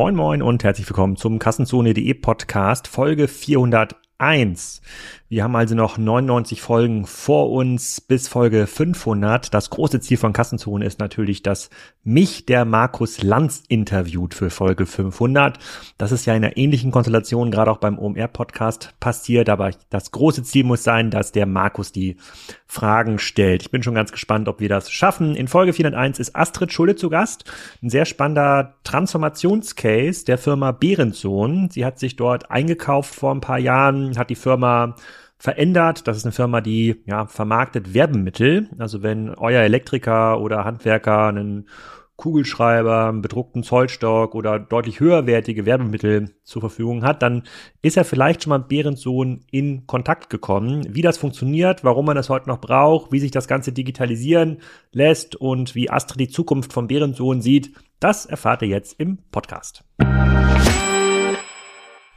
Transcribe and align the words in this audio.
Moin 0.00 0.16
Moin 0.16 0.40
und 0.40 0.64
herzlich 0.64 0.88
willkommen 0.88 1.16
zum 1.16 1.38
Kassenzone.de 1.38 2.14
Podcast 2.14 2.88
Folge 2.88 3.28
401. 3.28 4.80
Wir 5.32 5.44
haben 5.44 5.54
also 5.54 5.76
noch 5.76 5.96
99 5.96 6.60
Folgen 6.60 7.06
vor 7.06 7.52
uns 7.52 8.00
bis 8.00 8.26
Folge 8.26 8.66
500. 8.66 9.54
Das 9.54 9.70
große 9.70 10.00
Ziel 10.00 10.16
von 10.16 10.32
Kassenzone 10.32 10.84
ist 10.84 10.98
natürlich, 10.98 11.44
dass 11.44 11.70
mich 12.02 12.46
der 12.46 12.64
Markus 12.64 13.22
Lanz 13.22 13.62
interviewt 13.68 14.34
für 14.34 14.50
Folge 14.50 14.86
500. 14.86 15.60
Das 15.98 16.10
ist 16.10 16.26
ja 16.26 16.34
in 16.34 16.44
einer 16.44 16.56
ähnlichen 16.56 16.90
Konstellation 16.90 17.52
gerade 17.52 17.70
auch 17.70 17.76
beim 17.76 17.96
OMR-Podcast 17.96 18.94
passiert, 18.98 19.48
aber 19.48 19.70
das 19.88 20.10
große 20.10 20.42
Ziel 20.42 20.64
muss 20.64 20.82
sein, 20.82 21.12
dass 21.12 21.30
der 21.30 21.46
Markus 21.46 21.92
die 21.92 22.16
Fragen 22.66 23.20
stellt. 23.20 23.62
Ich 23.62 23.70
bin 23.70 23.84
schon 23.84 23.94
ganz 23.94 24.10
gespannt, 24.10 24.48
ob 24.48 24.58
wir 24.58 24.68
das 24.68 24.90
schaffen. 24.90 25.36
In 25.36 25.46
Folge 25.46 25.72
401 25.72 26.18
ist 26.18 26.34
Astrid 26.34 26.72
Schulde 26.72 26.96
zu 26.96 27.08
Gast. 27.08 27.44
Ein 27.84 27.90
sehr 27.90 28.04
spannender 28.04 28.74
Transformationscase 28.82 30.24
der 30.24 30.38
Firma 30.38 30.72
Behrensohn. 30.72 31.70
Sie 31.70 31.84
hat 31.84 32.00
sich 32.00 32.16
dort 32.16 32.50
eingekauft 32.50 33.14
vor 33.14 33.32
ein 33.32 33.40
paar 33.40 33.60
Jahren, 33.60 34.18
hat 34.18 34.30
die 34.30 34.34
Firma 34.34 34.96
verändert. 35.40 36.06
Das 36.06 36.18
ist 36.18 36.24
eine 36.24 36.32
Firma, 36.32 36.60
die 36.60 37.02
ja 37.06 37.26
vermarktet 37.26 37.94
Werbemittel. 37.94 38.68
Also 38.78 39.02
wenn 39.02 39.30
euer 39.30 39.62
Elektriker 39.62 40.40
oder 40.40 40.64
Handwerker 40.64 41.26
einen 41.26 41.66
Kugelschreiber, 42.16 43.08
einen 43.08 43.22
bedruckten 43.22 43.62
Zollstock 43.62 44.34
oder 44.34 44.58
deutlich 44.58 45.00
höherwertige 45.00 45.64
Werbemittel 45.64 46.34
zur 46.44 46.60
Verfügung 46.60 47.02
hat, 47.02 47.22
dann 47.22 47.44
ist 47.80 47.96
er 47.96 48.04
vielleicht 48.04 48.42
schon 48.42 48.50
mal 48.50 48.58
mit 48.58 48.68
Behrensohn 48.68 49.40
in 49.50 49.86
Kontakt 49.86 50.28
gekommen. 50.28 50.86
Wie 50.90 51.00
das 51.00 51.16
funktioniert, 51.16 51.82
warum 51.82 52.04
man 52.04 52.16
das 52.16 52.28
heute 52.28 52.50
noch 52.50 52.60
braucht, 52.60 53.10
wie 53.10 53.20
sich 53.20 53.30
das 53.30 53.48
Ganze 53.48 53.72
digitalisieren 53.72 54.58
lässt 54.92 55.34
und 55.34 55.74
wie 55.74 55.88
Astrid 55.88 56.20
die 56.20 56.28
Zukunft 56.28 56.74
von 56.74 56.88
Behrensohn 56.88 57.40
sieht, 57.40 57.72
das 58.00 58.26
erfahrt 58.26 58.60
ihr 58.60 58.68
jetzt 58.68 59.00
im 59.00 59.18
Podcast. 59.32 59.82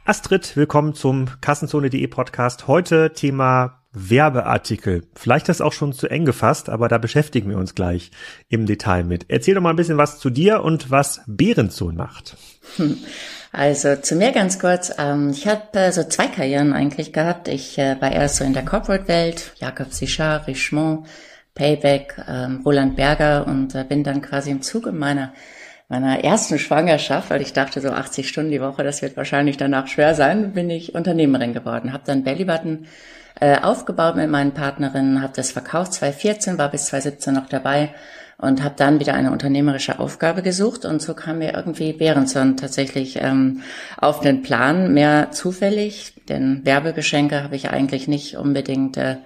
Astrid, 0.06 0.54
willkommen 0.54 0.92
zum 0.92 1.28
Kassenzone.de 1.40 2.06
Podcast. 2.08 2.68
Heute 2.68 3.14
Thema 3.14 3.80
Werbeartikel. 3.94 5.06
Vielleicht 5.14 5.48
ist 5.48 5.60
das 5.60 5.66
auch 5.66 5.72
schon 5.72 5.94
zu 5.94 6.08
eng 6.08 6.26
gefasst, 6.26 6.68
aber 6.68 6.88
da 6.88 6.98
beschäftigen 6.98 7.48
wir 7.48 7.56
uns 7.56 7.74
gleich 7.74 8.10
im 8.50 8.66
Detail 8.66 9.04
mit. 9.04 9.24
Erzähl 9.28 9.54
doch 9.54 9.62
mal 9.62 9.70
ein 9.70 9.76
bisschen 9.76 9.96
was 9.96 10.18
zu 10.18 10.28
dir 10.28 10.62
und 10.62 10.90
was 10.90 11.22
Behrensohn 11.26 11.96
macht. 11.96 12.36
Also 13.56 13.94
zu 13.94 14.16
mir 14.16 14.32
ganz 14.32 14.58
kurz. 14.58 14.92
Ähm, 14.98 15.30
ich 15.30 15.46
habe 15.46 15.78
äh, 15.78 15.92
so 15.92 16.02
zwei 16.02 16.26
Karrieren 16.26 16.72
eigentlich 16.72 17.12
gehabt. 17.12 17.46
Ich 17.46 17.78
äh, 17.78 17.96
war 18.00 18.10
erst 18.10 18.36
so 18.36 18.44
in 18.44 18.52
der 18.52 18.64
Corporate-Welt, 18.64 19.52
Jakob 19.58 19.92
Sichard, 19.92 20.48
Richemont, 20.48 21.06
Payback, 21.54 22.16
ähm, 22.28 22.62
Roland 22.64 22.96
Berger 22.96 23.46
und 23.46 23.74
äh, 23.76 23.84
bin 23.84 24.02
dann 24.02 24.22
quasi 24.22 24.50
im 24.50 24.60
Zuge 24.60 24.90
meiner 24.90 25.32
meiner 26.00 26.24
ersten 26.24 26.58
Schwangerschaft, 26.58 27.30
weil 27.30 27.40
ich 27.40 27.52
dachte 27.52 27.80
so 27.80 27.90
80 27.90 28.28
Stunden 28.28 28.50
die 28.50 28.60
Woche, 28.60 28.82
das 28.82 29.00
wird 29.00 29.16
wahrscheinlich 29.16 29.56
danach 29.56 29.86
schwer 29.86 30.14
sein, 30.16 30.52
bin 30.52 30.68
ich 30.68 30.94
Unternehmerin 30.94 31.52
geworden. 31.52 31.92
Habe 31.92 32.02
dann 32.04 32.24
Bellybutton 32.24 32.86
äh, 33.40 33.60
aufgebaut 33.60 34.16
mit 34.16 34.28
meinen 34.28 34.52
Partnerinnen, 34.52 35.22
habe 35.22 35.32
das 35.36 35.52
verkauft 35.52 35.92
2014, 35.94 36.58
war 36.58 36.68
bis 36.68 36.86
2017 36.86 37.34
noch 37.34 37.48
dabei 37.48 37.94
und 38.38 38.64
habe 38.64 38.74
dann 38.76 38.98
wieder 38.98 39.14
eine 39.14 39.30
unternehmerische 39.30 40.00
Aufgabe 40.00 40.42
gesucht 40.42 40.84
und 40.84 41.00
so 41.00 41.14
kam 41.14 41.38
mir 41.38 41.54
irgendwie 41.54 41.92
Behrenson 41.92 42.56
tatsächlich 42.56 43.22
ähm, 43.22 43.62
auf 43.96 44.18
den 44.18 44.42
Plan, 44.42 44.92
mehr 44.92 45.30
zufällig, 45.30 46.14
denn 46.28 46.62
Werbegeschenke 46.64 47.44
habe 47.44 47.54
ich 47.54 47.70
eigentlich 47.70 48.08
nicht 48.08 48.36
unbedingt 48.36 48.96
äh, 48.96 49.16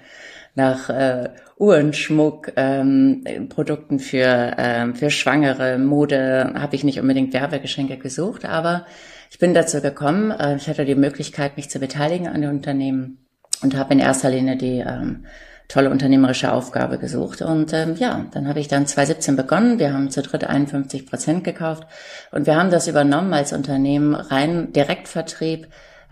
nach 0.59 0.91
äh, 0.91 1.31
Uhrenschmuck, 1.57 2.53
ähm, 2.57 3.25
Produkten 3.49 3.99
für, 3.99 4.55
ähm, 4.59 4.95
für 4.95 5.11
Schwangere, 5.11 5.79
Mode, 5.79 6.53
habe 6.55 6.77
ich 6.77 6.85
nicht 6.85 7.01
unbedingt 7.01 7.33
Werbegeschenke 7.33 7.97
gesucht, 7.97 8.45
aber 8.45 8.85
ich 9.31 9.39
bin 9.39 9.55
dazu 9.55 9.81
gekommen, 9.81 10.31
äh, 10.31 10.57
ich 10.57 10.69
hatte 10.69 10.85
die 10.85 10.95
Möglichkeit, 10.95 11.57
mich 11.57 11.71
zu 11.71 11.79
beteiligen 11.79 12.29
an 12.29 12.43
den 12.43 12.51
Unternehmen 12.51 13.27
und 13.63 13.77
habe 13.77 13.95
in 13.95 14.01
erster 14.01 14.31
Linie 14.31 14.57
die 14.57 14.81
ähm, 14.81 15.25
tolle 15.69 15.91
unternehmerische 15.91 16.53
Aufgabe 16.53 16.99
gesucht. 16.99 17.43
Und 17.43 17.73
ähm, 17.73 17.95
ja, 17.97 18.27
dann 18.33 18.49
habe 18.49 18.59
ich 18.59 18.69
dann 18.69 18.87
2017 18.87 19.37
begonnen. 19.37 19.79
Wir 19.79 19.93
haben 19.93 20.11
zu 20.11 20.23
dritt 20.23 20.45
51 20.45 21.07
Prozent 21.07 21.45
gekauft 21.45 21.87
und 22.33 22.47
wir 22.47 22.57
haben 22.57 22.71
das 22.71 22.89
übernommen 22.89 23.33
als 23.33 23.53
Unternehmen 23.53 24.15
rein 24.15 24.73
Direktvertrieb 24.73 25.69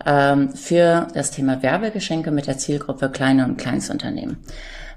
ähm, 0.07 0.55
für 0.55 1.09
das 1.13 1.31
Thema 1.31 1.61
Werbegeschenke 1.61 2.31
mit 2.31 2.47
der 2.47 2.57
Zielgruppe 2.57 3.09
kleine 3.09 3.45
und 3.45 3.57
Kleinstunternehmen. 3.57 4.37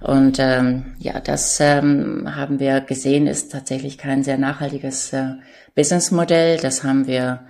Und 0.00 0.38
ähm, 0.38 0.94
ja, 0.98 1.20
das 1.20 1.58
ähm, 1.60 2.34
haben 2.34 2.60
wir 2.60 2.80
gesehen, 2.80 3.26
ist 3.26 3.52
tatsächlich 3.52 3.98
kein 3.98 4.22
sehr 4.22 4.38
nachhaltiges 4.38 5.12
äh, 5.12 5.34
Businessmodell. 5.74 6.56
Das 6.56 6.84
haben 6.84 7.06
wir 7.06 7.40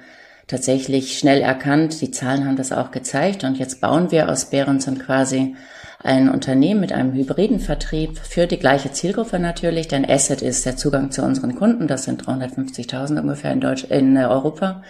tatsächlich 0.48 1.16
schnell 1.16 1.42
erkannt. 1.42 2.00
Die 2.00 2.10
Zahlen 2.10 2.46
haben 2.46 2.56
das 2.56 2.72
auch 2.72 2.90
gezeigt. 2.90 3.44
Und 3.44 3.58
jetzt 3.58 3.80
bauen 3.80 4.10
wir 4.10 4.28
aus 4.28 4.46
Behrenson 4.46 4.98
quasi 4.98 5.54
ein 6.02 6.30
Unternehmen 6.30 6.80
mit 6.80 6.92
einem 6.92 7.12
hybriden 7.12 7.60
Vertrieb 7.60 8.18
für 8.18 8.46
die 8.46 8.58
gleiche 8.58 8.90
Zielgruppe 8.90 9.38
natürlich, 9.38 9.86
denn 9.86 10.08
Asset 10.08 10.40
ist 10.40 10.64
der 10.64 10.76
Zugang 10.76 11.10
zu 11.10 11.22
unseren 11.22 11.54
Kunden, 11.56 11.88
das 11.88 12.04
sind 12.04 12.24
350.000 12.24 13.20
ungefähr 13.20 13.52
in, 13.52 13.60
Deutsch, 13.60 13.84
in 13.84 14.16
Europa, 14.16 14.82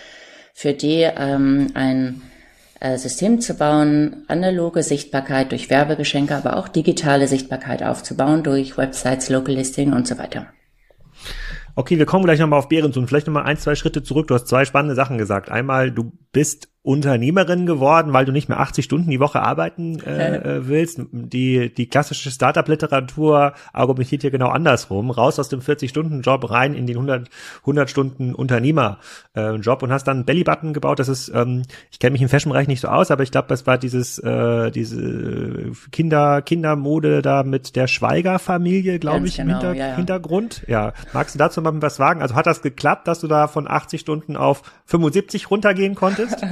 für 0.54 0.72
die 0.72 1.02
ähm, 1.02 1.72
ein 1.74 2.22
System 2.96 3.40
zu 3.40 3.54
bauen, 3.54 4.24
analoge 4.28 4.82
Sichtbarkeit 4.82 5.52
durch 5.52 5.68
Werbegeschenke, 5.68 6.34
aber 6.34 6.56
auch 6.56 6.68
digitale 6.68 7.28
Sichtbarkeit 7.28 7.82
aufzubauen 7.82 8.42
durch 8.42 8.78
Websites, 8.78 9.28
Local 9.28 9.54
Listing 9.54 9.92
und 9.92 10.08
so 10.08 10.16
weiter. 10.16 10.46
Okay, 11.76 11.98
wir 11.98 12.06
kommen 12.06 12.24
gleich 12.24 12.40
nochmal 12.40 12.58
auf 12.58 12.68
Behrensohn. 12.68 13.06
Vielleicht 13.06 13.26
nochmal 13.26 13.44
ein, 13.44 13.58
zwei 13.58 13.74
Schritte 13.74 14.02
zurück. 14.02 14.28
Du 14.28 14.34
hast 14.34 14.48
zwei 14.48 14.64
spannende 14.64 14.94
Sachen 14.94 15.18
gesagt. 15.18 15.50
Einmal, 15.50 15.90
du 15.90 16.12
bist 16.32 16.69
Unternehmerin 16.82 17.66
geworden, 17.66 18.14
weil 18.14 18.24
du 18.24 18.32
nicht 18.32 18.48
mehr 18.48 18.58
80 18.58 18.86
Stunden 18.86 19.10
die 19.10 19.20
Woche 19.20 19.42
arbeiten 19.42 20.00
äh, 20.00 20.36
äh, 20.36 20.66
willst. 20.66 20.98
Die, 21.12 21.74
die 21.74 21.86
klassische 21.90 22.30
Startup-Literatur 22.30 23.52
argumentiert 23.74 24.22
hier 24.22 24.30
genau 24.30 24.48
andersrum. 24.48 25.10
Raus 25.10 25.38
aus 25.38 25.50
dem 25.50 25.60
40-Stunden-Job 25.60 26.50
rein 26.50 26.72
in 26.72 26.86
den 26.86 26.96
100, 26.96 27.28
100 27.60 27.90
Stunden 27.90 28.34
Unternehmer-Job 28.34 29.82
und 29.82 29.92
hast 29.92 30.04
dann 30.04 30.24
Bellybutton 30.24 30.72
gebaut. 30.72 30.98
Das 30.98 31.08
ist, 31.08 31.30
ähm, 31.34 31.64
ich 31.90 31.98
kenne 31.98 32.12
mich 32.12 32.22
im 32.22 32.30
Fashion-Bereich 32.30 32.66
nicht 32.66 32.80
so 32.80 32.88
aus, 32.88 33.10
aber 33.10 33.24
ich 33.24 33.30
glaube, 33.30 33.48
das 33.48 33.66
war 33.66 33.76
dieses, 33.76 34.18
äh, 34.18 34.70
diese 34.70 35.72
Kinder, 35.92 36.40
Kindermode 36.40 37.20
da 37.20 37.42
mit 37.42 37.76
der 37.76 37.88
Schweiger-Familie, 37.88 38.98
glaube 38.98 39.26
ich, 39.26 39.36
genau, 39.36 39.50
im 39.50 39.60
Hinter 39.60 39.74
ja, 39.74 39.88
ja. 39.88 39.96
Hintergrund. 39.96 40.62
Ja, 40.66 40.94
magst 41.12 41.34
du 41.34 41.38
dazu 41.38 41.60
mal 41.60 41.74
was 41.82 41.96
sagen? 41.96 42.22
Also 42.22 42.36
hat 42.36 42.46
das 42.46 42.62
geklappt, 42.62 43.06
dass 43.06 43.20
du 43.20 43.26
da 43.26 43.48
von 43.48 43.68
80 43.68 44.00
Stunden 44.00 44.34
auf 44.38 44.62
75 44.86 45.50
runtergehen 45.50 45.94
konntest? 45.94 46.38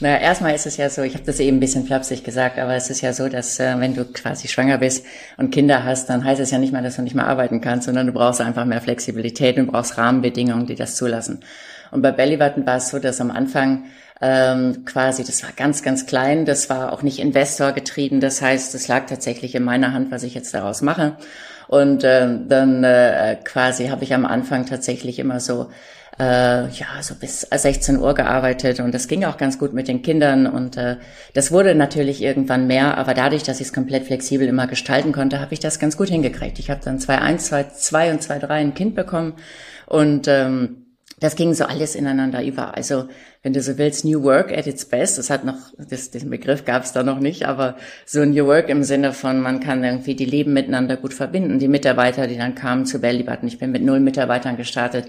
naja, 0.00 0.18
erstmal 0.18 0.54
ist 0.54 0.66
es 0.66 0.76
ja 0.76 0.90
so, 0.90 1.02
ich 1.02 1.14
habe 1.14 1.24
das 1.24 1.40
eben 1.40 1.56
ein 1.56 1.60
bisschen 1.60 1.86
flapsig 1.86 2.22
gesagt, 2.22 2.58
aber 2.58 2.74
es 2.74 2.90
ist 2.90 3.00
ja 3.00 3.14
so, 3.14 3.28
dass 3.28 3.58
äh, 3.60 3.74
wenn 3.78 3.94
du 3.94 4.04
quasi 4.04 4.46
schwanger 4.46 4.78
bist 4.78 5.06
und 5.38 5.50
Kinder 5.50 5.84
hast, 5.84 6.10
dann 6.10 6.22
heißt 6.22 6.40
es 6.40 6.50
ja 6.50 6.58
nicht 6.58 6.72
mal, 6.72 6.82
dass 6.82 6.96
du 6.96 7.02
nicht 7.02 7.14
mehr 7.14 7.26
arbeiten 7.26 7.62
kannst, 7.62 7.86
sondern 7.86 8.06
du 8.06 8.12
brauchst 8.12 8.42
einfach 8.42 8.66
mehr 8.66 8.82
Flexibilität 8.82 9.56
und 9.56 9.68
brauchst 9.68 9.96
Rahmenbedingungen, 9.96 10.66
die 10.66 10.74
das 10.74 10.96
zulassen. 10.96 11.40
Und 11.92 12.02
bei 12.02 12.12
Bellybutton 12.12 12.66
war 12.66 12.76
es 12.76 12.90
so, 12.90 12.98
dass 12.98 13.20
am 13.22 13.30
Anfang 13.30 13.84
ähm, 14.20 14.84
quasi, 14.84 15.24
das 15.24 15.42
war 15.42 15.50
ganz, 15.56 15.82
ganz 15.82 16.06
klein, 16.06 16.44
das 16.44 16.68
war 16.68 16.92
auch 16.92 17.02
nicht 17.02 17.18
Investor 17.18 17.72
getrieben, 17.72 18.20
das 18.20 18.42
heißt, 18.42 18.74
es 18.74 18.88
lag 18.88 19.06
tatsächlich 19.06 19.54
in 19.54 19.64
meiner 19.64 19.92
Hand, 19.92 20.10
was 20.10 20.22
ich 20.22 20.34
jetzt 20.34 20.52
daraus 20.52 20.82
mache. 20.82 21.16
Und 21.68 22.04
äh, 22.04 22.28
dann 22.46 22.84
äh, 22.84 23.36
quasi 23.42 23.88
habe 23.88 24.04
ich 24.04 24.14
am 24.14 24.24
Anfang 24.24 24.66
tatsächlich 24.66 25.18
immer 25.18 25.40
so 25.40 25.68
äh, 26.18 26.68
ja, 26.68 27.02
so 27.02 27.14
bis 27.14 27.42
16 27.42 27.98
Uhr 27.98 28.14
gearbeitet 28.14 28.80
und 28.80 28.94
das 28.94 29.08
ging 29.08 29.24
auch 29.24 29.36
ganz 29.36 29.58
gut 29.58 29.72
mit 29.72 29.88
den 29.88 30.02
Kindern 30.02 30.46
und 30.46 30.76
äh, 30.76 30.96
das 31.34 31.52
wurde 31.52 31.74
natürlich 31.74 32.22
irgendwann 32.22 32.66
mehr, 32.66 32.96
aber 32.96 33.14
dadurch, 33.14 33.42
dass 33.42 33.60
ich 33.60 33.68
es 33.68 33.72
komplett 33.72 34.04
flexibel 34.04 34.48
immer 34.48 34.66
gestalten 34.66 35.12
konnte, 35.12 35.40
habe 35.40 35.52
ich 35.54 35.60
das 35.60 35.78
ganz 35.78 35.96
gut 35.96 36.08
hingekriegt. 36.08 36.58
Ich 36.58 36.70
habe 36.70 36.80
dann 36.82 36.98
2.1, 36.98 37.50
2.2 37.50 38.10
und 38.12 38.22
2.3 38.22 38.48
ein 38.48 38.74
Kind 38.74 38.94
bekommen 38.94 39.34
und 39.86 40.26
ähm, 40.28 40.86
das 41.18 41.34
ging 41.34 41.54
so 41.54 41.64
alles 41.64 41.94
ineinander 41.94 42.44
über. 42.44 42.76
Also 42.76 43.08
wenn 43.42 43.54
du 43.54 43.62
so 43.62 43.78
willst, 43.78 44.04
New 44.04 44.22
Work 44.22 44.52
at 44.52 44.66
its 44.66 44.84
best. 44.84 45.18
Das 45.18 45.30
hat 45.30 45.44
noch, 45.44 45.54
das, 45.78 46.10
den 46.10 46.28
Begriff 46.28 46.64
gab 46.64 46.82
es 46.82 46.92
da 46.92 47.02
noch 47.02 47.20
nicht, 47.20 47.46
aber 47.46 47.76
so 48.04 48.24
New 48.24 48.46
Work 48.46 48.68
im 48.68 48.82
Sinne 48.82 49.12
von, 49.12 49.40
man 49.40 49.60
kann 49.60 49.82
irgendwie 49.82 50.14
die 50.14 50.24
Leben 50.24 50.52
miteinander 50.52 50.96
gut 50.96 51.14
verbinden. 51.14 51.58
Die 51.58 51.68
Mitarbeiter, 51.68 52.26
die 52.26 52.36
dann 52.36 52.54
kamen 52.54 52.84
zu 52.84 52.98
Bellybutton, 52.98 53.48
ich 53.48 53.58
bin 53.58 53.70
mit 53.70 53.82
null 53.82 54.00
Mitarbeitern 54.00 54.56
gestartet, 54.56 55.06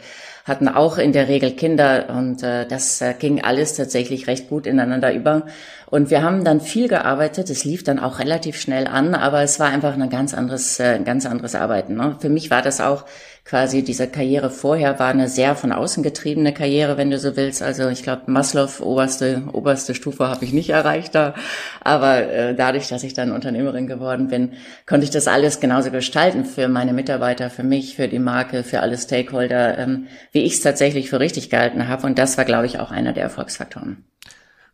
hatten 0.47 0.67
auch 0.67 0.97
in 0.97 1.11
der 1.11 1.27
Regel 1.27 1.51
Kinder 1.51 2.05
und 2.09 2.41
äh, 2.41 2.65
das 2.65 3.01
äh, 3.01 3.13
ging 3.17 3.44
alles 3.44 3.75
tatsächlich 3.75 4.27
recht 4.27 4.49
gut 4.49 4.65
ineinander 4.65 5.13
über. 5.13 5.45
Und 5.89 6.09
wir 6.09 6.21
haben 6.21 6.44
dann 6.44 6.59
viel 6.61 6.88
gearbeitet. 6.88 7.49
Es 7.49 7.63
lief 7.63 7.83
dann 7.83 7.99
auch 7.99 8.19
relativ 8.19 8.59
schnell 8.59 8.88
an, 8.88 9.15
aber 9.15 9.41
es 9.41 9.59
war 9.59 9.67
einfach 9.67 9.94
ein 9.94 10.09
ganz 10.09 10.33
anderes, 10.33 10.79
äh, 10.79 10.95
ein 10.95 11.05
ganz 11.05 11.25
anderes 11.25 11.55
Arbeiten. 11.55 11.95
Ne? 11.95 12.15
Für 12.19 12.29
mich 12.29 12.49
war 12.49 12.61
das 12.61 12.81
auch 12.81 13.05
quasi 13.47 13.81
diese 13.81 14.07
Karriere 14.07 14.49
vorher 14.49 14.99
war 14.99 15.07
eine 15.07 15.29
sehr 15.29 15.55
von 15.55 15.71
außen 15.71 16.03
getriebene 16.03 16.53
Karriere, 16.53 16.97
wenn 16.97 17.09
du 17.09 17.17
so 17.17 17.38
willst. 17.38 17.61
Also 17.61 17.88
ich 17.88 18.03
glaube, 18.03 18.23
Maslow, 18.25 18.67
oberste, 18.81 19.44
oberste 19.53 19.95
Stufe 19.95 20.27
habe 20.27 20.44
ich 20.44 20.51
nicht 20.51 20.69
erreicht 20.69 21.15
da. 21.15 21.33
Aber 21.81 22.29
äh, 22.29 22.55
dadurch, 22.55 22.89
dass 22.89 23.03
ich 23.03 23.13
dann 23.13 23.31
Unternehmerin 23.31 23.88
geworden 23.88 24.27
bin, 24.27 24.51
konnte 24.85 25.05
ich 25.05 25.11
das 25.11 25.29
alles 25.29 25.61
genauso 25.61 25.91
gestalten 25.91 26.44
für 26.44 26.67
meine 26.67 26.91
Mitarbeiter, 26.91 27.49
für 27.49 27.63
mich, 27.63 27.95
für 27.95 28.09
die 28.09 28.19
Marke, 28.19 28.63
für 28.63 28.81
alle 28.81 28.97
Stakeholder, 28.97 29.77
ähm, 29.77 30.07
wie 30.33 30.41
ich 30.41 30.55
es 30.55 30.61
tatsächlich 30.61 31.09
für 31.09 31.21
richtig 31.21 31.49
gehalten 31.49 31.88
habe. 31.88 32.05
Und 32.05 32.19
das 32.19 32.38
war, 32.38 32.44
glaube 32.44 32.65
ich, 32.65 32.79
auch 32.79 32.91
einer 32.91 33.13
der 33.13 33.23
Erfolgsfaktoren. 33.23 34.03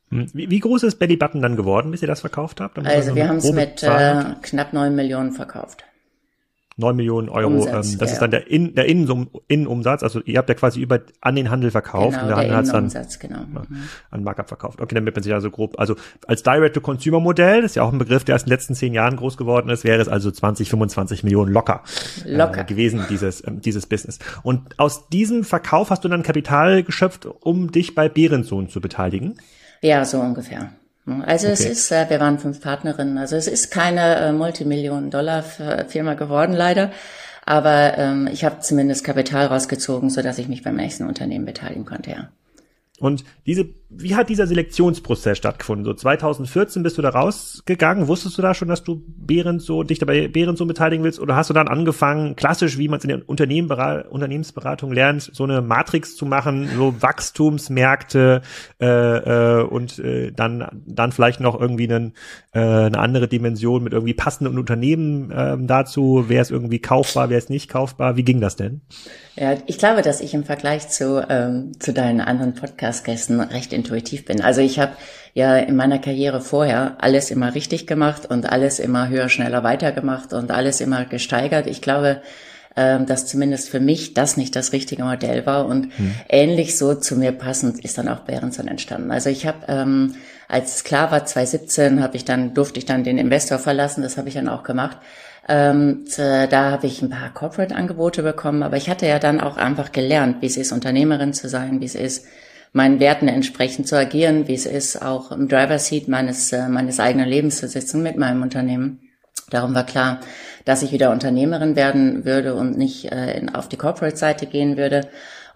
Hm, 0.09 0.31
wie, 0.33 0.49
wie 0.49 0.59
groß 0.59 0.81
ist 0.81 0.97
Belly 0.97 1.15
Button 1.15 1.43
dann 1.43 1.55
geworden, 1.55 1.91
bis 1.91 2.01
ihr 2.01 2.07
das 2.07 2.21
verkauft 2.21 2.59
habt? 2.59 2.79
Also 2.79 3.13
wir 3.13 3.27
haben 3.27 3.37
es 3.37 3.51
mit 3.51 3.83
äh, 3.83 4.23
knapp 4.41 4.73
neun 4.73 4.95
Millionen 4.95 5.31
verkauft. 5.31 5.85
9 6.77 6.95
Millionen 6.95 7.29
Euro. 7.29 7.53
Umsatz, 7.53 7.93
ähm, 7.93 7.99
das 7.99 8.09
ja. 8.09 8.13
ist 8.13 8.21
dann 8.21 8.31
der, 8.31 8.49
In, 8.49 8.75
der 8.75 8.85
Innensum, 8.85 9.29
Innenumsatz. 9.47 10.03
Also 10.03 10.21
ihr 10.21 10.37
habt 10.37 10.49
ja 10.49 10.55
quasi 10.55 10.81
über 10.81 10.99
an 11.21 11.35
den 11.35 11.49
Handel 11.49 11.71
verkauft 11.71 12.19
genau, 12.19 12.21
und 12.23 12.27
der, 12.29 12.47
der 12.47 12.55
Handel 12.55 12.73
hat 12.73 12.93
dann 12.93 13.07
genau. 13.19 13.39
mhm. 13.39 13.83
an 14.11 14.23
Markup 14.23 14.47
verkauft. 14.47 14.81
Okay, 14.81 14.95
damit 14.95 15.15
man 15.15 15.23
sich 15.23 15.33
also 15.33 15.51
grob, 15.51 15.79
also 15.79 15.95
als 16.27 16.43
Direct-to-Consumer-Modell, 16.43 17.61
das 17.61 17.71
ist 17.71 17.75
ja 17.75 17.83
auch 17.83 17.91
ein 17.91 17.99
Begriff, 17.99 18.23
der 18.23 18.33
erst 18.33 18.45
in 18.45 18.49
den 18.49 18.53
letzten 18.53 18.75
zehn 18.75 18.93
Jahren 18.93 19.15
groß 19.15 19.37
geworden 19.37 19.69
ist, 19.69 19.83
wäre 19.83 20.01
es 20.01 20.07
also 20.07 20.31
20, 20.31 20.69
25 20.69 21.23
Millionen 21.23 21.51
locker, 21.51 21.83
locker. 22.25 22.61
Äh, 22.61 22.65
gewesen, 22.65 23.05
dieses, 23.09 23.45
ähm, 23.47 23.61
dieses 23.61 23.85
Business. 23.85 24.19
Und 24.41 24.79
aus 24.79 25.09
diesem 25.09 25.43
Verkauf 25.43 25.89
hast 25.89 26.03
du 26.03 26.09
dann 26.09 26.23
Kapital 26.23 26.83
geschöpft, 26.83 27.25
um 27.25 27.71
dich 27.71 27.95
bei 27.95 28.09
Behrensohn 28.09 28.69
zu 28.69 28.81
beteiligen? 28.81 29.35
Ja, 29.81 30.05
so 30.05 30.19
ungefähr. 30.19 30.71
Also 31.05 31.47
okay. 31.47 31.53
es 31.53 31.65
ist, 31.65 31.91
äh, 31.91 32.09
wir 32.09 32.19
waren 32.19 32.39
fünf 32.39 32.61
Partnerinnen, 32.61 33.17
also 33.17 33.35
es 33.35 33.47
ist 33.47 33.71
keine 33.71 34.15
äh, 34.15 34.31
Multimillionen-Dollar-Firma 34.31 36.13
geworden 36.13 36.53
leider, 36.53 36.91
aber 37.45 37.97
ähm, 37.97 38.29
ich 38.31 38.45
habe 38.45 38.61
zumindest 38.61 39.03
Kapital 39.03 39.47
rausgezogen, 39.47 40.09
so 40.09 40.21
dass 40.21 40.37
ich 40.37 40.47
mich 40.47 40.63
beim 40.63 40.77
nächsten 40.77 41.05
Unternehmen 41.05 41.45
beteiligen 41.45 41.85
konnte, 41.85 42.11
ja. 42.11 42.29
Und 42.99 43.25
diese, 43.45 43.65
wie 43.95 44.15
hat 44.15 44.29
dieser 44.29 44.47
Selektionsprozess 44.47 45.37
stattgefunden? 45.37 45.85
So 45.85 45.93
2014 45.93 46.83
bist 46.83 46.97
du 46.97 47.01
da 47.01 47.09
rausgegangen. 47.09 48.07
Wusstest 48.07 48.37
du 48.37 48.41
da 48.41 48.53
schon, 48.53 48.67
dass 48.67 48.83
du 48.83 49.03
Behrens 49.07 49.65
so, 49.65 49.83
dich 49.83 49.99
dabei 49.99 50.27
Behrens 50.27 50.59
so 50.59 50.65
beteiligen 50.65 51.03
willst? 51.03 51.19
Oder 51.19 51.35
hast 51.35 51.49
du 51.49 51.53
dann 51.53 51.67
angefangen, 51.67 52.35
klassisch, 52.35 52.77
wie 52.77 52.87
man 52.87 52.97
es 52.97 53.03
in 53.03 53.09
der 53.09 53.29
Unternehmen, 53.29 53.69
Unternehmensberatung 53.69 54.91
lernt, 54.91 55.29
so 55.33 55.43
eine 55.43 55.61
Matrix 55.61 56.15
zu 56.15 56.25
machen, 56.25 56.69
so 56.75 57.01
Wachstumsmärkte 57.01 58.41
äh, 58.79 58.85
äh, 58.85 59.63
und 59.63 59.99
äh, 59.99 60.31
dann, 60.31 60.83
dann 60.85 61.11
vielleicht 61.11 61.39
noch 61.39 61.59
irgendwie 61.59 61.89
einen, 61.89 62.13
äh, 62.53 62.59
eine 62.59 62.99
andere 62.99 63.27
Dimension 63.27 63.83
mit 63.83 63.93
irgendwie 63.93 64.13
passenden 64.13 64.57
Unternehmen 64.57 65.31
äh, 65.31 65.57
dazu. 65.59 66.25
Wer 66.27 66.41
ist 66.41 66.51
irgendwie 66.51 66.79
kaufbar, 66.79 67.29
wer 67.29 67.37
ist 67.37 67.49
nicht 67.49 67.69
kaufbar? 67.69 68.17
Wie 68.17 68.23
ging 68.23 68.41
das 68.41 68.55
denn? 68.55 68.81
Ja, 69.35 69.57
ich 69.65 69.77
glaube, 69.79 70.03
dass 70.03 70.21
ich 70.21 70.33
im 70.33 70.43
Vergleich 70.43 70.89
zu, 70.89 71.25
ähm, 71.27 71.71
zu 71.79 71.91
deinen 71.91 72.21
anderen 72.21 72.53
Podcast-Gästen 72.53 73.39
recht 73.39 73.73
intuitiv 73.83 74.25
bin. 74.25 74.41
Also 74.41 74.61
ich 74.61 74.79
habe 74.79 74.93
ja 75.33 75.57
in 75.57 75.75
meiner 75.75 75.99
Karriere 75.99 76.41
vorher 76.41 76.97
alles 76.99 77.31
immer 77.31 77.53
richtig 77.55 77.87
gemacht 77.87 78.25
und 78.25 78.51
alles 78.51 78.79
immer 78.79 79.09
höher, 79.09 79.29
schneller 79.29 79.63
weitergemacht 79.63 80.33
und 80.33 80.51
alles 80.51 80.81
immer 80.81 81.05
gesteigert. 81.05 81.67
Ich 81.67 81.81
glaube, 81.81 82.21
ähm, 82.75 83.05
dass 83.05 83.27
zumindest 83.27 83.69
für 83.69 83.79
mich 83.79 84.13
das 84.13 84.37
nicht 84.37 84.55
das 84.55 84.73
richtige 84.73 85.03
Modell 85.03 85.45
war 85.45 85.67
und 85.67 85.95
hm. 85.97 86.15
ähnlich 86.29 86.77
so 86.77 86.95
zu 86.95 87.15
mir 87.15 87.31
passend 87.31 87.83
ist 87.83 87.97
dann 87.97 88.07
auch 88.07 88.21
Behrenson 88.21 88.67
entstanden. 88.67 89.11
Also 89.11 89.29
ich 89.29 89.45
habe 89.45 89.59
ähm, 89.67 90.15
als 90.47 90.75
es 90.75 90.83
klar 90.83 91.11
war 91.11 91.25
2017 91.25 92.01
habe 92.01 92.17
ich 92.17 92.25
dann 92.25 92.53
durfte 92.53 92.79
ich 92.79 92.85
dann 92.85 93.03
den 93.03 93.17
Investor 93.17 93.59
verlassen, 93.59 94.01
das 94.01 94.17
habe 94.17 94.29
ich 94.29 94.35
dann 94.35 94.49
auch 94.49 94.63
gemacht 94.63 94.97
ähm, 95.47 96.05
da 96.15 96.71
habe 96.71 96.87
ich 96.87 97.01
ein 97.01 97.09
paar 97.09 97.33
Corporate-Angebote 97.33 98.23
bekommen, 98.23 98.63
aber 98.63 98.77
ich 98.77 98.89
hatte 98.89 99.07
ja 99.07 99.19
dann 99.19 99.41
auch 99.41 99.57
einfach 99.57 99.91
gelernt, 99.91 100.37
wie 100.41 100.45
es 100.45 100.55
ist, 100.55 100.71
Unternehmerin 100.71 101.33
zu 101.33 101.49
sein, 101.49 101.81
wie 101.81 101.85
es 101.85 101.95
ist, 101.95 102.25
meinen 102.73 102.99
Werten 102.99 103.27
entsprechend 103.27 103.87
zu 103.87 103.97
agieren, 103.97 104.47
wie 104.47 104.55
es 104.55 104.65
ist, 104.65 105.01
auch 105.01 105.31
im 105.31 105.47
Driver 105.47 105.79
Seat 105.79 106.07
meines, 106.07 106.51
äh, 106.51 106.67
meines 106.67 106.99
eigenen 106.99 107.29
Lebens 107.29 107.57
zu 107.59 107.67
sitzen 107.67 108.03
mit 108.03 108.17
meinem 108.17 108.41
Unternehmen. 108.41 108.99
Darum 109.49 109.75
war 109.75 109.85
klar, 109.85 110.19
dass 110.65 110.81
ich 110.81 110.91
wieder 110.91 111.11
Unternehmerin 111.11 111.75
werden 111.75 112.25
würde 112.25 112.55
und 112.55 112.77
nicht 112.77 113.11
äh, 113.11 113.45
auf 113.53 113.69
die 113.69 113.77
Corporate-Seite 113.77 114.47
gehen 114.47 114.77
würde. 114.77 115.07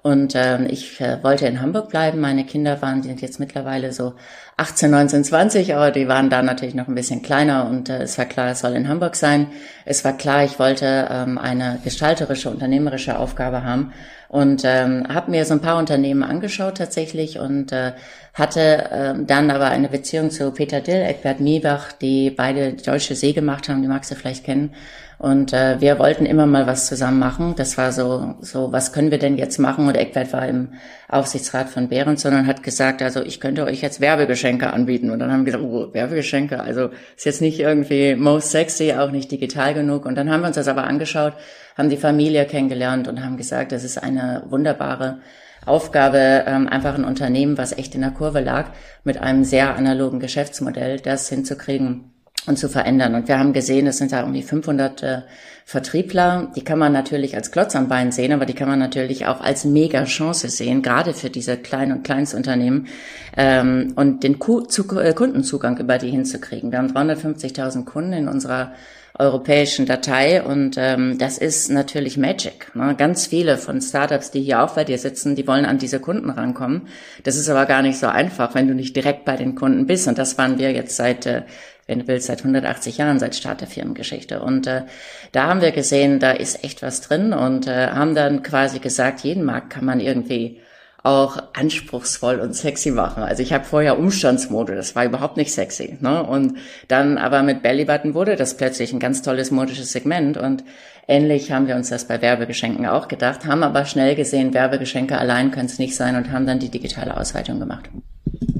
Und 0.03 0.35
ähm, 0.35 0.67
ich 0.69 1.01
äh, 1.01 1.23
wollte 1.23 1.47
in 1.47 1.59
Hamburg 1.59 1.89
bleiben. 1.89 2.21
Meine 2.21 2.45
Kinder 2.45 2.81
waren 2.83 3.01
sind 3.01 3.19
jetzt 3.21 3.39
mittlerweile 3.39 3.91
so 3.91 4.13
18, 4.57 4.91
19, 4.91 5.23
20, 5.23 5.75
aber 5.75 5.89
die 5.89 6.07
waren 6.07 6.29
da 6.29 6.43
natürlich 6.43 6.75
noch 6.75 6.87
ein 6.87 6.95
bisschen 6.95 7.23
kleiner 7.23 7.67
und 7.67 7.89
äh, 7.89 8.03
es 8.03 8.17
war 8.19 8.25
klar, 8.25 8.51
es 8.51 8.59
soll 8.59 8.73
in 8.73 8.87
Hamburg 8.87 9.15
sein. 9.15 9.47
Es 9.85 10.05
war 10.05 10.15
klar, 10.15 10.43
ich 10.43 10.59
wollte 10.59 11.07
ähm, 11.09 11.39
eine 11.39 11.79
gestalterische, 11.83 12.51
unternehmerische 12.51 13.17
Aufgabe 13.17 13.63
haben 13.63 13.91
und 14.29 14.63
ähm, 14.65 15.05
habe 15.07 15.31
mir 15.31 15.45
so 15.45 15.53
ein 15.53 15.61
paar 15.61 15.77
Unternehmen 15.77 16.23
angeschaut 16.23 16.77
tatsächlich 16.77 17.39
und 17.39 17.71
äh, 17.71 17.93
hatte 18.33 18.89
ähm, 18.91 19.27
dann 19.27 19.49
aber 19.49 19.65
eine 19.65 19.89
Beziehung 19.89 20.31
zu 20.31 20.51
Peter 20.51 20.81
Dill, 20.81 21.01
Eckbert 21.01 21.39
Miebach, 21.39 21.91
die 21.93 22.29
beide 22.29 22.73
Deutsche 22.73 23.15
See 23.15 23.33
gemacht 23.33 23.69
haben, 23.69 23.81
die 23.81 23.87
magst 23.87 24.11
du 24.11 24.15
vielleicht 24.15 24.43
kennen. 24.43 24.73
Und 25.19 25.51
äh, 25.51 25.81
wir 25.81 25.97
wollten 25.97 26.27
immer 26.27 26.45
mal 26.45 26.67
was 26.67 26.85
zusammen 26.85 27.17
machen. 27.17 27.55
Das 27.57 27.75
war 27.77 27.91
so, 27.91 28.35
so, 28.41 28.71
was 28.71 28.93
können 28.93 29.09
wir 29.09 29.17
denn 29.17 29.35
jetzt 29.35 29.57
machen? 29.57 29.87
Und 29.87 29.95
Eckbert 29.95 30.31
war 30.31 30.47
im 30.47 30.73
Aufsichtsrat 31.09 31.69
von 31.69 31.89
Behrenson 31.89 32.35
und 32.35 32.45
hat 32.45 32.61
gesagt, 32.61 33.01
also 33.01 33.23
ich 33.23 33.39
könnte 33.39 33.65
euch 33.65 33.81
jetzt 33.81 33.99
Werbegeschenke 33.99 34.71
anbieten. 34.71 35.09
Und 35.09 35.17
dann 35.17 35.31
haben 35.31 35.45
wir 35.45 35.53
gesagt, 35.53 35.63
oh, 35.63 35.91
Werbegeschenke, 35.91 36.59
also 36.59 36.89
ist 37.15 37.25
jetzt 37.25 37.41
nicht 37.41 37.59
irgendwie 37.59 38.15
most 38.15 38.51
sexy, 38.51 38.93
auch 38.93 39.09
nicht 39.09 39.31
digital 39.31 39.73
genug. 39.73 40.05
Und 40.05 40.15
dann 40.15 40.29
haben 40.29 40.41
wir 40.41 40.47
uns 40.47 40.55
das 40.55 40.67
aber 40.67 40.83
angeschaut, 40.83 41.33
haben 41.75 41.89
die 41.89 41.97
Familie 41.97 42.45
kennengelernt 42.45 43.07
und 43.07 43.23
haben 43.23 43.37
gesagt, 43.37 43.71
das 43.71 43.83
ist 43.83 43.97
eine 43.97 44.43
wunderbare 44.49 45.17
Aufgabe, 45.65 46.43
ähm, 46.45 46.67
einfach 46.67 46.93
ein 46.93 47.03
Unternehmen, 47.03 47.57
was 47.57 47.75
echt 47.75 47.95
in 47.95 48.01
der 48.01 48.11
Kurve 48.11 48.41
lag, 48.41 48.69
mit 49.03 49.17
einem 49.17 49.43
sehr 49.43 49.75
analogen 49.75 50.19
Geschäftsmodell, 50.19 50.99
das 50.99 51.27
hinzukriegen 51.27 52.11
und 52.47 52.57
zu 52.57 52.69
verändern. 52.69 53.13
Und 53.15 53.27
wir 53.27 53.37
haben 53.37 53.53
gesehen, 53.53 53.87
es 53.87 53.97
sind 53.97 54.11
da 54.11 54.21
irgendwie 54.21 54.41
500 54.41 55.03
äh, 55.03 55.21
Vertriebler. 55.65 56.51
Die 56.55 56.63
kann 56.63 56.79
man 56.79 56.93
natürlich 56.93 57.35
als 57.35 57.51
Klotz 57.51 57.75
am 57.75 57.89
Bein 57.89 58.13
sehen, 58.13 58.31
aber 58.31 58.45
die 58.45 58.53
kann 58.53 58.69
man 58.69 58.79
natürlich 58.79 59.25
auch 59.25 59.41
als 59.41 59.65
mega 59.65 60.05
Chance 60.05 60.47
sehen, 60.49 60.81
gerade 60.81 61.13
für 61.13 61.29
diese 61.29 61.57
kleinen 61.57 61.91
und 61.91 62.03
Kleinstunternehmen 62.03 62.87
ähm, 63.35 63.91
und 63.97 64.23
den 64.23 64.39
Ku 64.39 64.61
zu, 64.61 64.87
äh, 64.97 65.13
Kundenzugang 65.13 65.77
über 65.77 65.97
die 65.97 66.09
hinzukriegen. 66.09 66.71
Wir 66.71 66.79
haben 66.79 66.87
350.000 66.87 67.83
Kunden 67.83 68.13
in 68.13 68.27
unserer 68.29 68.71
europäischen 69.19 69.85
Datei 69.85 70.43
und 70.43 70.75
ähm, 70.77 71.17
das 71.17 71.37
ist 71.37 71.69
natürlich 71.69 72.17
Magic. 72.17 72.73
Ne? 72.75 72.95
Ganz 72.97 73.27
viele 73.27 73.57
von 73.57 73.81
Startups, 73.81 74.31
die 74.31 74.41
hier 74.41 74.61
auch 74.61 74.75
bei 74.75 74.83
dir 74.83 74.97
sitzen, 74.97 75.35
die 75.35 75.47
wollen 75.47 75.65
an 75.65 75.79
diese 75.79 75.99
Kunden 75.99 76.29
rankommen. 76.29 76.87
Das 77.23 77.35
ist 77.35 77.49
aber 77.49 77.65
gar 77.65 77.81
nicht 77.81 77.97
so 77.97 78.07
einfach, 78.07 78.53
wenn 78.53 78.67
du 78.67 78.75
nicht 78.75 78.95
direkt 78.95 79.25
bei 79.25 79.35
den 79.35 79.55
Kunden 79.55 79.87
bist 79.87 80.07
und 80.07 80.17
das 80.17 80.37
waren 80.37 80.59
wir 80.59 80.71
jetzt 80.71 80.95
seit 80.95 81.25
äh, 81.25 81.41
wenn 81.87 81.99
du 81.99 82.07
willst, 82.07 82.27
seit 82.27 82.39
180 82.39 82.97
Jahren, 82.97 83.19
seit 83.19 83.35
Start 83.35 83.61
der 83.61 83.67
Firmengeschichte. 83.67 84.41
Und 84.41 84.67
äh, 84.67 84.83
da 85.31 85.47
haben 85.47 85.61
wir 85.61 85.71
gesehen, 85.71 86.19
da 86.19 86.31
ist 86.31 86.63
echt 86.63 86.81
was 86.81 87.01
drin 87.01 87.33
und 87.33 87.67
äh, 87.67 87.87
haben 87.87 88.13
dann 88.13 88.43
quasi 88.43 88.79
gesagt, 88.79 89.21
jeden 89.21 89.43
Markt 89.43 89.71
kann 89.71 89.85
man 89.85 89.99
irgendwie 89.99 90.59
auch 91.03 91.41
anspruchsvoll 91.53 92.39
und 92.39 92.53
sexy 92.53 92.91
machen. 92.91 93.23
Also 93.23 93.41
ich 93.41 93.53
habe 93.53 93.63
vorher 93.63 93.97
Umstandsmode, 93.97 94.75
das 94.75 94.93
war 94.93 95.05
überhaupt 95.05 95.37
nicht 95.37 95.53
sexy. 95.53 95.97
Ne? 96.01 96.21
Und 96.21 96.57
dann 96.89 97.17
aber 97.17 97.43
mit 97.43 97.63
Bellybutton 97.63 98.13
wurde 98.13 98.35
das 98.35 98.57
plötzlich 98.57 98.91
ein 98.91 98.99
ganz 98.99 99.21
tolles 99.21 99.49
modisches 99.49 99.93
Segment 99.93 100.35
und 100.35 100.65
ähnlich 101.07 101.51
haben 101.53 101.67
wir 101.67 101.77
uns 101.77 101.89
das 101.89 102.07
bei 102.07 102.21
Werbegeschenken 102.21 102.85
auch 102.85 103.07
gedacht, 103.07 103.45
haben 103.45 103.63
aber 103.63 103.85
schnell 103.85 104.15
gesehen, 104.15 104.53
Werbegeschenke 104.53 105.17
allein 105.17 105.51
können 105.51 105.67
es 105.67 105.79
nicht 105.79 105.95
sein 105.95 106.17
und 106.17 106.31
haben 106.31 106.45
dann 106.45 106.59
die 106.59 106.69
digitale 106.69 107.15
Ausweitung 107.15 107.59
gemacht. 107.59 107.89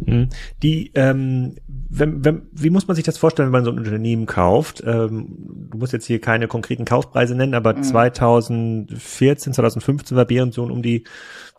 Mhm. 0.06 0.30
Die, 0.64 0.92
ähm, 0.96 1.58
wenn, 2.00 2.24
wenn, 2.26 2.42
wie 2.52 2.70
muss 2.70 2.88
man 2.88 2.96
sich 2.96 3.06
das 3.06 3.18
vorstellen, 3.18 3.48
wenn 3.48 3.64
man 3.64 3.66
so 3.66 3.72
ein 3.72 3.78
Unternehmen 3.78 4.26
kauft? 4.26 4.84
Ähm, 4.86 5.68
du 5.72 5.78
musst 5.78 5.94
jetzt 5.94 6.06
hier 6.06 6.20
keine 6.22 6.48
konkreten 6.48 6.86
Kaufpreise 6.86 7.36
nennen, 7.36 7.54
aber 7.54 7.74
mhm. 7.74 7.84
2014, 7.84 9.54
2015 9.54 10.18
war 10.18 10.26
Behrensohn 10.26 10.72
um 10.72 10.82
die 10.82 11.04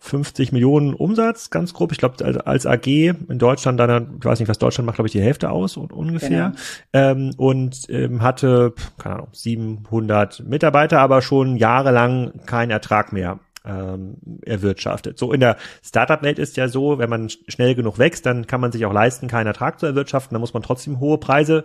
50 0.01 0.53
Millionen 0.53 0.95
Umsatz, 0.95 1.51
ganz 1.51 1.75
grob. 1.75 1.93
Ich 1.93 1.99
glaube, 1.99 2.47
als 2.47 2.67
AG 2.67 2.87
in 2.87 3.39
Deutschland, 3.39 3.81
dann, 3.81 4.17
ich 4.19 4.25
weiß 4.25 4.39
nicht, 4.39 4.49
was 4.49 4.59
Deutschland 4.59 4.87
macht, 4.87 4.97
glaube 4.97 5.09
ich, 5.09 5.13
die 5.13 5.21
Hälfte 5.21 5.51
aus 5.51 5.77
ungefähr. 5.77 6.53
Genau. 6.93 7.11
Ähm, 7.11 7.35
und 7.37 7.87
ähm, 7.89 8.23
hatte, 8.23 8.75
keine 8.99 9.17
Ahnung, 9.17 9.29
700 9.33 10.45
Mitarbeiter, 10.47 11.01
aber 11.01 11.21
schon 11.23 11.57
jahrelang 11.57 12.33
keinen 12.47 12.71
Ertrag 12.71 13.13
mehr 13.13 13.41
ähm, 13.65 14.17
erwirtschaftet. 14.45 15.19
So 15.19 15.33
in 15.33 15.41
der 15.41 15.57
Startup-Welt 15.83 16.39
ist 16.39 16.57
ja 16.57 16.69
so, 16.69 16.99
wenn 16.99 17.11
man 17.11 17.29
schnell 17.29 17.75
genug 17.75 17.99
wächst, 17.99 18.27
dann 18.27 18.47
kann 18.47 18.61
man 18.61 18.73
sich 18.73 18.85
auch 18.87 18.93
leisten, 18.93 19.29
keinen 19.29 19.47
Ertrag 19.47 19.79
zu 19.79 19.87
erwirtschaften. 19.87 20.35
Dann 20.35 20.41
muss 20.41 20.55
man 20.55 20.63
trotzdem 20.63 21.01
hohe 21.01 21.19
Preise 21.19 21.65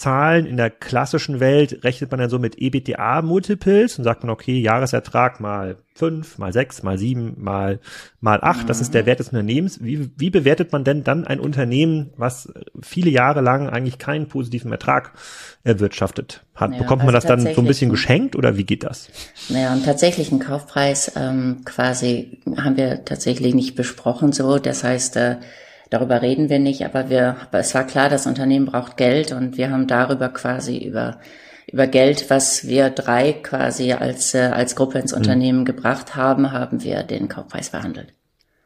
Zahlen 0.00 0.46
in 0.46 0.56
der 0.56 0.70
klassischen 0.70 1.40
Welt 1.40 1.84
rechnet 1.84 2.10
man 2.10 2.20
dann 2.20 2.30
so 2.30 2.38
mit 2.38 2.56
EBITDA-Multiples 2.56 3.98
und 3.98 4.04
sagt 4.04 4.22
man, 4.22 4.30
okay, 4.30 4.58
Jahresertrag 4.58 5.40
mal 5.40 5.76
fünf, 5.94 6.38
mal 6.38 6.54
sechs, 6.54 6.82
mal 6.82 6.96
sieben, 6.96 7.34
mal, 7.36 7.80
mal 8.22 8.38
acht, 8.40 8.66
das 8.70 8.80
ist 8.80 8.94
der 8.94 9.04
Wert 9.04 9.20
des 9.20 9.28
Unternehmens. 9.28 9.84
Wie, 9.84 10.10
wie 10.16 10.30
bewertet 10.30 10.72
man 10.72 10.84
denn 10.84 11.04
dann 11.04 11.26
ein 11.26 11.38
Unternehmen, 11.38 12.14
was 12.16 12.50
viele 12.80 13.10
Jahre 13.10 13.42
lang 13.42 13.68
eigentlich 13.68 13.98
keinen 13.98 14.26
positiven 14.26 14.72
Ertrag 14.72 15.12
erwirtschaftet 15.64 16.46
hat? 16.54 16.72
Ja, 16.72 16.78
Bekommt 16.78 17.04
man 17.04 17.14
also 17.14 17.28
das 17.28 17.44
dann 17.44 17.54
so 17.54 17.60
ein 17.60 17.66
bisschen 17.66 17.90
geschenkt 17.90 18.36
oder 18.36 18.56
wie 18.56 18.64
geht 18.64 18.84
das? 18.84 19.10
Naja, 19.50 19.70
einen 19.70 19.84
tatsächlichen 19.84 20.38
Kaufpreis 20.38 21.12
ähm, 21.14 21.60
quasi 21.66 22.40
haben 22.56 22.78
wir 22.78 23.04
tatsächlich 23.04 23.54
nicht 23.54 23.74
besprochen 23.74 24.32
so. 24.32 24.58
Das 24.58 24.82
heißt, 24.82 25.16
äh, 25.16 25.36
Darüber 25.90 26.22
reden 26.22 26.48
wir 26.48 26.60
nicht, 26.60 26.84
aber 26.84 27.10
wir, 27.10 27.36
aber 27.48 27.58
es 27.58 27.74
war 27.74 27.84
klar, 27.84 28.08
das 28.08 28.26
Unternehmen 28.26 28.66
braucht 28.66 28.96
Geld 28.96 29.32
und 29.32 29.56
wir 29.56 29.70
haben 29.70 29.86
darüber 29.86 30.28
quasi 30.28 30.78
über 30.78 31.18
über 31.72 31.86
Geld, 31.86 32.30
was 32.30 32.66
wir 32.66 32.90
drei 32.90 33.32
quasi 33.32 33.92
als 33.92 34.34
äh, 34.34 34.50
als 34.52 34.74
Gruppe 34.74 34.98
ins 34.98 35.12
mhm. 35.12 35.18
Unternehmen 35.18 35.60
mhm. 35.60 35.64
gebracht 35.64 36.16
haben, 36.16 36.52
haben 36.52 36.82
wir 36.82 37.02
den 37.02 37.28
Kaufpreis 37.28 37.68
verhandelt. 37.68 38.12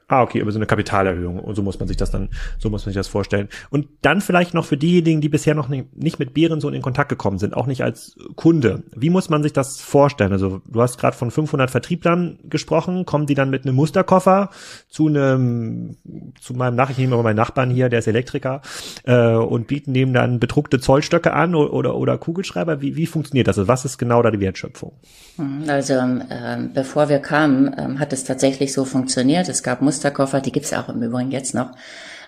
Ah, 0.07 0.23
okay, 0.23 0.43
aber 0.43 0.53
so 0.53 0.59
eine 0.59 0.67
Kapitalerhöhung. 0.67 1.39
Und 1.39 1.55
so 1.55 1.63
muss 1.63 1.79
man 1.79 1.89
sich 1.89 1.97
das 1.97 2.11
dann, 2.11 2.29
so 2.59 2.69
muss 2.69 2.85
man 2.85 2.93
sich 2.93 3.01
das 3.01 3.09
vorstellen. 3.09 3.49
Und 3.71 3.89
dann 4.03 4.21
vielleicht 4.21 4.53
noch 4.53 4.67
für 4.67 4.77
diejenigen, 4.77 5.21
die 5.21 5.31
bisher 5.31 5.55
noch 5.55 5.69
nicht 5.69 6.19
mit 6.19 6.35
Bärensohn 6.35 6.75
in 6.75 6.83
Kontakt 6.83 7.09
gekommen 7.09 7.39
sind, 7.39 7.55
auch 7.55 7.67
nicht 7.67 7.83
als 7.83 8.17
Kunde. 8.37 8.83
Wie 8.95 9.11
muss 9.11 9.31
man 9.31 9.43
sich 9.43 9.55
das 9.55 9.81
vorstellen? 9.81 10.33
Also 10.33 10.61
du 10.67 10.83
hast 10.83 10.99
gerade 10.99 11.17
von 11.17 11.31
500 11.31 11.71
Vertrieblern 11.71 12.39
gesprochen. 12.45 13.07
Kommen 13.07 13.27
die 13.27 13.35
dann 13.35 13.51
mit 13.51 13.65
einem 13.65 13.77
Musterkoffer 13.77 14.51
zu 14.89 15.07
einem, 15.07 15.97
zu 16.41 16.53
meinem 16.55 16.75
Nachricht, 16.77 16.99
ich 16.99 17.09
nehme 17.09 17.23
meinen 17.23 17.37
Nachbarn 17.37 17.71
hier, 17.71 17.89
der 17.89 18.01
ist 18.01 18.07
Elektriker, 18.07 18.61
äh, 19.05 19.35
und 19.35 19.67
bieten 19.67 19.95
dem 19.95 20.13
dann 20.13 20.39
bedruckte 20.39 20.81
Zollstöcke 20.81 21.33
an 21.33 21.55
oder, 21.55 21.97
oder, 21.97 22.19
Kugelschreiber? 22.19 22.81
Wie, 22.81 22.95
wie 22.97 23.07
funktioniert 23.07 23.49
das? 23.49 23.59
Also 23.59 23.69
was 23.69 23.85
ist 23.85 23.99
genau 23.99 24.23
da 24.23 24.31
die 24.31 24.41
Wertschöpfung? 24.41 24.93
Also 25.67 25.95
ähm, 25.95 26.71
bevor 26.75 27.09
wir 27.09 27.19
kamen, 27.21 27.75
ähm, 27.79 27.99
hat 27.99 28.13
es 28.13 28.25
tatsächlich 28.25 28.73
so 28.73 28.85
funktioniert. 28.85 29.49
Es 29.49 29.63
gab 29.63 29.81
Muster 29.81 29.94
Musterkoffer, 29.95 30.41
die 30.41 30.53
gibt's 30.53 30.73
auch 30.73 30.89
im 30.89 31.03
Übrigen 31.03 31.31
jetzt 31.31 31.55
noch. 31.55 31.71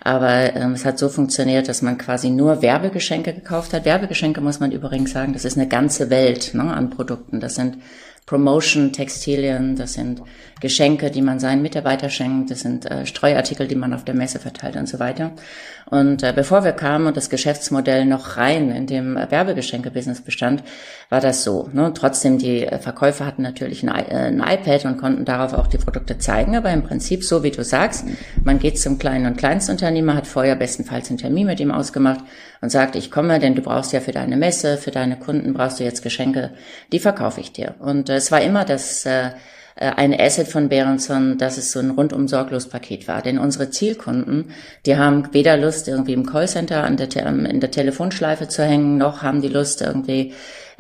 Aber 0.01 0.55
ähm, 0.55 0.73
es 0.73 0.85
hat 0.85 0.99
so 0.99 1.09
funktioniert, 1.09 1.69
dass 1.69 1.83
man 1.83 1.99
quasi 1.99 2.31
nur 2.31 2.63
Werbegeschenke 2.63 3.35
gekauft 3.35 3.73
hat. 3.73 3.85
Werbegeschenke 3.85 4.41
muss 4.41 4.61
man 4.61 4.71
übrigens 4.71 5.11
sagen, 5.11 5.33
das 5.33 5.45
ist 5.45 5.59
eine 5.59 5.67
ganze 5.67 6.11
Welt 6.11 6.55
ne, 6.55 6.63
an 6.63 6.91
Produkten. 6.91 7.41
Das 7.41 7.57
sind 7.57 7.79
Promotion, 8.27 8.93
Textilien, 8.93 9.77
das 9.77 9.93
sind 9.93 10.21
Geschenke, 10.61 11.13
die 11.13 11.23
man 11.23 11.39
seinen 11.39 11.63
Mitarbeiter 11.63 12.11
schenkt, 12.11 12.51
das 12.51 12.61
sind 12.61 12.91
äh, 12.91 13.07
Streuartikel, 13.07 13.69
die 13.69 13.77
man 13.77 13.95
auf 13.95 14.05
der 14.05 14.15
Messe 14.15 14.41
verteilt 14.41 14.75
und 14.75 14.89
so 14.89 14.99
weiter. 14.99 15.31
Und 15.89 16.25
äh, 16.25 16.33
bevor 16.35 16.65
wir 16.65 16.73
kamen 16.73 17.07
und 17.07 17.17
das 17.17 17.31
Geschäftsmodell 17.31 18.05
noch 18.05 18.37
rein 18.37 18.71
in 18.73 18.89
dem 18.89 19.15
Werbegeschenke-Business 19.15 20.23
bestand, 20.23 20.65
war 21.09 21.21
das 21.21 21.45
so. 21.45 21.71
Ne? 21.73 21.93
Trotzdem, 21.95 22.39
die 22.39 22.67
äh, 22.67 22.81
Verkäufer 22.81 23.27
hatten 23.27 23.43
natürlich 23.43 23.85
ein, 23.85 23.91
äh, 23.91 24.15
ein, 24.15 24.41
iPad 24.41 24.87
und 24.87 24.99
konnten 24.99 25.25
darauf 25.25 25.53
auch 25.53 25.69
die 25.69 25.79
Produkte 25.79 26.19
zeigen, 26.19 26.57
aber 26.57 26.73
im 26.73 26.83
Prinzip 26.83 27.23
so, 27.23 27.45
wie 27.45 27.53
du 27.53 27.63
sagst, 27.63 28.07
man 28.43 28.59
geht 28.59 28.81
zum 28.81 28.99
kleinen 28.99 29.27
und 29.27 29.37
Kleinstunternehmer, 29.37 30.17
hat 30.17 30.27
vorher 30.27 30.57
bestenfalls 30.57 31.11
einen 31.11 31.19
Termin 31.19 31.47
mit 31.47 31.61
ihm 31.61 31.71
ausgemacht 31.71 32.25
und 32.61 32.71
sagt, 32.71 32.97
ich 32.97 33.11
komme, 33.11 33.39
denn 33.39 33.55
du 33.55 33.63
brauchst 33.63 33.93
ja 33.93 34.01
für 34.01 34.13
deine 34.13 34.37
Messe, 34.37 34.77
für 34.77 34.91
deine 34.91 35.17
Kunden 35.17 35.55
brauchst 35.55 35.81
du 35.81 35.85
jetzt 35.85 36.03
Geschenke, 36.03 36.51
die 36.93 36.99
verkaufe 36.99 37.41
ich 37.41 37.53
dir. 37.53 37.75
Und 37.79 38.09
äh, 38.09 38.17
es 38.17 38.33
war 38.33 38.41
immer 38.41 38.65
das 38.65 39.07
äh, 39.07 39.31
äh, 39.77 39.93
ein 39.97 40.19
Asset 40.19 40.49
von 40.49 40.69
Berenson, 40.69 41.39
dass 41.39 41.59
es 41.59 41.71
so 41.71 41.79
ein 41.79 41.91
rundum 41.91 42.29
sorglos 42.29 42.69
Paket 42.69 43.07
war. 43.09 43.23
Denn 43.23 43.39
unsere 43.39 43.71
Zielkunden, 43.71 44.47
die 44.87 44.97
haben 44.97 45.29
weder 45.33 45.57
Lust, 45.57 45.87
irgendwie 45.87 46.15
im 46.15 46.27
Callcenter 46.27 46.83
an 46.83 46.97
der, 46.97 47.09
in 47.27 47.61
der 47.61 47.71
Telefonschleife 47.71 48.49
zu 48.49 48.65
hängen, 48.65 48.97
noch 48.97 49.23
haben 49.23 49.43
die 49.43 49.49
Lust, 49.49 49.83
irgendwie 49.83 50.33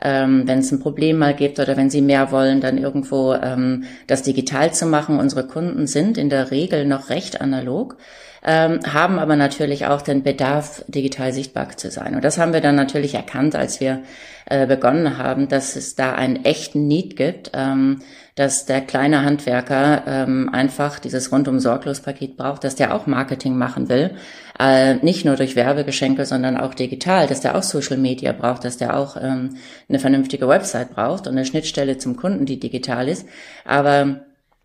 ähm, 0.02 0.42
wenn 0.46 0.58
es 0.58 0.72
ein 0.72 0.80
Problem 0.80 1.18
mal 1.18 1.34
gibt 1.34 1.58
oder 1.58 1.76
wenn 1.76 1.90
sie 1.90 2.02
mehr 2.02 2.30
wollen, 2.30 2.60
dann 2.60 2.78
irgendwo 2.78 3.34
ähm, 3.34 3.84
das 4.06 4.22
digital 4.22 4.72
zu 4.74 4.86
machen. 4.86 5.18
Unsere 5.18 5.46
Kunden 5.46 5.86
sind 5.86 6.18
in 6.18 6.28
der 6.28 6.50
Regel 6.50 6.86
noch 6.86 7.08
recht 7.10 7.40
analog 7.40 7.96
ähm, 8.46 8.80
haben 8.92 9.18
aber 9.18 9.34
natürlich 9.34 9.86
auch 9.86 10.02
den 10.02 10.22
Bedarf, 10.22 10.84
digital 10.86 11.32
sichtbar 11.32 11.76
zu 11.76 11.90
sein. 11.90 12.14
Und 12.14 12.24
das 12.24 12.38
haben 12.38 12.52
wir 12.52 12.60
dann 12.60 12.76
natürlich 12.76 13.14
erkannt, 13.14 13.56
als 13.56 13.80
wir 13.80 14.02
äh, 14.46 14.66
begonnen 14.66 15.18
haben, 15.18 15.48
dass 15.48 15.74
es 15.74 15.96
da 15.96 16.14
einen 16.14 16.44
echten 16.44 16.86
Need 16.86 17.16
gibt, 17.16 17.50
ähm, 17.54 18.02
dass 18.36 18.64
der 18.64 18.82
kleine 18.82 19.24
Handwerker 19.24 20.04
ähm, 20.06 20.48
einfach 20.52 21.00
dieses 21.00 21.32
rundum 21.32 21.58
sorglos 21.58 22.00
Paket 22.00 22.36
braucht, 22.36 22.62
dass 22.62 22.76
der 22.76 22.94
auch 22.94 23.08
Marketing 23.08 23.56
machen 23.56 23.88
will, 23.88 24.14
äh, 24.60 24.94
nicht 24.96 25.24
nur 25.24 25.34
durch 25.34 25.56
Werbegeschenke, 25.56 26.24
sondern 26.24 26.56
auch 26.56 26.74
digital, 26.74 27.26
dass 27.26 27.40
der 27.40 27.56
auch 27.56 27.64
Social 27.64 27.96
Media 27.96 28.32
braucht, 28.32 28.64
dass 28.64 28.76
der 28.76 28.96
auch 28.96 29.16
ähm, 29.20 29.56
eine 29.88 29.98
vernünftige 29.98 30.46
Website 30.46 30.94
braucht 30.94 31.26
und 31.26 31.32
eine 31.32 31.46
Schnittstelle 31.46 31.98
zum 31.98 32.16
Kunden, 32.16 32.46
die 32.46 32.60
digital 32.60 33.08
ist. 33.08 33.26
Aber 33.64 34.20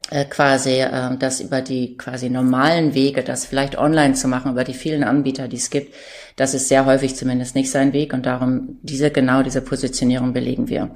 äh, 0.09 0.25
quasi 0.25 0.79
äh, 0.79 1.15
das 1.17 1.41
über 1.41 1.61
die 1.61 1.95
quasi 1.97 2.29
normalen 2.29 2.93
Wege, 2.93 3.23
das 3.23 3.45
vielleicht 3.45 3.77
online 3.77 4.13
zu 4.13 4.27
machen, 4.27 4.51
über 4.51 4.63
die 4.63 4.73
vielen 4.73 5.03
Anbieter, 5.03 5.47
die 5.47 5.57
es 5.57 5.69
gibt, 5.69 5.93
das 6.35 6.53
ist 6.53 6.67
sehr 6.67 6.85
häufig 6.85 7.15
zumindest 7.15 7.55
nicht 7.55 7.71
sein 7.71 7.93
Weg 7.93 8.13
und 8.13 8.25
darum 8.25 8.79
diese 8.81 9.11
genau 9.11 9.43
diese 9.43 9.61
Positionierung 9.61 10.33
belegen 10.33 10.69
wir. 10.69 10.91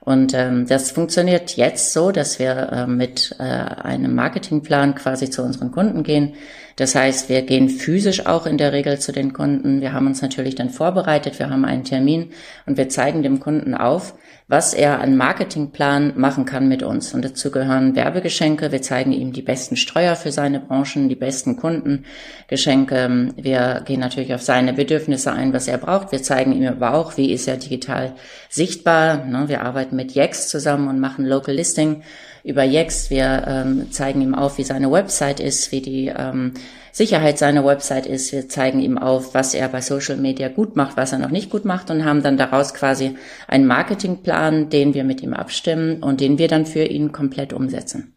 Und 0.00 0.32
ähm, 0.34 0.66
das 0.66 0.90
funktioniert 0.90 1.56
jetzt 1.56 1.92
so, 1.92 2.10
dass 2.10 2.38
wir 2.38 2.70
äh, 2.72 2.86
mit 2.86 3.36
äh, 3.38 3.42
einem 3.42 4.14
Marketingplan 4.14 4.94
quasi 4.94 5.28
zu 5.28 5.42
unseren 5.42 5.72
Kunden 5.72 6.02
gehen. 6.02 6.34
Das 6.76 6.94
heißt, 6.94 7.28
wir 7.28 7.42
gehen 7.42 7.68
physisch 7.68 8.24
auch 8.24 8.46
in 8.46 8.56
der 8.56 8.72
Regel 8.72 8.98
zu 8.98 9.12
den 9.12 9.34
Kunden. 9.34 9.82
Wir 9.82 9.92
haben 9.92 10.06
uns 10.06 10.22
natürlich 10.22 10.54
dann 10.54 10.70
vorbereitet, 10.70 11.38
wir 11.38 11.50
haben 11.50 11.66
einen 11.66 11.84
Termin 11.84 12.30
und 12.64 12.78
wir 12.78 12.88
zeigen 12.88 13.22
dem 13.22 13.40
Kunden 13.40 13.74
auf, 13.74 14.14
was 14.50 14.74
er 14.74 15.00
an 15.00 15.16
Marketingplan 15.16 16.14
machen 16.16 16.44
kann 16.44 16.66
mit 16.66 16.82
uns. 16.82 17.14
Und 17.14 17.24
dazu 17.24 17.52
gehören 17.52 17.94
Werbegeschenke. 17.94 18.72
Wir 18.72 18.82
zeigen 18.82 19.12
ihm 19.12 19.32
die 19.32 19.42
besten 19.42 19.76
Streuer 19.76 20.16
für 20.16 20.32
seine 20.32 20.58
Branchen, 20.58 21.08
die 21.08 21.14
besten 21.14 21.56
Kundengeschenke. 21.56 23.28
Wir 23.36 23.82
gehen 23.86 24.00
natürlich 24.00 24.34
auf 24.34 24.42
seine 24.42 24.72
Bedürfnisse 24.72 25.32
ein, 25.32 25.52
was 25.52 25.68
er 25.68 25.78
braucht. 25.78 26.10
Wir 26.10 26.24
zeigen 26.24 26.52
ihm 26.52 26.66
aber 26.66 26.94
auch, 26.94 27.16
wie 27.16 27.32
ist 27.32 27.46
er 27.46 27.58
digital 27.58 28.16
sichtbar. 28.48 29.24
Ne, 29.24 29.44
wir 29.46 29.62
arbeiten 29.62 29.94
mit 29.94 30.16
Yext 30.16 30.50
zusammen 30.50 30.88
und 30.88 30.98
machen 30.98 31.26
Local 31.26 31.54
Listing 31.54 32.02
über 32.44 32.64
Yext. 32.64 33.10
Wir 33.10 33.44
ähm, 33.46 33.90
zeigen 33.90 34.20
ihm 34.20 34.34
auf, 34.34 34.58
wie 34.58 34.64
seine 34.64 34.90
Website 34.90 35.40
ist, 35.40 35.72
wie 35.72 35.80
die 35.80 36.12
ähm, 36.14 36.54
Sicherheit 36.92 37.38
seiner 37.38 37.64
Website 37.64 38.06
ist. 38.06 38.32
Wir 38.32 38.48
zeigen 38.48 38.80
ihm 38.80 38.98
auf, 38.98 39.34
was 39.34 39.54
er 39.54 39.68
bei 39.68 39.80
Social 39.80 40.16
Media 40.16 40.48
gut 40.48 40.76
macht, 40.76 40.96
was 40.96 41.12
er 41.12 41.18
noch 41.18 41.30
nicht 41.30 41.50
gut 41.50 41.64
macht 41.64 41.90
und 41.90 42.04
haben 42.04 42.22
dann 42.22 42.36
daraus 42.36 42.74
quasi 42.74 43.16
einen 43.48 43.66
Marketingplan, 43.66 44.70
den 44.70 44.94
wir 44.94 45.04
mit 45.04 45.22
ihm 45.22 45.32
abstimmen 45.32 46.02
und 46.02 46.20
den 46.20 46.38
wir 46.38 46.48
dann 46.48 46.66
für 46.66 46.84
ihn 46.84 47.12
komplett 47.12 47.52
umsetzen. 47.52 48.14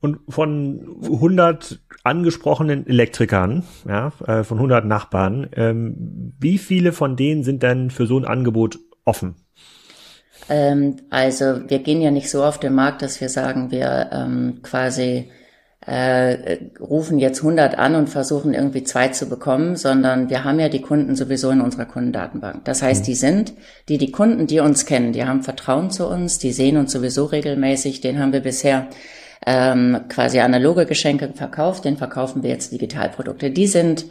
Und 0.00 0.18
von 0.28 0.98
100 1.02 1.80
angesprochenen 2.04 2.86
Elektrikern, 2.86 3.64
ja, 3.86 4.12
äh, 4.26 4.44
von 4.44 4.58
100 4.58 4.84
Nachbarn, 4.84 5.48
ähm, 5.52 6.34
wie 6.38 6.58
viele 6.58 6.92
von 6.92 7.16
denen 7.16 7.42
sind 7.42 7.62
denn 7.62 7.90
für 7.90 8.06
so 8.06 8.18
ein 8.18 8.24
Angebot 8.24 8.78
offen? 9.04 9.36
Ähm, 10.48 10.96
also 11.10 11.68
wir 11.68 11.80
gehen 11.80 12.00
ja 12.00 12.10
nicht 12.10 12.30
so 12.30 12.44
auf 12.44 12.58
den 12.58 12.74
Markt, 12.74 13.02
dass 13.02 13.20
wir 13.20 13.28
sagen, 13.28 13.70
wir 13.70 14.10
ähm, 14.12 14.60
quasi 14.62 15.30
äh, 15.88 16.58
rufen 16.80 17.18
jetzt 17.18 17.38
100 17.38 17.78
an 17.78 17.94
und 17.94 18.08
versuchen 18.08 18.52
irgendwie 18.52 18.84
zwei 18.84 19.08
zu 19.08 19.26
bekommen, 19.28 19.76
sondern 19.76 20.28
wir 20.28 20.44
haben 20.44 20.60
ja 20.60 20.68
die 20.68 20.82
Kunden 20.82 21.16
sowieso 21.16 21.50
in 21.50 21.62
unserer 21.62 21.86
Kundendatenbank. 21.86 22.64
Das 22.64 22.82
heißt, 22.82 23.06
die 23.06 23.14
sind, 23.14 23.54
die 23.88 23.96
die 23.96 24.10
Kunden, 24.10 24.46
die 24.46 24.60
uns 24.60 24.84
kennen, 24.84 25.12
die 25.12 25.24
haben 25.24 25.42
Vertrauen 25.42 25.90
zu 25.90 26.06
uns, 26.06 26.38
die 26.38 26.52
sehen 26.52 26.76
uns 26.76 26.92
sowieso 26.92 27.24
regelmäßig, 27.24 28.02
den 28.02 28.18
haben 28.18 28.34
wir 28.34 28.40
bisher 28.40 28.88
ähm, 29.46 30.00
quasi 30.10 30.40
analoge 30.40 30.84
Geschenke 30.84 31.32
verkauft, 31.34 31.86
den 31.86 31.96
verkaufen 31.96 32.42
wir 32.42 32.50
jetzt 32.50 32.70
Digitalprodukte. 32.72 33.50
Die 33.50 33.66
sind 33.66 34.04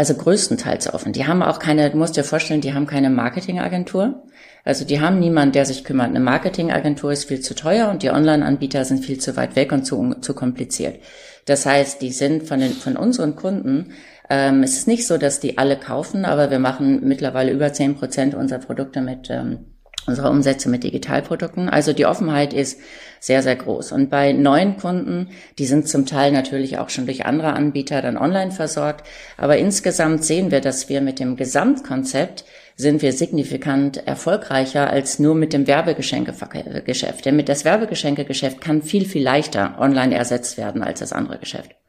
also 0.00 0.14
größtenteils 0.14 0.94
offen. 0.94 1.12
Die 1.12 1.26
haben 1.26 1.42
auch 1.42 1.58
keine, 1.58 1.90
du 1.90 1.98
musst 1.98 2.16
dir 2.16 2.24
vorstellen, 2.24 2.62
die 2.62 2.72
haben 2.72 2.86
keine 2.86 3.10
Marketingagentur. 3.10 4.22
Also 4.64 4.86
die 4.86 4.98
haben 4.98 5.18
niemanden, 5.18 5.52
der 5.52 5.66
sich 5.66 5.84
kümmert. 5.84 6.08
Eine 6.08 6.20
Marketingagentur 6.20 7.12
ist 7.12 7.26
viel 7.26 7.40
zu 7.40 7.54
teuer 7.54 7.90
und 7.90 8.02
die 8.02 8.08
Online-Anbieter 8.08 8.86
sind 8.86 9.04
viel 9.04 9.18
zu 9.18 9.36
weit 9.36 9.56
weg 9.56 9.72
und 9.72 9.84
zu, 9.84 10.14
zu 10.22 10.32
kompliziert. 10.32 11.00
Das 11.44 11.66
heißt, 11.66 12.00
die 12.00 12.12
sind 12.12 12.44
von, 12.44 12.60
den, 12.60 12.72
von 12.72 12.96
unseren 12.96 13.36
Kunden, 13.36 13.92
ähm, 14.30 14.62
es 14.62 14.78
ist 14.78 14.88
nicht 14.88 15.06
so, 15.06 15.18
dass 15.18 15.38
die 15.38 15.58
alle 15.58 15.76
kaufen, 15.76 16.24
aber 16.24 16.50
wir 16.50 16.60
machen 16.60 17.06
mittlerweile 17.06 17.52
über 17.52 17.74
zehn 17.74 17.94
Prozent 17.94 18.34
unserer 18.34 18.60
Produkte 18.60 19.02
mit, 19.02 19.28
ähm, 19.28 19.66
unserer 20.06 20.30
Umsätze 20.30 20.68
mit 20.68 20.84
Digitalprodukten. 20.84 21.68
Also 21.68 21.92
die 21.92 22.06
Offenheit 22.06 22.52
ist 22.52 22.80
sehr, 23.20 23.42
sehr 23.42 23.56
groß. 23.56 23.92
Und 23.92 24.10
bei 24.10 24.32
neuen 24.32 24.76
Kunden, 24.76 25.28
die 25.58 25.66
sind 25.66 25.88
zum 25.88 26.06
Teil 26.06 26.32
natürlich 26.32 26.78
auch 26.78 26.88
schon 26.88 27.06
durch 27.06 27.26
andere 27.26 27.52
Anbieter 27.52 28.00
dann 28.02 28.16
online 28.16 28.50
versorgt. 28.50 29.06
Aber 29.36 29.58
insgesamt 29.58 30.24
sehen 30.24 30.50
wir, 30.50 30.60
dass 30.60 30.88
wir 30.88 31.00
mit 31.00 31.18
dem 31.18 31.36
Gesamtkonzept 31.36 32.44
sind 32.76 33.02
wir 33.02 33.12
signifikant 33.12 34.06
erfolgreicher 34.06 34.88
als 34.88 35.18
nur 35.18 35.34
mit 35.34 35.52
dem 35.52 35.66
Werbegeschenkegeschäft. 35.66 37.26
Denn 37.26 37.36
mit 37.36 37.48
das 37.48 37.64
Werbegeschenkegeschäft 37.64 38.60
kann 38.60 38.82
viel, 38.82 39.04
viel 39.04 39.22
leichter 39.22 39.76
online 39.78 40.14
ersetzt 40.14 40.56
werden 40.56 40.82
als 40.82 41.00
das 41.00 41.12
andere 41.12 41.38
Geschäft. 41.38 41.79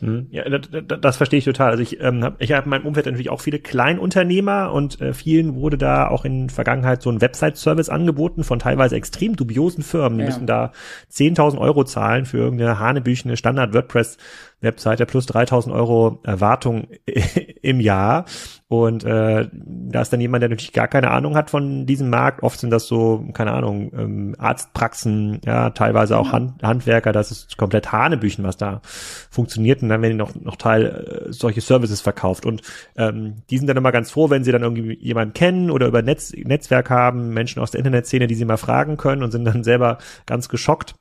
Hm. 0.00 0.26
Ja, 0.30 0.48
das, 0.48 1.00
das 1.00 1.16
verstehe 1.16 1.38
ich 1.38 1.44
total. 1.44 1.70
Also 1.70 1.82
ich 1.82 2.00
ähm, 2.00 2.24
habe 2.24 2.36
ich 2.38 2.52
hab 2.52 2.64
in 2.64 2.70
meinem 2.70 2.86
Umfeld 2.86 3.06
natürlich 3.06 3.30
auch 3.30 3.40
viele 3.40 3.58
Kleinunternehmer 3.58 4.72
und 4.72 5.00
äh, 5.00 5.12
vielen 5.12 5.54
wurde 5.54 5.78
da 5.78 6.08
auch 6.08 6.24
in 6.24 6.50
Vergangenheit 6.50 7.02
so 7.02 7.10
ein 7.10 7.20
Website-Service 7.20 7.88
angeboten 7.88 8.44
von 8.44 8.58
teilweise 8.58 8.96
extrem 8.96 9.36
dubiosen 9.36 9.84
Firmen. 9.84 10.18
Die 10.18 10.24
ja. 10.24 10.30
müssen 10.30 10.46
da 10.46 10.72
10.000 11.12 11.58
Euro 11.58 11.84
zahlen 11.84 12.24
für 12.24 12.38
irgendeine 12.38 12.78
hanebüchene 12.78 13.36
Standard-WordPress- 13.36 14.16
Webseite 14.60 15.06
plus 15.06 15.26
3000 15.26 15.74
Euro 15.74 16.20
Erwartung 16.24 16.88
im 17.62 17.80
Jahr. 17.80 18.24
Und 18.68 19.02
äh, 19.02 19.48
da 19.52 20.00
ist 20.00 20.12
dann 20.12 20.20
jemand, 20.20 20.42
der 20.42 20.48
natürlich 20.48 20.72
gar 20.72 20.86
keine 20.86 21.10
Ahnung 21.10 21.34
hat 21.34 21.50
von 21.50 21.86
diesem 21.86 22.08
Markt. 22.08 22.44
Oft 22.44 22.60
sind 22.60 22.70
das 22.70 22.86
so, 22.86 23.26
keine 23.32 23.50
Ahnung, 23.50 23.90
ähm, 23.98 24.36
Arztpraxen, 24.38 25.40
ja, 25.44 25.70
teilweise 25.70 26.16
auch 26.16 26.30
Hand, 26.30 26.62
Handwerker. 26.62 27.10
Das 27.10 27.32
ist 27.32 27.56
komplett 27.56 27.90
Hanebüchen, 27.90 28.44
was 28.44 28.56
da 28.56 28.80
funktioniert. 29.28 29.82
Und 29.82 29.88
dann 29.88 30.02
werden 30.02 30.16
noch, 30.16 30.36
noch 30.36 30.54
Teil 30.54 30.84
äh, 30.86 31.32
solche 31.32 31.62
Services 31.62 32.00
verkauft. 32.00 32.46
Und 32.46 32.62
ähm, 32.96 33.42
die 33.50 33.58
sind 33.58 33.66
dann 33.66 33.76
immer 33.76 33.90
ganz 33.90 34.12
froh, 34.12 34.30
wenn 34.30 34.44
sie 34.44 34.52
dann 34.52 34.62
irgendwie 34.62 34.96
jemanden 35.00 35.34
kennen 35.34 35.70
oder 35.72 35.88
über 35.88 36.02
Netz, 36.02 36.32
Netzwerk 36.32 36.90
haben, 36.90 37.30
Menschen 37.30 37.60
aus 37.60 37.72
der 37.72 37.80
Internetszene, 37.80 38.28
die 38.28 38.36
sie 38.36 38.44
mal 38.44 38.56
fragen 38.56 38.96
können 38.96 39.24
und 39.24 39.32
sind 39.32 39.44
dann 39.44 39.64
selber 39.64 39.98
ganz 40.26 40.48
geschockt 40.48 40.94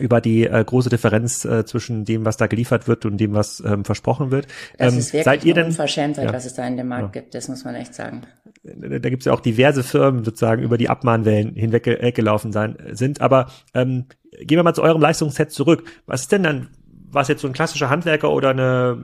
über 0.00 0.20
die 0.20 0.46
äh, 0.46 0.64
große 0.64 0.88
Differenz 0.88 1.44
äh, 1.44 1.64
zwischen 1.64 2.04
dem, 2.04 2.24
was 2.24 2.36
da 2.36 2.46
geliefert 2.46 2.88
wird 2.88 3.04
und 3.04 3.18
dem, 3.18 3.34
was 3.34 3.62
ähm, 3.64 3.84
versprochen 3.84 4.30
wird. 4.30 4.46
Das 4.78 4.92
ähm, 4.92 4.98
ist 4.98 5.12
wirklich 5.12 5.24
seid 5.24 5.44
ihr 5.44 5.54
denn, 5.54 5.66
Unverschämtheit, 5.66 6.26
ja, 6.26 6.32
was 6.32 6.44
es 6.44 6.54
da 6.54 6.66
in 6.66 6.76
dem 6.76 6.88
Markt 6.88 7.14
ja. 7.14 7.20
gibt, 7.20 7.34
das 7.34 7.48
muss 7.48 7.64
man 7.64 7.74
echt 7.74 7.94
sagen. 7.94 8.22
Da, 8.62 8.98
da 8.98 9.10
gibt 9.10 9.22
es 9.22 9.26
ja 9.26 9.32
auch 9.32 9.40
diverse 9.40 9.82
Firmen 9.82 10.24
sozusagen 10.24 10.62
über 10.62 10.78
die 10.78 10.88
Abmahnwellen 10.88 11.54
hinweg 11.54 11.86
äh, 11.86 12.12
gelaufen 12.12 12.52
sein 12.52 12.76
sind. 12.92 13.20
Aber 13.20 13.48
ähm, 13.74 14.06
gehen 14.38 14.58
wir 14.58 14.62
mal 14.62 14.74
zu 14.74 14.82
eurem 14.82 15.00
Leistungsset 15.00 15.50
zurück. 15.50 15.84
Was 16.06 16.22
ist 16.22 16.32
denn 16.32 16.42
dann 16.42 16.68
was 17.12 17.28
jetzt 17.28 17.42
so 17.42 17.46
ein 17.46 17.52
klassischer 17.52 17.90
Handwerker 17.90 18.30
oder 18.30 18.50
eine, 18.50 18.98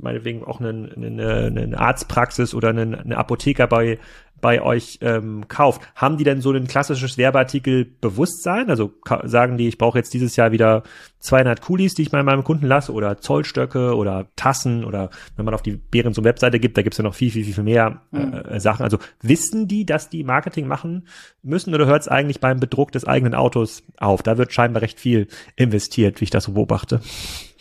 meinetwegen 0.00 0.42
auch 0.42 0.60
eine, 0.60 0.90
eine, 0.96 1.52
eine 1.56 1.78
Arztpraxis 1.78 2.54
oder 2.54 2.70
eine, 2.70 2.98
eine 2.98 3.16
Apotheker 3.16 3.68
bei 3.68 4.00
bei 4.42 4.60
euch 4.60 4.98
ähm, 5.00 5.46
kauft, 5.48 5.80
haben 5.94 6.18
die 6.18 6.24
denn 6.24 6.42
so 6.42 6.50
ein 6.50 6.66
klassisches 6.66 7.16
Werbeartikel-Bewusstsein? 7.16 8.68
Also 8.68 8.92
sagen 9.22 9.56
die, 9.56 9.68
ich 9.68 9.78
brauche 9.78 9.96
jetzt 9.96 10.12
dieses 10.12 10.36
Jahr 10.36 10.52
wieder 10.52 10.82
200 11.20 11.62
Kulis, 11.62 11.94
die 11.94 12.02
ich 12.02 12.12
mal 12.12 12.24
meinem 12.24 12.42
Kunden 12.42 12.66
lasse 12.66 12.92
oder 12.92 13.18
Zollstöcke 13.18 13.94
oder 13.94 14.26
Tassen 14.34 14.84
oder 14.84 15.10
wenn 15.36 15.44
man 15.44 15.54
auf 15.54 15.62
die 15.62 15.76
Bären 15.76 16.12
zur 16.12 16.24
Webseite 16.24 16.58
gibt, 16.58 16.76
da 16.76 16.82
gibt's 16.82 16.98
ja 16.98 17.04
noch 17.04 17.14
viel, 17.14 17.30
viel, 17.30 17.44
viel 17.44 17.62
mehr 17.62 18.02
äh, 18.12 18.18
mhm. 18.18 18.34
äh, 18.34 18.60
Sachen. 18.60 18.82
Also 18.82 18.98
wissen 19.22 19.68
die, 19.68 19.86
dass 19.86 20.10
die 20.10 20.24
Marketing 20.24 20.66
machen 20.66 21.06
müssen 21.42 21.72
oder 21.72 21.86
hört 21.86 22.02
es 22.02 22.08
eigentlich 22.08 22.40
beim 22.40 22.58
Bedruck 22.58 22.90
des 22.90 23.06
eigenen 23.06 23.34
Autos 23.34 23.84
auf? 23.96 24.22
Da 24.24 24.36
wird 24.36 24.52
scheinbar 24.52 24.82
recht 24.82 24.98
viel 24.98 25.28
investiert, 25.54 26.20
wie 26.20 26.24
ich 26.24 26.30
das 26.30 26.44
so 26.44 26.52
beobachte. 26.52 27.00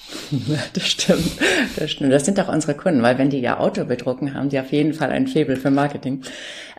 Das 0.74 0.88
stimmt, 0.88 1.32
das 1.78 1.92
stimmt. 1.92 2.12
Das 2.12 2.26
sind 2.26 2.40
auch 2.40 2.48
unsere 2.48 2.76
Kunden, 2.76 3.02
weil 3.02 3.18
wenn 3.18 3.30
die 3.30 3.42
ihr 3.42 3.60
Auto 3.60 3.86
bedrucken, 3.86 4.34
haben 4.34 4.50
die 4.50 4.60
auf 4.60 4.72
jeden 4.72 4.94
Fall 4.94 5.12
ein 5.12 5.28
Faible 5.28 5.58
für 5.58 5.72
Marketing. 5.72 6.22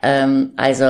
Ähm, 0.02 0.50
also 0.56 0.84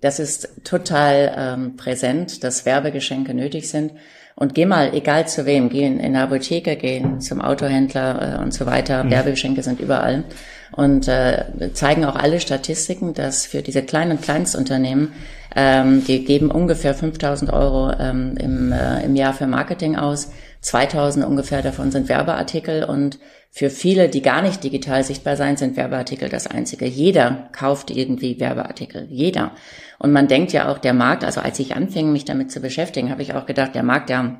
das 0.00 0.18
ist 0.18 0.64
total 0.64 1.34
ähm, 1.36 1.76
präsent, 1.76 2.44
dass 2.44 2.64
Werbegeschenke 2.64 3.34
nötig 3.34 3.68
sind. 3.68 3.92
Und 4.34 4.54
geh 4.54 4.66
mal, 4.66 4.94
egal 4.94 5.26
zu 5.26 5.46
wem, 5.46 5.68
geh 5.68 5.84
in, 5.84 5.98
in 5.98 6.14
eine 6.14 6.22
Apotheke, 6.22 6.76
geh 6.76 7.02
zum 7.18 7.40
Autohändler 7.40 8.38
äh, 8.38 8.42
und 8.42 8.54
so 8.54 8.66
weiter. 8.66 9.02
Mhm. 9.02 9.10
Werbegeschenke 9.10 9.62
sind 9.62 9.80
überall. 9.80 10.24
Und 10.70 11.08
äh, 11.08 11.72
zeigen 11.72 12.04
auch 12.04 12.14
alle 12.14 12.38
Statistiken, 12.38 13.14
dass 13.14 13.46
für 13.46 13.62
diese 13.62 13.82
kleinen 13.82 14.12
und 14.12 14.22
Kleinstunternehmen, 14.22 15.12
ähm, 15.56 16.04
die 16.04 16.24
geben 16.24 16.52
ungefähr 16.52 16.94
5000 16.94 17.52
Euro 17.52 17.90
ähm, 17.98 18.36
im, 18.38 18.70
äh, 18.70 19.02
im 19.04 19.16
Jahr 19.16 19.34
für 19.34 19.46
Marketing 19.46 19.96
aus 19.96 20.30
2000 20.60 21.24
ungefähr 21.24 21.62
davon 21.62 21.90
sind 21.90 22.08
Werbeartikel 22.08 22.84
und 22.84 23.18
für 23.50 23.70
viele, 23.70 24.08
die 24.08 24.22
gar 24.22 24.42
nicht 24.42 24.62
digital 24.62 25.02
sichtbar 25.02 25.36
sein, 25.36 25.56
sind 25.56 25.76
Werbeartikel 25.76 26.28
das 26.28 26.46
einzige. 26.46 26.86
Jeder 26.86 27.48
kauft 27.52 27.90
irgendwie 27.90 28.38
Werbeartikel. 28.38 29.06
Jeder. 29.10 29.52
Und 29.98 30.12
man 30.12 30.28
denkt 30.28 30.52
ja 30.52 30.70
auch, 30.70 30.78
der 30.78 30.92
Markt, 30.94 31.24
also 31.24 31.40
als 31.40 31.58
ich 31.58 31.74
anfing, 31.74 32.12
mich 32.12 32.24
damit 32.24 32.52
zu 32.52 32.60
beschäftigen, 32.60 33.10
habe 33.10 33.22
ich 33.22 33.34
auch 33.34 33.46
gedacht, 33.46 33.74
der 33.74 33.82
Markt, 33.82 34.10
der 34.10 34.38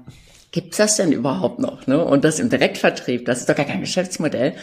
Gibt's 0.51 0.79
das 0.79 0.97
denn 0.97 1.13
überhaupt 1.13 1.59
noch? 1.59 1.87
Ne? 1.87 2.03
Und 2.03 2.25
das 2.25 2.39
im 2.39 2.49
Direktvertrieb, 2.49 3.27
das 3.27 3.41
ist 3.41 3.51
doch 3.51 3.55
gar 3.55 3.67
kein 3.67 3.81
Geschäftsmodell. 3.81 4.55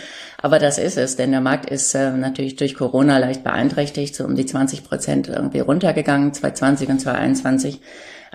Aber 0.42 0.58
das 0.58 0.80
ist 0.80 0.98
es, 0.98 1.16
denn 1.16 1.30
der 1.30 1.42
Markt 1.42 1.70
ist 1.70 1.94
äh, 1.94 2.12
natürlich 2.12 2.56
durch 2.56 2.74
Corona 2.74 3.20
leicht 3.20 3.44
beeinträchtigt, 3.44 4.16
so 4.16 4.26
um 4.26 4.36
die 4.36 4.48
20 4.48 4.84
Prozent 4.84 5.28
irgendwie 5.28 5.60
runtergegangen, 5.60 6.34
2020 6.34 6.90
und 6.90 7.02
2021. 7.02 7.82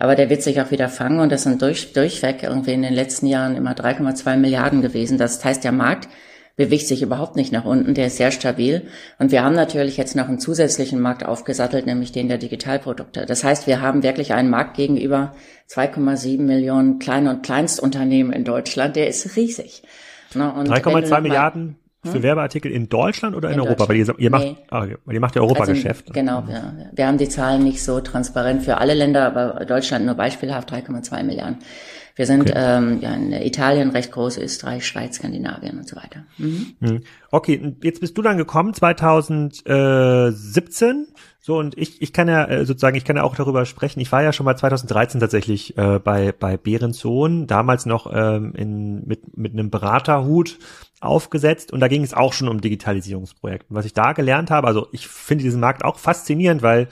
Aber 0.00 0.16
der 0.16 0.30
wird 0.30 0.42
sich 0.42 0.60
auch 0.62 0.70
wieder 0.70 0.88
fangen 0.88 1.20
und 1.20 1.30
das 1.30 1.42
sind 1.42 1.60
durch, 1.60 1.92
durchweg 1.92 2.42
irgendwie 2.42 2.72
in 2.72 2.80
den 2.80 2.94
letzten 2.94 3.26
Jahren 3.26 3.54
immer 3.54 3.72
3,2 3.72 4.38
Milliarden 4.38 4.80
gewesen. 4.80 5.18
Das 5.18 5.44
heißt, 5.44 5.62
der 5.62 5.72
Markt 5.72 6.08
bewegt 6.56 6.86
sich 6.86 7.02
überhaupt 7.02 7.36
nicht 7.36 7.52
nach 7.52 7.66
unten, 7.66 7.92
der 7.92 8.06
ist 8.06 8.16
sehr 8.16 8.30
stabil. 8.30 8.88
Und 9.18 9.30
wir 9.30 9.44
haben 9.44 9.54
natürlich 9.54 9.98
jetzt 9.98 10.16
noch 10.16 10.26
einen 10.26 10.40
zusätzlichen 10.40 11.00
Markt 11.00 11.26
aufgesattelt, 11.26 11.84
nämlich 11.84 12.12
den 12.12 12.28
der 12.28 12.38
Digitalprodukte. 12.38 13.26
Das 13.26 13.44
heißt, 13.44 13.66
wir 13.66 13.82
haben 13.82 14.02
wirklich 14.02 14.32
einen 14.32 14.48
Markt 14.48 14.74
gegenüber 14.74 15.34
2,7 15.68 16.40
Millionen 16.40 16.98
Klein- 16.98 17.28
und 17.28 17.42
Kleinstunternehmen 17.42 18.32
in 18.32 18.44
Deutschland, 18.44 18.96
der 18.96 19.06
ist 19.06 19.36
riesig. 19.36 19.82
3,2 20.34 21.20
Milliarden 21.20 21.76
für 22.02 22.14
hm? 22.14 22.22
Werbeartikel 22.22 22.72
in 22.72 22.88
Deutschland 22.88 23.36
oder 23.36 23.48
in, 23.48 23.54
in 23.54 23.60
Europa? 23.60 23.88
Weil 23.88 23.96
ihr, 23.96 24.14
ihr 24.18 24.30
macht, 24.30 24.44
nee. 24.44 24.56
ah, 24.70 24.86
ihr 25.10 25.20
macht 25.20 25.36
ja 25.36 25.42
Europageschäft. 25.42 26.08
Also, 26.08 26.18
genau, 26.18 26.44
wir, 26.46 26.88
wir 26.92 27.06
haben 27.06 27.18
die 27.18 27.28
Zahlen 27.28 27.62
nicht 27.62 27.82
so 27.82 28.00
transparent 28.00 28.62
für 28.62 28.78
alle 28.78 28.94
Länder, 28.94 29.26
aber 29.26 29.66
Deutschland 29.66 30.06
nur 30.06 30.14
beispielhaft 30.14 30.72
3,2 30.72 31.24
Milliarden. 31.24 31.58
Wir 32.16 32.26
sind 32.26 32.50
okay. 32.50 32.54
ähm, 32.54 33.00
ja 33.00 33.14
in 33.14 33.32
Italien 33.32 33.90
recht 33.90 34.10
groß, 34.12 34.38
Österreich, 34.38 34.86
Schweiz, 34.86 35.16
Skandinavien 35.16 35.78
und 35.78 35.88
so 35.88 35.96
weiter. 35.96 36.24
Mhm. 36.38 36.74
Hm. 36.80 37.02
Okay, 37.30 37.74
jetzt 37.82 38.00
bist 38.00 38.16
du 38.18 38.22
dann 38.22 38.36
gekommen 38.36 38.74
2017 38.74 41.06
so, 41.42 41.58
und 41.58 41.76
ich, 41.78 42.02
ich 42.02 42.12
kann 42.12 42.28
ja 42.28 42.44
äh, 42.44 42.66
sozusagen, 42.66 42.96
ich 42.96 43.04
kann 43.04 43.16
ja 43.16 43.22
auch 43.22 43.34
darüber 43.34 43.64
sprechen. 43.64 44.00
Ich 44.00 44.12
war 44.12 44.22
ja 44.22 44.32
schon 44.32 44.44
mal 44.44 44.56
2013 44.56 45.20
tatsächlich 45.20 45.76
äh, 45.78 45.98
bei, 45.98 46.32
bei 46.32 46.58
Behrensohn, 46.58 47.46
damals 47.46 47.86
noch 47.86 48.10
ähm, 48.12 48.52
in, 48.54 49.06
mit, 49.06 49.38
mit 49.38 49.54
einem 49.54 49.70
Beraterhut 49.70 50.58
aufgesetzt 51.00 51.72
und 51.72 51.80
da 51.80 51.88
ging 51.88 52.02
es 52.02 52.14
auch 52.14 52.32
schon 52.32 52.48
um 52.48 52.60
Digitalisierungsprojekte. 52.60 53.66
Was 53.70 53.86
ich 53.86 53.94
da 53.94 54.12
gelernt 54.12 54.50
habe, 54.50 54.66
also 54.66 54.88
ich 54.92 55.08
finde 55.08 55.44
diesen 55.44 55.60
Markt 55.60 55.84
auch 55.84 55.98
faszinierend, 55.98 56.62
weil 56.62 56.88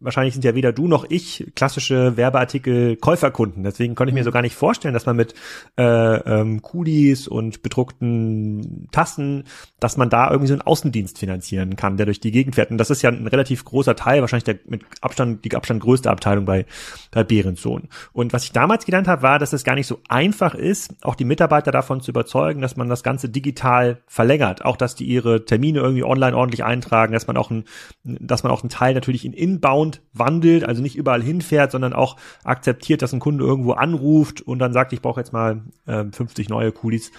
wahrscheinlich 0.00 0.34
sind 0.34 0.44
ja 0.44 0.54
weder 0.54 0.72
du 0.72 0.86
noch 0.88 1.06
ich 1.08 1.46
klassische 1.54 2.16
Werbeartikel 2.16 2.96
Käuferkunden. 2.96 3.64
Deswegen 3.64 3.94
konnte 3.94 4.10
ich 4.10 4.14
mir 4.14 4.24
so 4.24 4.30
gar 4.30 4.42
nicht 4.42 4.54
vorstellen, 4.54 4.94
dass 4.94 5.06
man 5.06 5.16
mit 5.16 5.34
äh, 5.76 5.82
ähm, 5.82 6.62
Kulis 6.62 7.26
und 7.28 7.62
bedruckten 7.62 8.88
Tassen, 8.92 9.44
dass 9.80 9.96
man 9.96 10.10
da 10.10 10.30
irgendwie 10.30 10.48
so 10.48 10.54
einen 10.54 10.62
Außendienst 10.62 11.18
finanzieren 11.18 11.76
kann, 11.76 11.96
der 11.96 12.06
durch 12.06 12.20
die 12.20 12.30
Gegend 12.30 12.54
fährt. 12.54 12.70
Und 12.70 12.78
das 12.78 12.90
ist 12.90 13.02
ja 13.02 13.10
ein 13.10 13.26
relativ 13.26 13.64
großer 13.64 13.96
Teil, 13.96 14.20
wahrscheinlich 14.20 14.44
der 14.44 14.58
mit 14.66 14.82
Abstand 15.00 15.44
die 15.44 15.54
Abstand 15.54 15.82
größte 15.82 16.10
Abteilung 16.10 16.44
bei 16.44 16.66
bei 17.10 17.24
Behrensohn. 17.24 17.88
Und 18.12 18.32
was 18.32 18.44
ich 18.44 18.52
damals 18.52 18.84
gelernt 18.84 19.08
habe, 19.08 19.22
war, 19.22 19.38
dass 19.38 19.52
es 19.52 19.64
gar 19.64 19.74
nicht 19.74 19.86
so 19.86 20.00
einfach 20.08 20.54
ist, 20.54 20.94
auch 21.02 21.14
die 21.14 21.24
Mitarbeiter 21.24 21.70
davon 21.70 22.00
zu 22.00 22.10
überzeugen, 22.10 22.60
dass 22.60 22.76
man 22.76 22.88
das 22.88 23.02
Ganze 23.02 23.28
digital 23.28 24.00
verlängert, 24.06 24.64
auch 24.64 24.76
dass 24.76 24.94
die 24.94 25.04
ihre 25.04 25.44
Termine 25.44 25.80
irgendwie 25.80 26.04
online 26.04 26.36
ordentlich 26.36 26.64
eintragen, 26.64 27.12
dass 27.12 27.26
man 27.26 27.36
auch 27.36 27.50
ein, 27.50 27.64
dass 28.04 28.42
man 28.42 28.52
auch 28.52 28.62
einen 28.62 28.70
Teil 28.70 28.94
natürlich 28.94 29.24
in 29.24 29.32
Inbound 29.32 29.87
Sound 29.88 30.02
wandelt, 30.12 30.64
also 30.64 30.82
nicht 30.82 30.96
überall 30.96 31.22
hinfährt, 31.22 31.70
sondern 31.70 31.92
auch 31.92 32.16
akzeptiert, 32.44 33.02
dass 33.02 33.12
ein 33.12 33.20
Kunde 33.20 33.44
irgendwo 33.44 33.72
anruft 33.72 34.40
und 34.42 34.58
dann 34.58 34.72
sagt, 34.72 34.92
ich 34.92 35.00
brauche 35.00 35.20
jetzt 35.20 35.32
mal 35.32 35.62
äh, 35.86 36.04
50 36.10 36.48
neue 36.48 36.72
Coolies. 36.72 37.12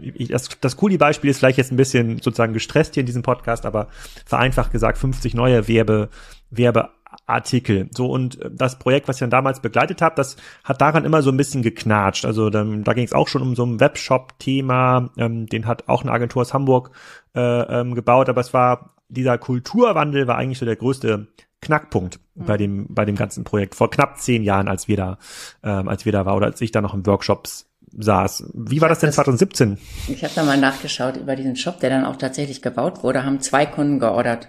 Ich, 0.00 0.28
das 0.28 0.48
das 0.60 0.76
Coolie-Beispiel 0.76 1.30
ist 1.30 1.38
vielleicht 1.38 1.58
jetzt 1.58 1.72
ein 1.72 1.76
bisschen 1.76 2.18
sozusagen 2.18 2.52
gestresst 2.52 2.94
hier 2.94 3.00
in 3.02 3.06
diesem 3.06 3.22
Podcast, 3.22 3.66
aber 3.66 3.88
vereinfacht 4.26 4.70
gesagt 4.70 4.98
50 4.98 5.34
neue 5.34 5.66
Werbe, 5.66 6.10
Werbeartikel. 6.50 7.88
So, 7.92 8.06
und 8.06 8.40
äh, 8.40 8.50
das 8.52 8.78
Projekt, 8.78 9.08
was 9.08 9.16
ich 9.16 9.20
dann 9.20 9.30
damals 9.30 9.60
begleitet 9.60 10.02
habe, 10.02 10.14
das 10.16 10.36
hat 10.62 10.80
daran 10.80 11.04
immer 11.04 11.22
so 11.22 11.30
ein 11.30 11.36
bisschen 11.36 11.62
geknatscht. 11.62 12.24
Also 12.24 12.50
dann, 12.50 12.84
da 12.84 12.92
ging 12.92 13.04
es 13.04 13.14
auch 13.14 13.28
schon 13.28 13.42
um 13.42 13.56
so 13.56 13.64
ein 13.64 13.80
Webshop-Thema, 13.80 15.10
ähm, 15.16 15.46
den 15.46 15.66
hat 15.66 15.88
auch 15.88 16.02
eine 16.02 16.12
Agentur 16.12 16.42
aus 16.42 16.52
Hamburg 16.52 16.90
äh, 17.34 17.40
ähm, 17.40 17.94
gebaut, 17.94 18.28
aber 18.28 18.42
es 18.42 18.52
war 18.52 18.90
dieser 19.08 19.36
Kulturwandel 19.38 20.26
war 20.26 20.36
eigentlich 20.38 20.58
so 20.58 20.64
der 20.64 20.76
größte 20.76 21.28
Knackpunkt 21.62 22.20
mhm. 22.34 22.44
bei 22.44 22.56
dem 22.58 22.86
bei 22.90 23.04
dem 23.06 23.16
ganzen 23.16 23.44
Projekt 23.44 23.74
vor 23.74 23.90
knapp 23.90 24.18
zehn 24.18 24.42
Jahren, 24.42 24.68
als 24.68 24.88
wir 24.88 24.96
da 24.96 25.18
ähm, 25.62 25.88
als 25.88 26.04
wir 26.04 26.12
da 26.12 26.26
war 26.26 26.36
oder 26.36 26.46
als 26.46 26.60
ich 26.60 26.72
da 26.72 26.82
noch 26.82 26.92
im 26.92 27.06
Workshops 27.06 27.70
saß. 27.96 28.50
Wie 28.54 28.80
war 28.80 28.88
das 28.88 29.00
denn 29.00 29.12
2017? 29.12 29.78
Ich 30.08 30.24
habe 30.24 30.32
da 30.34 30.42
mal 30.44 30.58
nachgeschaut 30.58 31.16
über 31.16 31.36
diesen 31.36 31.56
Shop, 31.56 31.80
der 31.80 31.90
dann 31.90 32.04
auch 32.04 32.16
tatsächlich 32.16 32.62
gebaut 32.62 33.02
wurde, 33.02 33.24
haben 33.24 33.40
zwei 33.40 33.66
Kunden 33.66 33.98
geordert. 33.98 34.48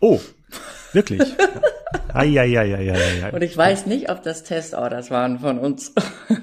Oh, 0.00 0.20
wirklich? 0.92 1.22
Eieieiei. 2.12 3.30
Und 3.32 3.42
ich 3.42 3.56
weiß 3.56 3.86
nicht, 3.86 4.10
ob 4.10 4.22
das 4.22 4.42
Testorders 4.42 5.10
waren 5.10 5.38
von 5.38 5.58
uns. 5.58 5.92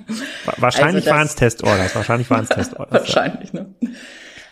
Wahrscheinlich 0.58 1.06
also 1.06 1.18
waren 1.18 1.28
es 1.28 1.36
Testorders. 1.36 1.96
Wahrscheinlich 1.96 2.30
waren 2.30 2.44
es 2.44 2.50
Testorders. 2.56 3.02
Wahrscheinlich, 3.02 3.54
ne? 3.54 3.74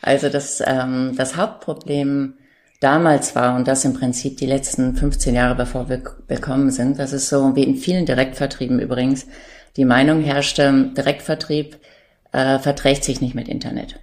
Also 0.01 0.29
das, 0.29 0.61
ähm, 0.65 1.13
das 1.15 1.37
Hauptproblem 1.37 2.35
damals 2.81 3.35
war 3.35 3.55
und 3.55 3.67
das 3.67 3.85
im 3.85 3.93
Prinzip 3.93 4.37
die 4.37 4.45
letzten 4.45 4.97
15 4.97 5.35
Jahre, 5.35 5.55
bevor 5.55 5.87
wir 5.87 6.01
bekommen 6.27 6.71
sind, 6.71 6.99
das 6.99 7.13
ist 7.13 7.29
so 7.29 7.55
wie 7.55 7.63
in 7.63 7.77
vielen 7.77 8.05
Direktvertrieben 8.05 8.79
übrigens, 8.79 9.27
die 9.77 9.85
Meinung 9.85 10.21
herrschte, 10.21 10.91
Direktvertrieb 10.97 11.77
äh, 12.33 12.59
verträgt 12.59 13.05
sich 13.05 13.21
nicht 13.21 13.35
mit 13.35 13.47
Internet. 13.47 13.99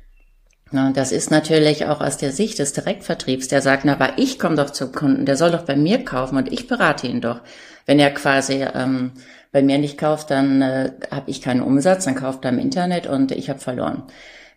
Na, 0.71 0.93
das 0.93 1.13
ist 1.13 1.31
natürlich 1.31 1.87
auch 1.87 2.01
aus 2.01 2.19
der 2.19 2.31
Sicht 2.31 2.59
des 2.59 2.73
Direktvertriebs, 2.73 3.49
der 3.49 3.63
sagt, 3.63 3.85
na, 3.85 3.93
aber 3.93 4.19
ich 4.19 4.39
komme 4.39 4.57
doch 4.57 4.71
zum 4.71 4.93
Kunden, 4.93 5.27
der 5.27 5.37
soll 5.37 5.51
doch 5.51 5.63
bei 5.63 5.77
mir 5.77 6.05
kaufen 6.05 6.37
und 6.37 6.53
ich 6.53 6.69
berate 6.69 7.07
ihn 7.07 7.21
doch. 7.21 7.41
Wenn 7.87 7.99
er 7.99 8.11
quasi 8.11 8.67
ähm, 8.75 9.13
bei 9.51 9.63
mir 9.63 9.79
nicht 9.79 9.99
kauft, 9.99 10.31
dann 10.31 10.63
äh, 10.63 10.93
habe 11.11 11.31
ich 11.31 11.43
keinen 11.43 11.63
Umsatz, 11.63 12.05
dann 12.05 12.15
kauft 12.15 12.45
er 12.45 12.51
im 12.51 12.59
Internet 12.59 13.07
und 13.07 13.33
ich 13.33 13.49
habe 13.51 13.61
verloren. 13.61 14.05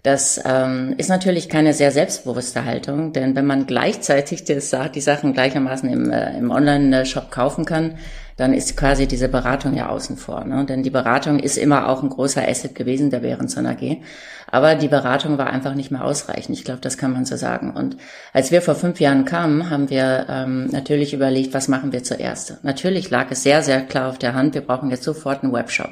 Das 0.03 0.41
ähm, 0.45 0.95
ist 0.97 1.09
natürlich 1.09 1.47
keine 1.47 1.73
sehr 1.73 1.91
selbstbewusste 1.91 2.65
Haltung, 2.65 3.13
denn 3.13 3.35
wenn 3.35 3.45
man 3.45 3.67
gleichzeitig 3.67 4.43
das, 4.45 4.75
die 4.95 5.01
Sachen 5.01 5.33
gleichermaßen 5.33 5.87
im, 5.89 6.11
äh, 6.11 6.35
im 6.37 6.49
Online-Shop 6.49 7.29
kaufen 7.29 7.65
kann, 7.65 7.99
dann 8.35 8.55
ist 8.55 8.75
quasi 8.75 9.07
diese 9.07 9.29
Beratung 9.29 9.75
ja 9.75 9.89
außen 9.89 10.17
vor. 10.17 10.43
Ne? 10.43 10.65
Denn 10.65 10.81
die 10.81 10.89
Beratung 10.89 11.37
ist 11.37 11.57
immer 11.57 11.87
auch 11.87 12.01
ein 12.01 12.09
großer 12.09 12.47
Asset 12.47 12.73
gewesen 12.73 13.11
der 13.11 13.19
Behrenson 13.19 13.67
AG. 13.67 14.01
Aber 14.47 14.73
die 14.73 14.87
Beratung 14.87 15.37
war 15.37 15.47
einfach 15.47 15.75
nicht 15.75 15.91
mehr 15.91 16.03
ausreichend. 16.03 16.57
Ich 16.57 16.65
glaube, 16.65 16.81
das 16.81 16.97
kann 16.97 17.13
man 17.13 17.25
so 17.25 17.35
sagen. 17.35 17.71
Und 17.71 17.97
als 18.33 18.51
wir 18.51 18.63
vor 18.63 18.73
fünf 18.73 18.99
Jahren 18.99 19.25
kamen, 19.25 19.69
haben 19.69 19.91
wir 19.91 20.25
ähm, 20.27 20.67
natürlich 20.71 21.13
überlegt, 21.13 21.53
was 21.53 21.67
machen 21.67 21.91
wir 21.91 22.03
zuerst. 22.03 22.63
Natürlich 22.63 23.11
lag 23.11 23.27
es 23.29 23.43
sehr, 23.43 23.61
sehr 23.61 23.81
klar 23.81 24.09
auf 24.09 24.17
der 24.17 24.33
Hand, 24.33 24.55
wir 24.55 24.61
brauchen 24.61 24.89
jetzt 24.89 25.03
sofort 25.03 25.43
einen 25.43 25.53
Webshop. 25.53 25.91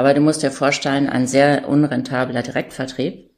Aber 0.00 0.14
du 0.14 0.22
musst 0.22 0.42
dir 0.42 0.50
vorstellen, 0.50 1.10
ein 1.10 1.26
sehr 1.26 1.68
unrentabler 1.68 2.40
Direktvertrieb, 2.40 3.32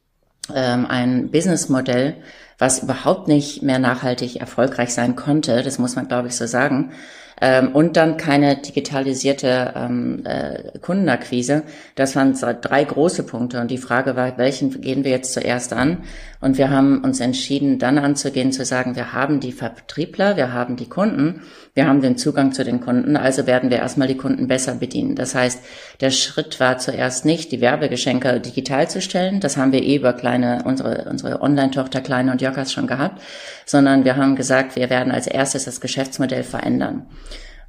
ähm, 0.55 0.85
ein 0.85 1.29
Businessmodell, 1.29 2.15
was 2.57 2.83
überhaupt 2.83 3.27
nicht 3.27 3.63
mehr 3.63 3.79
nachhaltig 3.79 4.37
erfolgreich 4.37 4.93
sein 4.93 5.17
konnte, 5.17 5.61
das 5.61 5.77
muss 5.77 5.97
man, 5.97 6.07
glaube 6.07 6.29
ich, 6.29 6.37
so 6.37 6.47
sagen, 6.47 6.93
ähm, 7.41 7.75
und 7.75 7.97
dann 7.97 8.15
keine 8.15 8.55
digitalisierte 8.55 9.73
ähm, 9.75 10.23
äh, 10.25 10.79
Kundenakquise. 10.79 11.63
Das 11.95 12.15
waren 12.15 12.33
drei 12.61 12.85
große 12.85 13.23
Punkte 13.23 13.59
und 13.59 13.69
die 13.69 13.77
Frage 13.77 14.15
war, 14.15 14.37
welchen 14.37 14.79
gehen 14.79 15.03
wir 15.03 15.11
jetzt 15.11 15.33
zuerst 15.33 15.73
an? 15.73 16.03
Und 16.39 16.57
wir 16.57 16.69
haben 16.69 17.03
uns 17.03 17.19
entschieden, 17.19 17.77
dann 17.77 17.97
anzugehen, 17.97 18.53
zu 18.53 18.63
sagen, 18.63 18.95
wir 18.95 19.11
haben 19.11 19.41
die 19.41 19.51
Vertriebler, 19.51 20.37
wir 20.37 20.53
haben 20.53 20.77
die 20.77 20.87
Kunden, 20.87 21.41
wir 21.75 21.87
haben 21.87 22.01
den 22.01 22.17
Zugang 22.17 22.51
zu 22.51 22.63
den 22.63 22.81
Kunden, 22.81 23.17
also 23.17 23.47
werden 23.47 23.71
wir 23.71 23.77
erstmal 23.77 24.07
die 24.07 24.17
Kunden 24.17 24.47
besser 24.47 24.75
bedienen. 24.75 25.15
Das 25.15 25.33
heißt, 25.33 25.59
der 26.01 26.11
Schritt 26.11 26.59
war 26.59 26.77
zuerst 26.77 27.25
nicht, 27.25 27.51
die 27.51 27.61
Werbegeschenke 27.61 28.39
digital 28.39 28.87
zu 28.89 29.01
stellen, 29.01 29.39
das 29.39 29.57
haben 29.57 29.71
wir 29.71 29.81
eh 29.81 29.95
über 29.95 30.13
kleine, 30.13 30.63
unsere, 30.65 31.09
unsere 31.09 31.41
Online-Tochter 31.41 32.01
Kleine 32.01 32.31
und 32.31 32.41
Jockers 32.41 32.71
schon 32.71 32.85
gehabt, 32.85 33.21
sondern 33.65 34.05
wir 34.05 34.17
haben 34.17 34.35
gesagt, 34.35 34.75
wir 34.75 34.89
werden 34.91 35.11
als 35.11 35.25
erstes 35.25 35.65
das 35.65 35.81
Geschäftsmodell 35.81 36.43
verändern. 36.43 37.07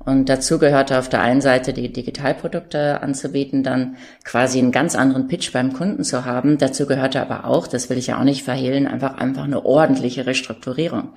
Und 0.04 0.28
dazu 0.28 0.58
gehörte 0.58 0.98
auf 0.98 1.08
der 1.08 1.22
einen 1.22 1.40
Seite 1.40 1.72
die 1.72 1.90
Digitalprodukte 1.90 3.00
anzubieten, 3.00 3.62
dann 3.62 3.96
quasi 4.22 4.58
einen 4.58 4.72
ganz 4.72 4.96
anderen 4.96 5.28
Pitch 5.28 5.50
beim 5.52 5.72
Kunden 5.72 6.04
zu 6.04 6.26
haben. 6.26 6.58
Dazu 6.58 6.86
gehörte 6.86 7.22
aber 7.22 7.46
auch, 7.46 7.66
das 7.66 7.88
will 7.88 7.96
ich 7.96 8.08
ja 8.08 8.18
auch 8.18 8.24
nicht 8.24 8.44
verhehlen, 8.44 8.86
einfach 8.86 9.16
einfach 9.16 9.44
eine 9.44 9.64
ordentliche 9.64 10.26
Restrukturierung. 10.26 11.14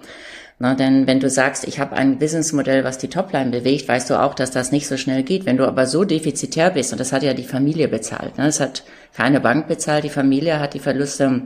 Na, 0.59 0.73
denn 0.73 1.05
wenn 1.05 1.19
du 1.19 1.29
sagst, 1.29 1.67
ich 1.67 1.79
habe 1.79 1.95
ein 1.95 2.17
Businessmodell, 2.17 2.83
was 2.83 2.97
die 2.97 3.09
Topline 3.09 3.51
bewegt, 3.51 3.87
weißt 3.87 4.09
du 4.09 4.19
auch, 4.19 4.33
dass 4.33 4.49
das 4.49 4.71
nicht 4.71 4.87
so 4.87 4.97
schnell 4.97 5.21
geht. 5.21 5.45
Wenn 5.45 5.57
du 5.57 5.67
aber 5.67 5.85
so 5.85 6.03
defizitär 6.03 6.71
bist, 6.71 6.91
und 6.91 6.99
das 6.99 7.13
hat 7.13 7.21
ja 7.21 7.35
die 7.35 7.43
Familie 7.43 7.87
bezahlt, 7.87 8.39
ne, 8.39 8.45
das 8.45 8.59
hat 8.59 8.83
keine 9.15 9.39
Bank 9.39 9.67
bezahlt, 9.67 10.03
die 10.03 10.09
Familie 10.09 10.59
hat 10.59 10.73
die 10.73 10.79
Verluste 10.79 11.43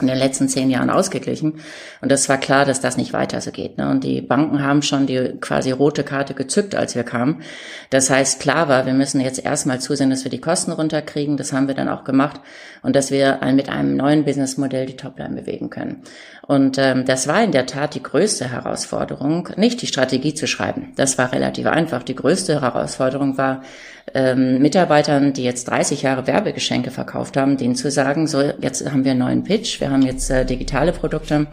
in 0.00 0.06
den 0.06 0.16
letzten 0.16 0.48
zehn 0.48 0.70
Jahren 0.70 0.90
ausgeglichen. 0.90 1.60
Und 2.00 2.10
das 2.10 2.28
war 2.28 2.38
klar, 2.38 2.64
dass 2.64 2.80
das 2.80 2.96
nicht 2.96 3.12
weiter 3.12 3.40
so 3.40 3.50
geht. 3.50 3.76
Ne? 3.76 3.90
Und 3.90 4.04
die 4.04 4.22
Banken 4.22 4.62
haben 4.62 4.82
schon 4.82 5.06
die 5.06 5.34
quasi 5.40 5.70
rote 5.70 6.02
Karte 6.02 6.34
gezückt, 6.34 6.74
als 6.74 6.94
wir 6.94 7.04
kamen. 7.04 7.42
Das 7.90 8.08
heißt, 8.08 8.40
klar 8.40 8.68
war, 8.68 8.86
wir 8.86 8.94
müssen 8.94 9.20
jetzt 9.20 9.44
erstmal 9.44 9.80
zusehen, 9.80 10.10
dass 10.10 10.24
wir 10.24 10.30
die 10.30 10.40
Kosten 10.40 10.72
runterkriegen. 10.72 11.36
Das 11.36 11.52
haben 11.52 11.68
wir 11.68 11.74
dann 11.74 11.88
auch 11.88 12.04
gemacht. 12.04 12.40
Und 12.82 12.96
dass 12.96 13.10
wir 13.10 13.40
mit 13.54 13.68
einem 13.68 13.96
neuen 13.96 14.24
Businessmodell 14.24 14.86
die 14.86 14.96
Topline 14.96 15.42
bewegen 15.42 15.68
können. 15.68 16.02
Und 16.46 16.78
ähm, 16.78 17.04
das 17.04 17.28
war 17.28 17.44
in 17.44 17.52
der 17.52 17.66
Tat 17.66 17.94
die 17.94 18.02
größte 18.02 18.50
Herausforderung, 18.50 19.50
nicht 19.56 19.82
die 19.82 19.86
Strategie 19.86 20.34
zu 20.34 20.48
schreiben. 20.48 20.92
Das 20.96 21.16
war 21.18 21.32
relativ 21.32 21.66
einfach. 21.66 22.02
Die 22.02 22.16
größte 22.16 22.60
Herausforderung 22.60 23.38
war, 23.38 23.62
ähm, 24.14 24.60
Mitarbeitern, 24.60 25.32
die 25.32 25.44
jetzt 25.44 25.68
30 25.68 26.02
Jahre 26.02 26.26
Werbegeschenke 26.26 26.90
verkauft 26.90 27.36
haben, 27.36 27.56
denen 27.56 27.74
zu 27.74 27.90
sagen, 27.90 28.26
so 28.26 28.40
jetzt 28.40 28.90
haben 28.90 29.04
wir 29.04 29.12
einen 29.12 29.20
neuen 29.20 29.44
Pitch, 29.44 29.80
wir 29.80 29.90
haben 29.90 30.02
jetzt 30.02 30.30
äh, 30.30 30.44
digitale 30.44 30.92
Produkte 30.92 31.46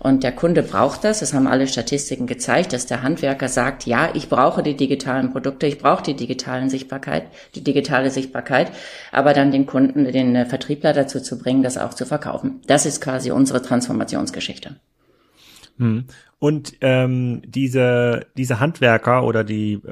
und 0.00 0.22
der 0.22 0.32
Kunde 0.32 0.62
braucht 0.62 1.04
das. 1.04 1.20
Das 1.20 1.34
haben 1.34 1.46
alle 1.46 1.66
Statistiken 1.66 2.26
gezeigt, 2.26 2.72
dass 2.72 2.86
der 2.86 3.02
Handwerker 3.02 3.48
sagt, 3.48 3.84
ja, 3.84 4.08
ich 4.14 4.30
brauche 4.30 4.62
die 4.62 4.74
digitalen 4.74 5.30
Produkte, 5.30 5.66
ich 5.66 5.78
brauche 5.78 6.02
die 6.02 6.14
digitalen 6.14 6.70
Sichtbarkeit, 6.70 7.24
die 7.54 7.62
digitale 7.62 8.10
Sichtbarkeit, 8.10 8.72
aber 9.12 9.34
dann 9.34 9.52
den 9.52 9.66
Kunden, 9.66 10.10
den 10.10 10.34
äh, 10.34 10.46
Vertriebler 10.46 10.94
dazu 10.94 11.20
zu 11.20 11.38
bringen, 11.38 11.62
das 11.62 11.76
auch 11.76 11.92
zu 11.92 12.06
verkaufen. 12.06 12.62
Das 12.66 12.86
ist 12.86 13.02
quasi 13.02 13.30
unsere 13.30 13.60
Transformationsgeschichte. 13.60 14.76
Hm. 15.76 16.04
Und 16.38 16.72
ähm, 16.80 17.42
diese, 17.46 18.26
diese 18.38 18.58
Handwerker 18.58 19.24
oder 19.24 19.44
die 19.44 19.82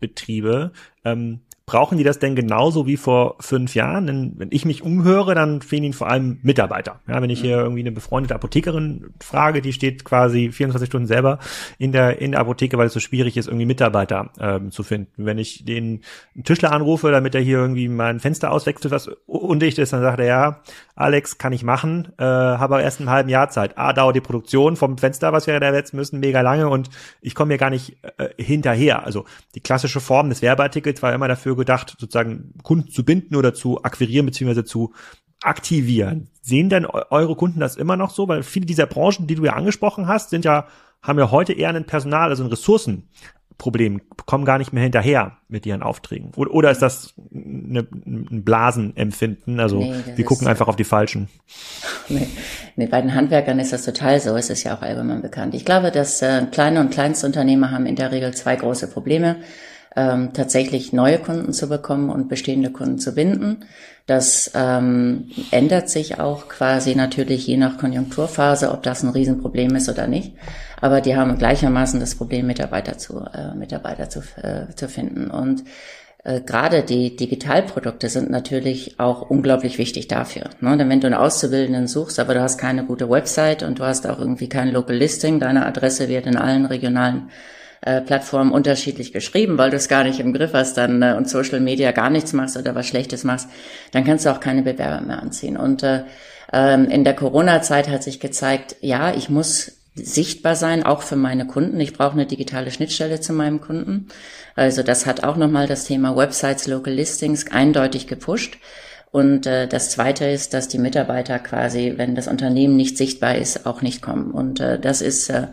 Pharmaziebetriebe, 0.00 0.72
ähm, 1.04 1.40
Brauchen 1.70 1.98
die 1.98 2.02
das 2.02 2.18
denn 2.18 2.34
genauso 2.34 2.88
wie 2.88 2.96
vor 2.96 3.36
fünf 3.38 3.76
Jahren? 3.76 4.08
Denn 4.08 4.32
wenn 4.38 4.48
ich 4.50 4.64
mich 4.64 4.82
umhöre, 4.82 5.36
dann 5.36 5.62
fehlen 5.62 5.84
ihnen 5.84 5.92
vor 5.92 6.08
allem 6.08 6.40
Mitarbeiter. 6.42 6.98
Ja, 7.06 7.22
wenn 7.22 7.30
ich 7.30 7.40
hier 7.40 7.58
irgendwie 7.58 7.82
eine 7.82 7.92
befreundete 7.92 8.34
Apothekerin 8.34 9.14
frage, 9.20 9.62
die 9.62 9.72
steht 9.72 10.04
quasi 10.04 10.50
24 10.50 10.88
Stunden 10.88 11.06
selber 11.06 11.38
in 11.78 11.92
der, 11.92 12.20
in 12.20 12.32
der 12.32 12.40
Apotheke, 12.40 12.76
weil 12.76 12.88
es 12.88 12.92
so 12.92 12.98
schwierig 12.98 13.36
ist, 13.36 13.46
irgendwie 13.46 13.66
Mitarbeiter 13.66 14.30
ähm, 14.40 14.72
zu 14.72 14.82
finden. 14.82 15.24
Wenn 15.24 15.38
ich 15.38 15.64
den 15.64 16.00
Tischler 16.42 16.72
anrufe, 16.72 17.12
damit 17.12 17.36
er 17.36 17.40
hier 17.40 17.58
irgendwie 17.58 17.86
mein 17.86 18.18
Fenster 18.18 18.50
auswechselt, 18.50 18.92
was 18.92 19.06
undicht 19.26 19.78
ist, 19.78 19.92
dann 19.92 20.00
sagt 20.00 20.18
er, 20.18 20.26
ja, 20.26 20.62
Alex, 21.00 21.38
kann 21.38 21.52
ich 21.52 21.62
machen, 21.62 22.12
äh, 22.18 22.24
habe 22.24 22.74
aber 22.74 22.82
erst 22.82 23.00
einen 23.00 23.10
halben 23.10 23.28
Jahr 23.28 23.48
Zeit. 23.48 23.78
A, 23.78 23.92
dauert 23.92 24.16
die 24.16 24.20
Produktion 24.20 24.76
vom 24.76 24.98
Fenster, 24.98 25.32
was 25.32 25.46
wir 25.46 25.58
da 25.58 25.72
setzen 25.72 25.96
müssen, 25.96 26.20
mega 26.20 26.40
lange 26.40 26.68
und 26.68 26.90
ich 27.20 27.34
komme 27.34 27.52
hier 27.52 27.58
gar 27.58 27.70
nicht 27.70 27.96
äh, 28.18 28.28
hinterher. 28.42 29.04
Also 29.04 29.24
die 29.54 29.60
klassische 29.60 30.00
Form 30.00 30.28
des 30.28 30.42
Werbeartikels 30.42 31.02
war 31.02 31.12
immer 31.12 31.28
dafür 31.28 31.56
gedacht, 31.56 31.96
sozusagen 31.98 32.54
Kunden 32.62 32.90
zu 32.90 33.04
binden 33.04 33.36
oder 33.36 33.54
zu 33.54 33.82
akquirieren 33.82 34.26
beziehungsweise 34.26 34.64
zu 34.64 34.92
aktivieren. 35.42 36.28
Sehen 36.42 36.68
denn 36.68 36.86
eure 36.86 37.34
Kunden 37.34 37.60
das 37.60 37.76
immer 37.76 37.96
noch 37.96 38.10
so? 38.10 38.28
Weil 38.28 38.42
viele 38.42 38.66
dieser 38.66 38.86
Branchen, 38.86 39.26
die 39.26 39.34
du 39.34 39.44
ja 39.44 39.54
angesprochen 39.54 40.06
hast, 40.06 40.30
sind 40.30 40.44
ja, 40.44 40.66
haben 41.02 41.18
ja 41.18 41.30
heute 41.30 41.52
eher 41.52 41.70
ein 41.70 41.86
Personal, 41.86 42.28
also 42.28 42.44
ein 42.44 42.50
Ressourcenproblem, 43.60 44.00
kommen 44.26 44.44
gar 44.44 44.58
nicht 44.58 44.72
mehr 44.72 44.82
hinterher 44.82 45.36
mit 45.48 45.66
ihren 45.66 45.82
Aufträgen. 45.82 46.32
Oder, 46.36 46.50
oder 46.52 46.70
ist 46.70 46.82
das 46.82 47.14
eine, 47.32 47.86
ein 47.90 48.42
Blasenempfinden? 48.44 49.60
Also 49.60 49.78
nee, 49.78 49.94
wir 50.16 50.24
gucken 50.24 50.46
einfach 50.46 50.68
auf 50.68 50.76
die 50.76 50.84
Falschen. 50.84 51.28
Nee. 52.08 52.26
nee, 52.76 52.86
bei 52.86 53.00
den 53.00 53.14
Handwerkern 53.14 53.58
ist 53.58 53.72
das 53.72 53.84
total 53.84 54.20
so. 54.20 54.34
Es 54.36 54.50
ist 54.50 54.64
ja 54.64 54.76
auch 54.76 54.82
allgemein 54.82 55.22
bekannt. 55.22 55.54
Ich 55.54 55.64
glaube, 55.64 55.90
dass 55.90 56.22
äh, 56.22 56.46
kleine 56.50 56.80
und 56.80 56.90
Kleinstunternehmer 56.90 57.70
haben 57.70 57.86
in 57.86 57.96
der 57.96 58.12
Regel 58.12 58.34
zwei 58.34 58.56
große 58.56 58.88
Probleme 58.88 59.36
ähm, 59.96 60.32
tatsächlich 60.32 60.92
neue 60.92 61.18
Kunden 61.18 61.52
zu 61.52 61.68
bekommen 61.68 62.10
und 62.10 62.28
bestehende 62.28 62.70
Kunden 62.70 62.98
zu 62.98 63.14
binden. 63.14 63.64
Das 64.06 64.50
ähm, 64.54 65.30
ändert 65.50 65.88
sich 65.88 66.18
auch 66.18 66.48
quasi 66.48 66.94
natürlich 66.94 67.46
je 67.46 67.56
nach 67.56 67.78
Konjunkturphase, 67.78 68.72
ob 68.72 68.82
das 68.82 69.02
ein 69.02 69.10
Riesenproblem 69.10 69.74
ist 69.76 69.88
oder 69.88 70.06
nicht. 70.06 70.34
Aber 70.80 71.00
die 71.00 71.16
haben 71.16 71.38
gleichermaßen 71.38 72.00
das 72.00 72.14
Problem, 72.14 72.46
Mitarbeiter 72.46 72.98
zu, 72.98 73.20
äh, 73.32 73.54
Mitarbeiter 73.54 74.08
zu, 74.08 74.20
äh, 74.42 74.74
zu 74.74 74.88
finden. 74.88 75.30
Und 75.30 75.64
äh, 76.24 76.40
gerade 76.40 76.82
die 76.82 77.16
Digitalprodukte 77.16 78.08
sind 78.08 78.30
natürlich 78.30 78.98
auch 78.98 79.28
unglaublich 79.30 79.78
wichtig 79.78 80.08
dafür. 80.08 80.50
Ne? 80.60 80.76
Denn 80.76 80.88
wenn 80.88 81.00
du 81.00 81.06
einen 81.06 81.16
Auszubildenden 81.16 81.86
suchst, 81.86 82.18
aber 82.18 82.34
du 82.34 82.42
hast 82.42 82.58
keine 82.58 82.84
gute 82.84 83.08
Website 83.08 83.62
und 83.62 83.78
du 83.78 83.84
hast 83.84 84.06
auch 84.06 84.18
irgendwie 84.18 84.48
kein 84.48 84.72
Local 84.72 84.96
Listing, 84.96 85.40
deine 85.40 85.66
Adresse 85.66 86.08
wird 86.08 86.26
in 86.26 86.36
allen 86.36 86.66
regionalen 86.66 87.30
äh, 87.82 88.00
Plattformen 88.00 88.52
unterschiedlich 88.52 89.12
geschrieben, 89.12 89.58
weil 89.58 89.70
du 89.70 89.76
es 89.76 89.88
gar 89.88 90.04
nicht 90.04 90.20
im 90.20 90.32
Griff 90.32 90.52
hast 90.52 90.76
dann 90.76 91.02
äh, 91.02 91.14
und 91.16 91.28
Social 91.28 91.60
Media 91.60 91.92
gar 91.92 92.10
nichts 92.10 92.32
machst 92.32 92.56
oder 92.56 92.74
was 92.74 92.86
Schlechtes 92.86 93.24
machst, 93.24 93.48
dann 93.92 94.04
kannst 94.04 94.26
du 94.26 94.30
auch 94.30 94.40
keine 94.40 94.62
Bewerber 94.62 95.00
mehr 95.00 95.22
anziehen. 95.22 95.56
Und 95.56 95.82
äh, 95.82 96.02
ähm, 96.52 96.86
in 96.86 97.04
der 97.04 97.14
Corona-Zeit 97.14 97.88
hat 97.88 98.02
sich 98.02 98.20
gezeigt, 98.20 98.76
ja, 98.80 99.14
ich 99.14 99.30
muss 99.30 99.72
sichtbar 99.94 100.56
sein, 100.56 100.84
auch 100.84 101.02
für 101.02 101.16
meine 101.16 101.46
Kunden. 101.46 101.80
Ich 101.80 101.92
brauche 101.92 102.12
eine 102.12 102.26
digitale 102.26 102.70
Schnittstelle 102.70 103.20
zu 103.20 103.32
meinem 103.32 103.60
Kunden. 103.60 104.08
Also 104.56 104.82
das 104.82 105.06
hat 105.06 105.24
auch 105.24 105.36
nochmal 105.36 105.66
das 105.66 105.84
Thema 105.84 106.16
Websites, 106.16 106.66
Local 106.66 106.92
Listings 106.92 107.50
eindeutig 107.50 108.06
gepusht. 108.06 108.58
Und 109.10 109.46
äh, 109.46 109.66
das 109.66 109.90
Zweite 109.90 110.26
ist, 110.26 110.54
dass 110.54 110.68
die 110.68 110.78
Mitarbeiter 110.78 111.38
quasi, 111.38 111.94
wenn 111.96 112.14
das 112.14 112.28
Unternehmen 112.28 112.76
nicht 112.76 112.96
sichtbar 112.96 113.36
ist, 113.36 113.66
auch 113.66 113.82
nicht 113.82 114.02
kommen. 114.02 114.30
Und 114.30 114.60
äh, 114.60 114.78
das 114.78 115.02
ist 115.02 115.30
äh, 115.30 115.48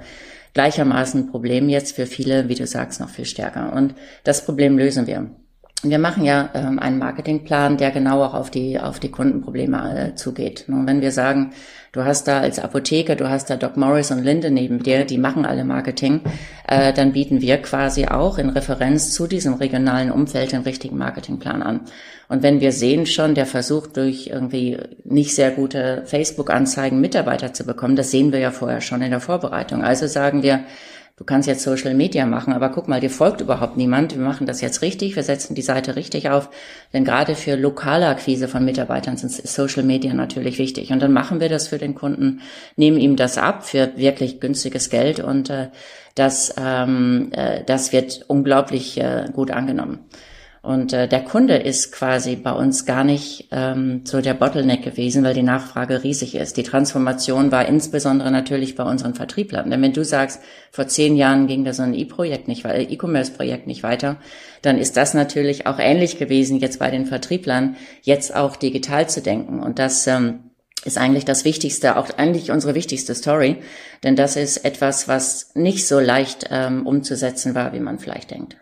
gleichermaßen 0.54 1.22
ein 1.22 1.32
Problem 1.32 1.70
jetzt 1.70 1.96
für 1.96 2.06
viele, 2.06 2.50
wie 2.50 2.56
du 2.56 2.68
sagst, 2.68 3.00
noch 3.00 3.10
viel 3.10 3.26
stärker. 3.26 3.74
Und 3.74 3.96
das 4.24 4.46
Problem 4.46 4.78
lösen 4.78 5.08
wir. 5.08 5.30
Wir 5.84 6.00
machen 6.00 6.24
ja 6.24 6.50
ähm, 6.56 6.80
einen 6.80 6.98
Marketingplan, 6.98 7.78
der 7.78 7.92
genau 7.92 8.24
auch 8.24 8.34
auf 8.34 8.50
die, 8.50 8.80
auf 8.80 9.00
die 9.00 9.12
Kundenprobleme 9.12 10.10
äh, 10.12 10.16
zugeht. 10.16 10.66
Und 10.68 10.88
wenn 10.88 11.02
wir 11.02 11.12
sagen, 11.12 11.52
du 11.92 12.04
hast 12.04 12.28
da 12.28 12.40
als 12.40 12.58
Apotheker, 12.58 13.16
du 13.16 13.30
hast 13.30 13.52
da 13.52 13.58
Doc 13.58 13.78
Morris 13.78 14.10
und 14.10 14.24
Linde 14.24 14.50
neben 14.50 14.82
dir, 14.82 15.06
die 15.06 15.20
machen 15.20 15.46
alle 15.46 15.64
Marketing, 15.64 16.22
äh, 16.68 16.94
dann 16.94 17.14
bieten 17.14 17.42
wir 17.42 17.58
quasi 17.58 18.08
auch 18.08 18.40
in 18.40 18.50
Referenz 18.50 19.14
zu 19.14 19.28
diesem 19.28 19.54
regionalen 19.54 20.12
Umfeld 20.12 20.52
den 20.52 20.64
richtigen 20.64 20.98
Marketingplan 20.98 21.62
an. 21.62 21.82
Und 22.28 22.42
wenn 22.42 22.60
wir 22.60 22.72
sehen 22.72 23.06
schon, 23.06 23.36
der 23.36 23.46
versucht 23.46 23.98
durch 23.98 24.28
irgendwie 24.28 24.80
nicht 25.04 25.36
sehr 25.36 25.52
gute 25.52 26.04
Facebook-Anzeigen 26.06 27.00
Mitarbeiter 27.00 27.54
zu 27.54 27.66
bekommen, 27.66 27.96
das 27.96 28.10
sehen 28.10 28.32
wir 28.32 28.40
ja 28.40 28.52
vorher 28.52 28.82
schon 28.82 29.04
in 29.04 29.12
der 29.12 29.22
Vorbereitung. 29.22 29.84
Also 29.84 30.08
sagen 30.08 30.42
wir, 30.42 30.62
du 31.18 31.24
kannst 31.24 31.48
jetzt 31.48 31.64
Social 31.64 31.94
Media 31.94 32.26
machen, 32.26 32.54
aber 32.54 32.70
guck 32.70 32.88
mal, 32.88 33.02
dir 33.02 33.10
folgt 33.10 33.42
überhaupt 33.42 33.76
niemand. 33.76 34.16
Wir 34.16 34.24
machen 34.24 34.48
das 34.48 34.62
jetzt 34.62 34.82
richtig, 34.82 35.16
wir 35.16 35.24
setzen 35.24 35.56
die 35.56 35.62
Seite 35.62 35.96
richtig 35.96 36.30
auf, 36.30 36.50
denn 36.94 37.04
gerade 37.04 37.36
für 37.36 37.56
lokale 37.56 38.08
Akquise 38.08 38.48
von 38.48 38.64
Mitarbeitern 38.64 39.18
sind 39.18 39.32
Social 39.32 39.84
Media 39.84 40.14
natürlich 40.14 40.60
wichtig. 40.60 40.92
Und 40.92 41.02
dann 41.02 41.12
machen 41.12 41.40
wir 41.40 41.50
das 41.50 41.68
für 41.68 41.80
den 41.80 41.96
Kunden, 41.96 42.42
nehmen 42.76 42.98
ihm 42.98 43.16
das 43.16 43.38
ab 43.38 43.66
für 43.66 43.98
wirklich 43.98 44.40
günstiges 44.40 44.90
Geld 44.90 45.20
und 45.20 45.50
äh, 45.50 45.70
das, 46.16 46.56
ähm, 46.58 47.30
äh, 47.34 47.64
das 47.64 47.92
wird 47.92 48.26
unglaublich 48.28 48.98
äh, 49.00 49.26
gut 49.34 49.52
angenommen. 49.52 50.00
Und 50.68 50.92
äh, 50.92 51.08
der 51.08 51.24
Kunde 51.24 51.56
ist 51.56 51.94
quasi 51.94 52.36
bei 52.36 52.52
uns 52.52 52.86
gar 52.86 53.06
nicht 53.06 53.48
ähm, 53.52 54.02
so 54.04 54.20
der 54.20 54.34
Bottleneck 54.34 54.84
gewesen, 54.84 55.24
weil 55.24 55.34
die 55.34 55.42
Nachfrage 55.42 56.04
riesig 56.04 56.36
ist. 56.36 56.58
Die 56.58 56.64
Transformation 56.64 57.54
war 57.54 57.70
insbesondere 57.70 58.32
natürlich 58.32 58.76
bei 58.76 58.84
unseren 58.84 59.16
Vertrieblern. 59.16 59.72
Denn 59.72 59.82
wenn 59.82 59.94
du 59.94 60.04
sagst, 60.04 60.42
vor 60.72 60.86
zehn 60.90 61.16
Jahren 61.16 61.48
ging 61.48 61.64
da 61.64 61.72
so 61.72 61.84
ein 61.84 61.94
E-Projekt 61.94 62.50
nicht, 62.50 62.66
äh, 62.66 62.84
E-Commerce-Projekt 62.84 63.66
nicht 63.66 63.82
weiter, 63.82 64.18
dann 64.62 64.78
ist 64.78 64.98
das 64.98 65.14
natürlich 65.14 65.68
auch 65.68 65.80
ähnlich 65.80 66.20
gewesen 66.20 66.60
jetzt 66.60 66.80
bei 66.80 66.92
den 66.92 67.06
Vertrieblern, 67.06 67.78
jetzt 68.02 68.36
auch 68.36 68.58
digital 68.58 69.08
zu 69.08 69.22
denken. 69.22 69.62
Und 69.64 69.80
das 69.80 70.06
ähm, 70.06 70.52
ist 70.84 70.98
eigentlich 70.98 71.24
das 71.24 71.46
Wichtigste, 71.46 71.96
auch 71.96 72.10
eigentlich 72.18 72.52
unsere 72.52 72.76
wichtigste 72.76 73.16
Story, 73.16 73.56
denn 74.04 74.18
das 74.18 74.36
ist 74.36 74.66
etwas, 74.66 75.08
was 75.08 75.56
nicht 75.56 75.88
so 75.88 76.02
leicht 76.02 76.50
ähm, 76.52 76.86
umzusetzen 76.86 77.56
war, 77.56 77.72
wie 77.72 77.80
man 77.80 78.00
vielleicht 78.00 78.32
denkt. 78.32 78.58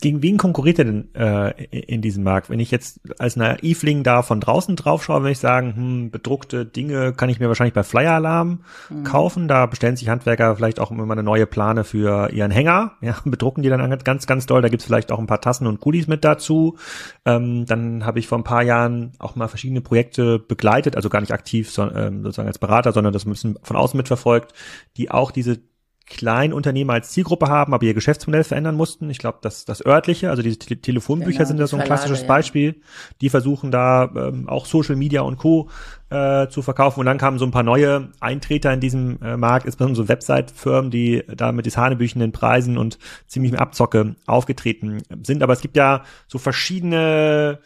Gegen 0.00 0.22
wen 0.22 0.38
konkurriert 0.38 0.78
er 0.78 0.84
denn 0.84 1.14
äh, 1.14 1.50
in 1.64 2.02
diesem 2.02 2.24
Markt? 2.24 2.50
Wenn 2.50 2.60
ich 2.60 2.70
jetzt 2.70 3.00
als 3.18 3.36
Naivling 3.36 4.02
da 4.02 4.22
von 4.22 4.40
draußen 4.40 4.76
drauf 4.76 5.04
schaue, 5.04 5.20
würde 5.20 5.32
ich 5.32 5.38
sagen, 5.38 5.76
hm, 5.76 6.10
bedruckte 6.10 6.66
Dinge 6.66 7.12
kann 7.12 7.28
ich 7.28 7.40
mir 7.40 7.48
wahrscheinlich 7.48 7.74
bei 7.74 7.84
Flyer 7.84 8.12
Alarm 8.12 8.60
mhm. 8.90 9.04
kaufen. 9.04 9.48
Da 9.48 9.66
bestellen 9.66 9.96
sich 9.96 10.08
Handwerker 10.08 10.56
vielleicht 10.56 10.80
auch 10.80 10.90
immer 10.90 11.10
eine 11.10 11.22
neue 11.22 11.46
Plane 11.46 11.84
für 11.84 12.30
ihren 12.30 12.50
Hänger. 12.50 12.92
Ja, 13.00 13.16
bedrucken 13.24 13.62
die 13.62 13.68
dann 13.68 13.98
ganz, 14.04 14.26
ganz 14.26 14.46
doll. 14.46 14.62
Da 14.62 14.68
gibt's 14.68 14.84
vielleicht 14.84 15.12
auch 15.12 15.18
ein 15.18 15.26
paar 15.26 15.40
Tassen 15.40 15.66
und 15.66 15.80
Goodies 15.80 16.06
mit 16.06 16.24
dazu. 16.24 16.76
Ähm, 17.24 17.64
dann 17.66 18.04
habe 18.04 18.18
ich 18.18 18.26
vor 18.26 18.38
ein 18.38 18.44
paar 18.44 18.62
Jahren 18.62 19.12
auch 19.18 19.36
mal 19.36 19.48
verschiedene 19.48 19.80
Projekte 19.80 20.38
begleitet, 20.38 20.96
also 20.96 21.08
gar 21.08 21.20
nicht 21.20 21.32
aktiv 21.32 21.70
so, 21.70 21.82
ähm, 21.82 22.22
sozusagen 22.22 22.48
als 22.48 22.58
Berater, 22.58 22.92
sondern 22.92 23.12
das 23.12 23.26
ein 23.26 23.30
bisschen 23.30 23.58
von 23.62 23.76
außen 23.76 23.96
mitverfolgt, 23.96 24.52
die 24.96 25.10
auch 25.10 25.30
diese 25.30 25.60
Kleinunternehmer 26.06 26.92
als 26.92 27.10
Zielgruppe 27.10 27.48
haben, 27.48 27.72
aber 27.72 27.84
ihr 27.84 27.94
Geschäftsmodell 27.94 28.44
verändern 28.44 28.76
mussten. 28.76 29.08
Ich 29.08 29.18
glaube, 29.18 29.38
das, 29.40 29.64
das 29.64 29.84
örtliche, 29.84 30.30
also 30.30 30.42
diese 30.42 30.58
Te 30.58 30.76
Telefonbücher 30.76 31.38
genau, 31.38 31.48
sind 31.48 31.60
da 31.60 31.66
so 31.66 31.76
ein 31.76 31.84
klassisches 31.84 32.22
ja. 32.22 32.26
Beispiel. 32.26 32.80
Die 33.20 33.30
versuchen 33.30 33.70
da 33.70 34.10
ähm, 34.14 34.48
auch 34.48 34.66
Social 34.66 34.96
Media 34.96 35.22
und 35.22 35.38
Co. 35.38 35.70
Äh, 36.10 36.48
zu 36.48 36.62
verkaufen. 36.62 37.00
Und 37.00 37.06
dann 37.06 37.18
kamen 37.18 37.38
so 37.38 37.46
ein 37.46 37.50
paar 37.50 37.62
neue 37.62 38.10
Eintreter 38.20 38.72
in 38.72 38.80
diesem 38.80 39.20
äh, 39.22 39.36
Markt, 39.36 39.66
insbesondere 39.66 40.04
so 40.04 40.08
Website-Firmen, 40.08 40.90
die 40.90 41.24
da 41.26 41.50
mit 41.50 41.64
hanebüchenden 41.76 42.30
Preisen 42.30 42.76
und 42.76 42.98
ziemlich 43.26 43.52
mehr 43.52 43.62
Abzocke 43.62 44.14
aufgetreten 44.26 45.02
sind. 45.22 45.42
Aber 45.42 45.54
es 45.54 45.60
gibt 45.60 45.76
ja 45.76 46.04
so 46.28 46.38
verschiedene 46.38 47.58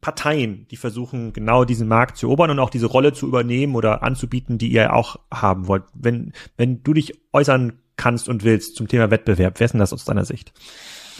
Parteien, 0.00 0.66
die 0.70 0.76
versuchen, 0.76 1.32
genau 1.32 1.64
diesen 1.64 1.88
Markt 1.88 2.16
zu 2.16 2.26
erobern 2.26 2.50
und 2.50 2.58
auch 2.58 2.70
diese 2.70 2.86
Rolle 2.86 3.12
zu 3.12 3.26
übernehmen 3.26 3.74
oder 3.74 4.02
anzubieten, 4.02 4.58
die 4.58 4.68
ihr 4.68 4.94
auch 4.94 5.16
haben 5.32 5.66
wollt. 5.66 5.84
Wenn, 5.94 6.32
wenn 6.56 6.82
du 6.82 6.94
dich 6.94 7.18
äußern 7.32 7.78
kannst 7.96 8.28
und 8.28 8.44
willst 8.44 8.76
zum 8.76 8.88
Thema 8.88 9.10
Wettbewerb, 9.10 9.58
wer 9.58 9.64
ist 9.64 9.72
denn 9.72 9.80
das 9.80 9.92
aus 9.92 10.04
deiner 10.04 10.24
Sicht? 10.24 10.52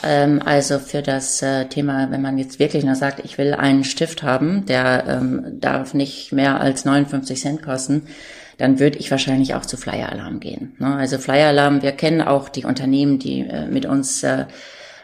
Ähm, 0.02 0.40
also 0.44 0.78
für 0.78 1.02
das 1.02 1.42
äh, 1.42 1.66
Thema, 1.66 2.10
wenn 2.10 2.22
man 2.22 2.38
jetzt 2.38 2.58
wirklich 2.58 2.84
nur 2.84 2.94
sagt, 2.94 3.20
ich 3.24 3.36
will 3.36 3.54
einen 3.54 3.84
Stift 3.84 4.22
haben, 4.22 4.64
der 4.66 5.04
ähm, 5.06 5.60
darf 5.60 5.94
nicht 5.94 6.32
mehr 6.32 6.60
als 6.60 6.84
59 6.84 7.40
Cent 7.40 7.62
kosten, 7.62 8.06
dann 8.58 8.80
würde 8.80 8.98
ich 8.98 9.10
wahrscheinlich 9.10 9.54
auch 9.54 9.64
zu 9.64 9.76
Flyer 9.76 10.10
Alarm 10.10 10.40
gehen. 10.40 10.74
Ne? 10.78 10.96
Also 10.96 11.18
Flyer 11.18 11.48
Alarm, 11.48 11.82
wir 11.82 11.92
kennen 11.92 12.20
auch 12.20 12.48
die 12.48 12.64
Unternehmen, 12.64 13.18
die 13.18 13.40
äh, 13.40 13.66
mit 13.66 13.86
uns 13.86 14.22
äh, 14.22 14.46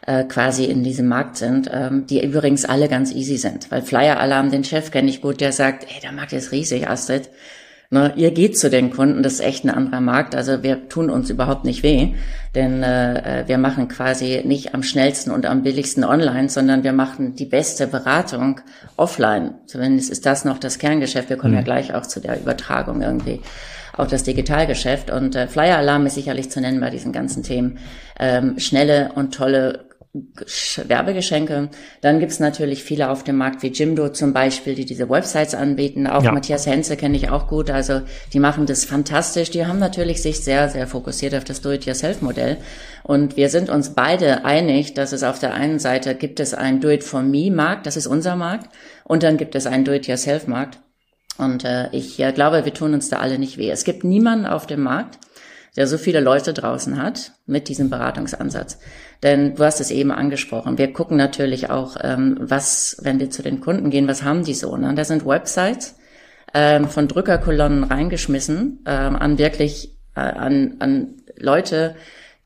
äh, 0.06 0.24
quasi 0.24 0.64
in 0.64 0.82
diesem 0.84 1.08
Markt 1.08 1.36
sind, 1.36 1.70
ähm, 1.72 2.06
die 2.06 2.24
übrigens 2.24 2.64
alle 2.64 2.88
ganz 2.88 3.12
easy 3.12 3.36
sind. 3.36 3.70
Weil 3.70 3.82
Flyer 3.82 4.20
Alarm, 4.20 4.50
den 4.50 4.64
Chef 4.64 4.90
kenne 4.90 5.08
ich 5.08 5.22
gut, 5.22 5.40
der 5.40 5.52
sagt, 5.52 5.86
hey, 5.88 6.00
der 6.02 6.12
Markt 6.12 6.32
ist 6.32 6.52
riesig, 6.52 6.88
Astrid. 6.88 7.30
Ne, 7.90 8.12
ihr 8.16 8.32
geht 8.32 8.58
zu 8.58 8.70
den 8.70 8.90
Kunden, 8.90 9.22
das 9.22 9.34
ist 9.34 9.40
echt 9.40 9.64
ein 9.64 9.70
anderer 9.70 10.00
Markt. 10.00 10.34
Also 10.34 10.62
wir 10.62 10.88
tun 10.88 11.10
uns 11.10 11.30
überhaupt 11.30 11.64
nicht 11.64 11.82
weh, 11.82 12.14
denn 12.54 12.82
äh, 12.82 13.42
äh 13.42 13.48
wir 13.48 13.58
machen 13.58 13.88
quasi 13.88 14.42
nicht 14.44 14.74
am 14.74 14.82
schnellsten 14.82 15.30
und 15.30 15.46
am 15.46 15.62
billigsten 15.62 16.02
online, 16.02 16.48
sondern 16.48 16.82
wir 16.82 16.92
machen 16.92 17.36
die 17.36 17.44
beste 17.44 17.86
Beratung 17.86 18.60
offline. 18.96 19.54
Zumindest 19.66 20.10
ist 20.10 20.26
das 20.26 20.44
noch 20.44 20.58
das 20.58 20.78
Kerngeschäft. 20.78 21.28
Wir 21.28 21.36
kommen 21.36 21.52
mhm. 21.52 21.58
ja 21.58 21.64
gleich 21.64 21.94
auch 21.94 22.06
zu 22.06 22.20
der 22.20 22.40
Übertragung 22.40 23.00
irgendwie 23.02 23.40
auf 23.96 24.08
das 24.08 24.24
Digitalgeschäft. 24.24 25.10
Und 25.10 25.36
äh, 25.36 25.46
Flyer 25.46 25.78
Alarm 25.78 26.06
ist 26.06 26.14
sicherlich 26.14 26.50
zu 26.50 26.60
nennen 26.60 26.80
bei 26.80 26.90
diesen 26.90 27.12
ganzen 27.12 27.42
Themen. 27.42 27.78
Ähm, 28.18 28.58
schnelle 28.58 29.12
und 29.14 29.34
tolle 29.34 29.84
Werbegeschenke. 30.14 31.70
Dann 32.00 32.20
gibt's 32.20 32.38
natürlich 32.38 32.84
viele 32.84 33.10
auf 33.10 33.24
dem 33.24 33.36
Markt 33.36 33.62
wie 33.64 33.72
Jimdo 33.72 34.10
zum 34.10 34.32
Beispiel, 34.32 34.76
die 34.76 34.84
diese 34.84 35.10
Websites 35.10 35.54
anbieten. 35.56 36.06
Auch 36.06 36.22
ja. 36.22 36.30
Matthias 36.30 36.66
Henze 36.66 36.96
kenne 36.96 37.16
ich 37.16 37.30
auch 37.30 37.48
gut. 37.48 37.68
Also 37.68 38.02
die 38.32 38.38
machen 38.38 38.66
das 38.66 38.84
fantastisch. 38.84 39.50
Die 39.50 39.66
haben 39.66 39.80
natürlich 39.80 40.22
sich 40.22 40.44
sehr, 40.44 40.68
sehr 40.68 40.86
fokussiert 40.86 41.34
auf 41.34 41.42
das 41.42 41.62
Do-it-yourself-Modell. 41.62 42.58
Und 43.02 43.36
wir 43.36 43.48
sind 43.48 43.70
uns 43.70 43.94
beide 43.94 44.44
einig, 44.44 44.94
dass 44.94 45.12
es 45.12 45.24
auf 45.24 45.40
der 45.40 45.52
einen 45.52 45.80
Seite 45.80 46.14
gibt 46.14 46.38
es 46.38 46.54
einen 46.54 46.80
Do-it-for-me-Markt, 46.80 47.86
das 47.86 47.96
ist 47.96 48.06
unser 48.06 48.36
Markt. 48.36 48.70
Und 49.02 49.24
dann 49.24 49.36
gibt 49.36 49.54
es 49.56 49.66
einen 49.66 49.84
Do-it-yourself-Markt. 49.84 50.78
Und 51.36 51.64
äh, 51.64 51.88
ich 51.90 52.20
äh, 52.20 52.32
glaube, 52.32 52.64
wir 52.64 52.72
tun 52.72 52.94
uns 52.94 53.08
da 53.08 53.18
alle 53.18 53.38
nicht 53.38 53.58
weh. 53.58 53.68
Es 53.68 53.84
gibt 53.84 54.04
niemanden 54.04 54.46
auf 54.46 54.66
dem 54.66 54.82
Markt, 54.82 55.18
der 55.76 55.86
so 55.86 55.98
viele 55.98 56.20
Leute 56.20 56.52
draußen 56.52 57.02
hat 57.02 57.32
mit 57.46 57.68
diesem 57.68 57.90
Beratungsansatz. 57.90 58.78
Denn 59.22 59.56
du 59.56 59.64
hast 59.64 59.80
es 59.80 59.90
eben 59.90 60.12
angesprochen. 60.12 60.78
Wir 60.78 60.92
gucken 60.92 61.16
natürlich 61.16 61.70
auch, 61.70 61.96
ähm, 62.02 62.36
was, 62.40 62.96
wenn 63.02 63.18
wir 63.18 63.30
zu 63.30 63.42
den 63.42 63.60
Kunden 63.60 63.90
gehen, 63.90 64.08
was 64.08 64.22
haben 64.22 64.44
die 64.44 64.54
so? 64.54 64.76
Ne? 64.76 64.94
Da 64.94 65.04
sind 65.04 65.26
Websites 65.26 65.96
ähm, 66.52 66.88
von 66.88 67.08
Drückerkolonnen 67.08 67.84
reingeschmissen 67.84 68.80
ähm, 68.86 69.16
an 69.16 69.38
wirklich 69.38 69.96
äh, 70.14 70.20
an, 70.20 70.76
an 70.78 71.14
Leute, 71.36 71.96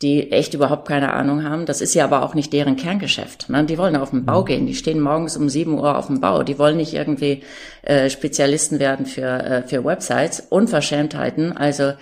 die 0.00 0.30
echt 0.30 0.54
überhaupt 0.54 0.86
keine 0.86 1.12
Ahnung 1.12 1.42
haben. 1.42 1.66
Das 1.66 1.80
ist 1.80 1.94
ja 1.94 2.04
aber 2.04 2.22
auch 2.22 2.34
nicht 2.34 2.52
deren 2.52 2.76
Kerngeschäft. 2.76 3.50
Ne? 3.50 3.64
Die 3.64 3.78
wollen 3.78 3.96
auf 3.96 4.10
den 4.10 4.24
Bau 4.24 4.42
mhm. 4.42 4.46
gehen. 4.46 4.66
Die 4.66 4.74
stehen 4.74 5.00
morgens 5.00 5.36
um 5.36 5.48
sieben 5.48 5.76
Uhr 5.78 5.98
auf 5.98 6.06
dem 6.06 6.20
Bau. 6.20 6.44
Die 6.44 6.58
wollen 6.58 6.76
nicht 6.76 6.94
irgendwie 6.94 7.42
äh, 7.82 8.08
Spezialisten 8.08 8.78
werden 8.78 9.06
für, 9.06 9.26
äh, 9.26 9.62
für 9.64 9.84
Websites. 9.84 10.40
Unverschämtheiten. 10.48 11.56
Also 11.56 11.94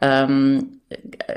ähm, 0.00 0.73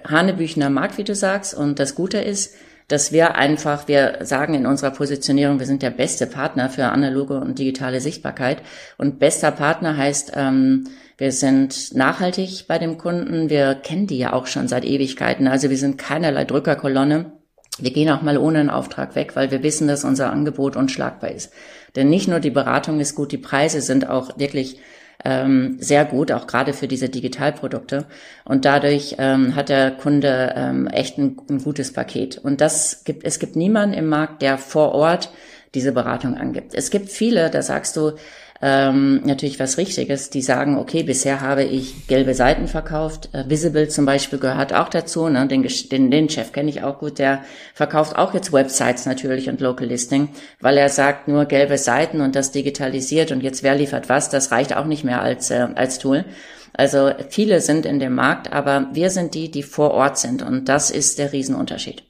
Hanebüchner 0.07 0.69
Markt, 0.69 0.97
wie 0.97 1.03
du 1.03 1.15
sagst. 1.15 1.53
Und 1.53 1.79
das 1.79 1.95
Gute 1.95 2.19
ist, 2.19 2.53
dass 2.87 3.11
wir 3.11 3.35
einfach, 3.35 3.87
wir 3.87 4.19
sagen 4.21 4.53
in 4.53 4.65
unserer 4.65 4.91
Positionierung, 4.91 5.59
wir 5.59 5.65
sind 5.65 5.81
der 5.81 5.89
beste 5.89 6.25
Partner 6.25 6.69
für 6.69 6.85
analoge 6.85 7.39
und 7.39 7.59
digitale 7.59 7.99
Sichtbarkeit. 7.99 8.61
Und 8.97 9.19
bester 9.19 9.51
Partner 9.51 9.97
heißt, 9.97 10.33
ähm, 10.35 10.87
wir 11.17 11.31
sind 11.31 11.95
nachhaltig 11.95 12.65
bei 12.67 12.77
dem 12.77 12.97
Kunden. 12.97 13.49
Wir 13.49 13.75
kennen 13.75 14.07
die 14.07 14.17
ja 14.17 14.33
auch 14.33 14.47
schon 14.47 14.67
seit 14.67 14.85
Ewigkeiten. 14.85 15.47
Also 15.47 15.69
wir 15.69 15.77
sind 15.77 15.97
keinerlei 15.97 16.45
Drückerkolonne. 16.45 17.33
Wir 17.79 17.91
gehen 17.91 18.09
auch 18.09 18.21
mal 18.21 18.37
ohne 18.37 18.59
einen 18.59 18.69
Auftrag 18.69 19.15
weg, 19.15 19.35
weil 19.35 19.51
wir 19.51 19.63
wissen, 19.63 19.87
dass 19.87 20.03
unser 20.03 20.31
Angebot 20.31 20.75
unschlagbar 20.75 21.31
ist. 21.31 21.51
Denn 21.95 22.09
nicht 22.09 22.27
nur 22.27 22.39
die 22.39 22.51
Beratung 22.51 22.99
ist 22.99 23.15
gut, 23.15 23.31
die 23.31 23.37
Preise 23.37 23.81
sind 23.81 24.09
auch 24.09 24.37
wirklich 24.37 24.79
ähm, 25.25 25.77
sehr 25.79 26.05
gut, 26.05 26.31
auch 26.31 26.47
gerade 26.47 26.73
für 26.73 26.87
diese 26.87 27.09
Digitalprodukte. 27.09 28.05
Und 28.45 28.65
dadurch 28.65 29.15
ähm, 29.17 29.55
hat 29.55 29.69
der 29.69 29.91
Kunde 29.91 30.53
ähm, 30.55 30.87
echt 30.87 31.17
ein, 31.17 31.37
ein 31.49 31.63
gutes 31.63 31.93
Paket. 31.93 32.37
Und 32.37 32.61
das 32.61 33.03
gibt, 33.03 33.25
es 33.25 33.39
gibt 33.39 33.55
niemanden 33.55 33.97
im 33.97 34.07
Markt, 34.07 34.41
der 34.41 34.57
vor 34.57 34.93
Ort 34.93 35.29
diese 35.73 35.91
Beratung 35.91 36.35
angibt. 36.35 36.73
Es 36.73 36.91
gibt 36.91 37.09
viele, 37.09 37.49
da 37.49 37.61
sagst 37.61 37.97
du, 37.97 38.13
ähm, 38.61 39.21
natürlich 39.23 39.59
was 39.59 39.77
Richtiges. 39.77 40.29
Die 40.29 40.41
sagen, 40.41 40.77
okay, 40.77 41.03
bisher 41.03 41.41
habe 41.41 41.63
ich 41.63 42.07
gelbe 42.07 42.33
Seiten 42.33 42.67
verkauft. 42.67 43.29
Äh, 43.33 43.49
Visible 43.49 43.87
zum 43.87 44.05
Beispiel 44.05 44.39
gehört 44.39 44.73
auch 44.73 44.89
dazu. 44.89 45.27
Ne? 45.29 45.47
Den, 45.47 45.67
den, 45.91 46.11
den 46.11 46.29
Chef 46.29 46.51
kenne 46.51 46.69
ich 46.69 46.83
auch 46.83 46.99
gut. 46.99 47.19
Der 47.19 47.43
verkauft 47.73 48.15
auch 48.15 48.33
jetzt 48.33 48.53
Websites 48.53 49.05
natürlich 49.05 49.49
und 49.49 49.61
Local 49.61 49.87
Listing, 49.87 50.29
weil 50.59 50.77
er 50.77 50.89
sagt, 50.89 51.27
nur 51.27 51.45
gelbe 51.45 51.77
Seiten 51.77 52.21
und 52.21 52.35
das 52.35 52.51
digitalisiert 52.51 53.31
und 53.31 53.41
jetzt 53.41 53.63
wer 53.63 53.75
liefert 53.75 54.09
was, 54.09 54.29
das 54.29 54.51
reicht 54.51 54.75
auch 54.75 54.85
nicht 54.85 55.03
mehr 55.03 55.21
als, 55.21 55.51
äh, 55.51 55.67
als 55.75 55.99
Tool. 55.99 56.25
Also 56.73 57.11
viele 57.29 57.59
sind 57.61 57.85
in 57.85 57.99
dem 57.99 58.13
Markt, 58.13 58.53
aber 58.53 58.89
wir 58.93 59.09
sind 59.09 59.33
die, 59.33 59.49
die 59.49 59.63
vor 59.63 59.91
Ort 59.91 60.17
sind 60.19 60.43
und 60.43 60.69
das 60.69 60.91
ist 60.91 61.17
der 61.17 61.33
Riesenunterschied. 61.33 62.06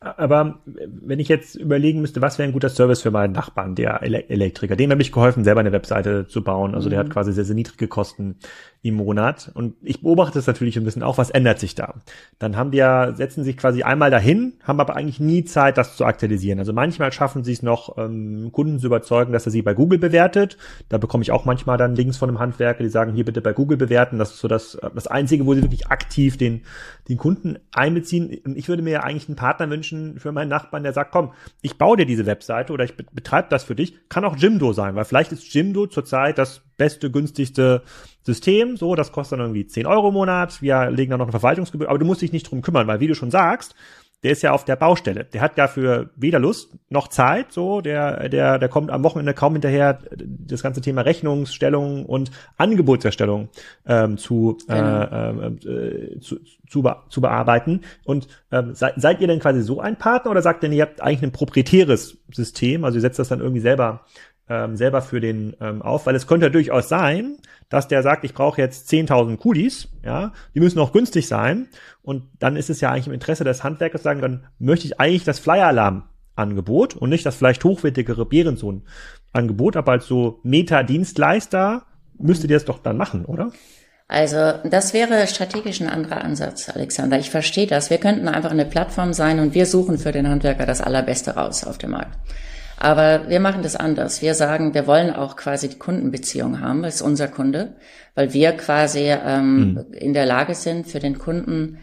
Aber 0.00 0.60
wenn 0.64 1.18
ich 1.18 1.26
jetzt 1.26 1.56
überlegen 1.56 2.00
müsste, 2.00 2.22
was 2.22 2.38
wäre 2.38 2.48
ein 2.48 2.52
guter 2.52 2.68
Service 2.68 3.02
für 3.02 3.10
meinen 3.10 3.32
Nachbarn, 3.32 3.74
der 3.74 4.00
Elektriker, 4.02 4.76
dem 4.76 4.92
habe 4.92 5.02
ich 5.02 5.10
geholfen, 5.10 5.42
selber 5.42 5.58
eine 5.58 5.72
Webseite 5.72 6.28
zu 6.28 6.44
bauen. 6.44 6.76
Also 6.76 6.86
mhm. 6.86 6.90
der 6.90 6.98
hat 7.00 7.08
mhm. 7.08 7.12
quasi 7.12 7.32
sehr, 7.32 7.44
sehr 7.44 7.56
niedrige 7.56 7.88
Kosten 7.88 8.36
im 8.80 8.94
Monat. 8.94 9.50
Und 9.54 9.74
ich 9.82 10.02
beobachte 10.02 10.38
es 10.38 10.46
natürlich 10.46 10.76
ein 10.76 10.84
bisschen 10.84 11.02
auch, 11.02 11.18
was 11.18 11.30
ändert 11.30 11.58
sich 11.58 11.74
da? 11.74 11.94
Dann 12.38 12.56
haben 12.56 12.70
die 12.70 12.78
ja, 12.78 13.12
setzen 13.12 13.42
sich 13.42 13.56
quasi 13.56 13.82
einmal 13.82 14.12
dahin, 14.12 14.52
haben 14.62 14.78
aber 14.78 14.94
eigentlich 14.94 15.18
nie 15.18 15.44
Zeit, 15.44 15.76
das 15.78 15.96
zu 15.96 16.04
aktualisieren. 16.04 16.60
Also 16.60 16.72
manchmal 16.72 17.10
schaffen 17.10 17.42
sie 17.42 17.52
es 17.52 17.62
noch, 17.62 17.98
ähm, 17.98 18.50
Kunden 18.52 18.78
zu 18.78 18.86
überzeugen, 18.86 19.32
dass 19.32 19.46
er 19.46 19.52
sie 19.52 19.62
bei 19.62 19.74
Google 19.74 19.98
bewertet. 19.98 20.58
Da 20.90 20.98
bekomme 20.98 21.22
ich 21.22 21.32
auch 21.32 21.44
manchmal 21.44 21.76
dann 21.76 21.96
Links 21.96 22.18
von 22.18 22.28
einem 22.28 22.38
Handwerker, 22.38 22.84
die 22.84 22.88
sagen, 22.88 23.14
hier 23.14 23.24
bitte 23.24 23.40
bei 23.40 23.52
Google 23.52 23.76
bewerten. 23.76 24.18
Das 24.18 24.30
ist 24.30 24.38
so 24.38 24.46
das, 24.46 24.78
das 24.94 25.08
Einzige, 25.08 25.44
wo 25.44 25.54
sie 25.54 25.62
wirklich 25.62 25.88
aktiv 25.88 26.36
den, 26.36 26.62
den 27.08 27.18
Kunden 27.18 27.58
einbeziehen. 27.72 28.38
Und 28.44 28.56
ich 28.56 28.68
würde 28.68 28.82
mir 28.82 28.90
ja 28.90 29.02
eigentlich 29.02 29.28
einen 29.28 29.36
Partner 29.36 29.68
wünschen 29.68 29.87
für 30.18 30.32
meinen 30.32 30.48
Nachbarn, 30.48 30.82
der 30.82 30.92
sagt, 30.92 31.12
komm, 31.12 31.32
ich 31.62 31.78
baue 31.78 31.96
dir 31.96 32.06
diese 32.06 32.26
Webseite 32.26 32.72
oder 32.72 32.84
ich 32.84 32.96
betreibe 32.96 33.48
das 33.50 33.64
für 33.64 33.74
dich. 33.74 34.08
Kann 34.08 34.24
auch 34.24 34.36
Jimdo 34.36 34.72
sein, 34.72 34.94
weil 34.94 35.04
vielleicht 35.04 35.32
ist 35.32 35.52
Jimdo 35.52 35.86
zurzeit 35.86 36.38
das 36.38 36.62
beste, 36.76 37.10
günstigste 37.10 37.82
System. 38.22 38.76
So, 38.76 38.94
das 38.94 39.12
kostet 39.12 39.38
dann 39.38 39.46
irgendwie 39.46 39.66
10 39.66 39.86
Euro 39.86 40.08
im 40.08 40.14
Monat. 40.14 40.62
Wir 40.62 40.90
legen 40.90 41.10
dann 41.10 41.18
noch 41.18 41.26
eine 41.26 41.32
Verwaltungsgebühr, 41.32 41.88
aber 41.88 41.98
du 41.98 42.06
musst 42.06 42.22
dich 42.22 42.32
nicht 42.32 42.50
drum 42.50 42.62
kümmern, 42.62 42.86
weil 42.86 43.00
wie 43.00 43.06
du 43.06 43.14
schon 43.14 43.30
sagst, 43.30 43.74
der 44.22 44.32
ist 44.32 44.42
ja 44.42 44.52
auf 44.52 44.64
der 44.64 44.74
Baustelle. 44.74 45.24
Der 45.24 45.40
hat 45.40 45.58
dafür 45.58 46.10
weder 46.16 46.40
Lust 46.40 46.76
noch 46.88 47.08
Zeit, 47.08 47.52
so, 47.52 47.80
der, 47.80 48.28
der, 48.28 48.58
der 48.58 48.68
kommt 48.68 48.90
am 48.90 49.04
Wochenende 49.04 49.32
kaum 49.32 49.52
hinterher, 49.52 50.00
das 50.16 50.62
ganze 50.62 50.80
Thema 50.80 51.02
Rechnungsstellung 51.02 52.04
und 52.04 52.32
Angebotserstellung 52.56 53.48
ähm, 53.86 54.18
zu, 54.18 54.58
äh, 54.68 54.74
genau. 54.74 55.42
äh, 55.42 55.46
äh, 55.70 56.20
zu, 56.20 56.40
zu, 56.68 56.84
zu 57.08 57.20
bearbeiten. 57.20 57.82
Und 58.04 58.26
ähm, 58.50 58.74
seid, 58.74 58.94
seid 58.96 59.20
ihr 59.20 59.28
denn 59.28 59.38
quasi 59.38 59.62
so 59.62 59.80
ein 59.80 59.96
Partner 59.96 60.32
oder 60.32 60.42
sagt 60.42 60.64
denn, 60.64 60.72
ihr 60.72 60.82
habt 60.82 61.00
eigentlich 61.00 61.22
ein 61.22 61.32
proprietäres 61.32 62.18
System, 62.32 62.84
also 62.84 62.98
ihr 62.98 63.02
setzt 63.02 63.20
das 63.20 63.28
dann 63.28 63.40
irgendwie 63.40 63.60
selber 63.60 64.04
ähm, 64.48 64.76
selber 64.76 65.02
für 65.02 65.20
den 65.20 65.56
ähm, 65.60 65.82
auf, 65.82 66.06
weil 66.06 66.14
es 66.14 66.26
könnte 66.26 66.50
durchaus 66.50 66.88
sein, 66.88 67.36
dass 67.68 67.88
der 67.88 68.02
sagt, 68.02 68.24
ich 68.24 68.34
brauche 68.34 68.60
jetzt 68.60 68.90
10.000 68.90 69.36
Kulis, 69.36 69.88
ja, 70.04 70.32
die 70.54 70.60
müssen 70.60 70.78
auch 70.78 70.92
günstig 70.92 71.28
sein 71.28 71.68
und 72.02 72.24
dann 72.38 72.56
ist 72.56 72.70
es 72.70 72.80
ja 72.80 72.90
eigentlich 72.90 73.06
im 73.06 73.12
Interesse 73.12 73.44
des 73.44 73.62
Handwerkers 73.62 74.02
sagen, 74.02 74.22
dann 74.22 74.46
möchte 74.58 74.86
ich 74.86 75.00
eigentlich 75.00 75.24
das 75.24 75.38
Flyer-Alarm-Angebot 75.38 76.96
und 76.96 77.10
nicht 77.10 77.26
das 77.26 77.36
vielleicht 77.36 77.64
hochwertigere 77.64 78.24
Bärensohn-Angebot, 78.24 79.76
aber 79.76 79.92
als 79.92 80.06
so 80.06 80.40
Meta-Dienstleister 80.42 81.82
müsstet 82.18 82.50
ihr 82.50 82.56
es 82.56 82.64
doch 82.64 82.78
dann 82.78 82.96
machen, 82.96 83.24
oder? 83.24 83.52
Also 84.10 84.54
das 84.64 84.94
wäre 84.94 85.26
strategisch 85.26 85.82
ein 85.82 85.88
anderer 85.88 86.24
Ansatz, 86.24 86.70
Alexander. 86.70 87.18
Ich 87.18 87.28
verstehe 87.28 87.66
das. 87.66 87.90
Wir 87.90 87.98
könnten 87.98 88.26
einfach 88.26 88.50
eine 88.50 88.64
Plattform 88.64 89.12
sein 89.12 89.38
und 89.38 89.54
wir 89.54 89.66
suchen 89.66 89.98
für 89.98 90.12
den 90.12 90.26
Handwerker 90.26 90.64
das 90.64 90.80
Allerbeste 90.80 91.32
raus 91.32 91.64
auf 91.64 91.76
dem 91.76 91.90
Markt. 91.90 92.16
Aber 92.78 93.28
wir 93.28 93.40
machen 93.40 93.62
das 93.62 93.74
anders. 93.74 94.22
Wir 94.22 94.34
sagen, 94.34 94.72
wir 94.72 94.86
wollen 94.86 95.14
auch 95.14 95.36
quasi 95.36 95.68
die 95.68 95.78
Kundenbeziehung 95.78 96.60
haben, 96.60 96.82
das 96.82 96.96
ist 96.96 97.02
unser 97.02 97.28
Kunde, 97.28 97.74
weil 98.14 98.32
wir 98.32 98.52
quasi 98.52 99.10
ähm, 99.10 99.74
mhm. 99.74 99.86
in 99.92 100.14
der 100.14 100.26
Lage 100.26 100.54
sind, 100.54 100.86
für 100.86 101.00
den 101.00 101.18
Kunden 101.18 101.78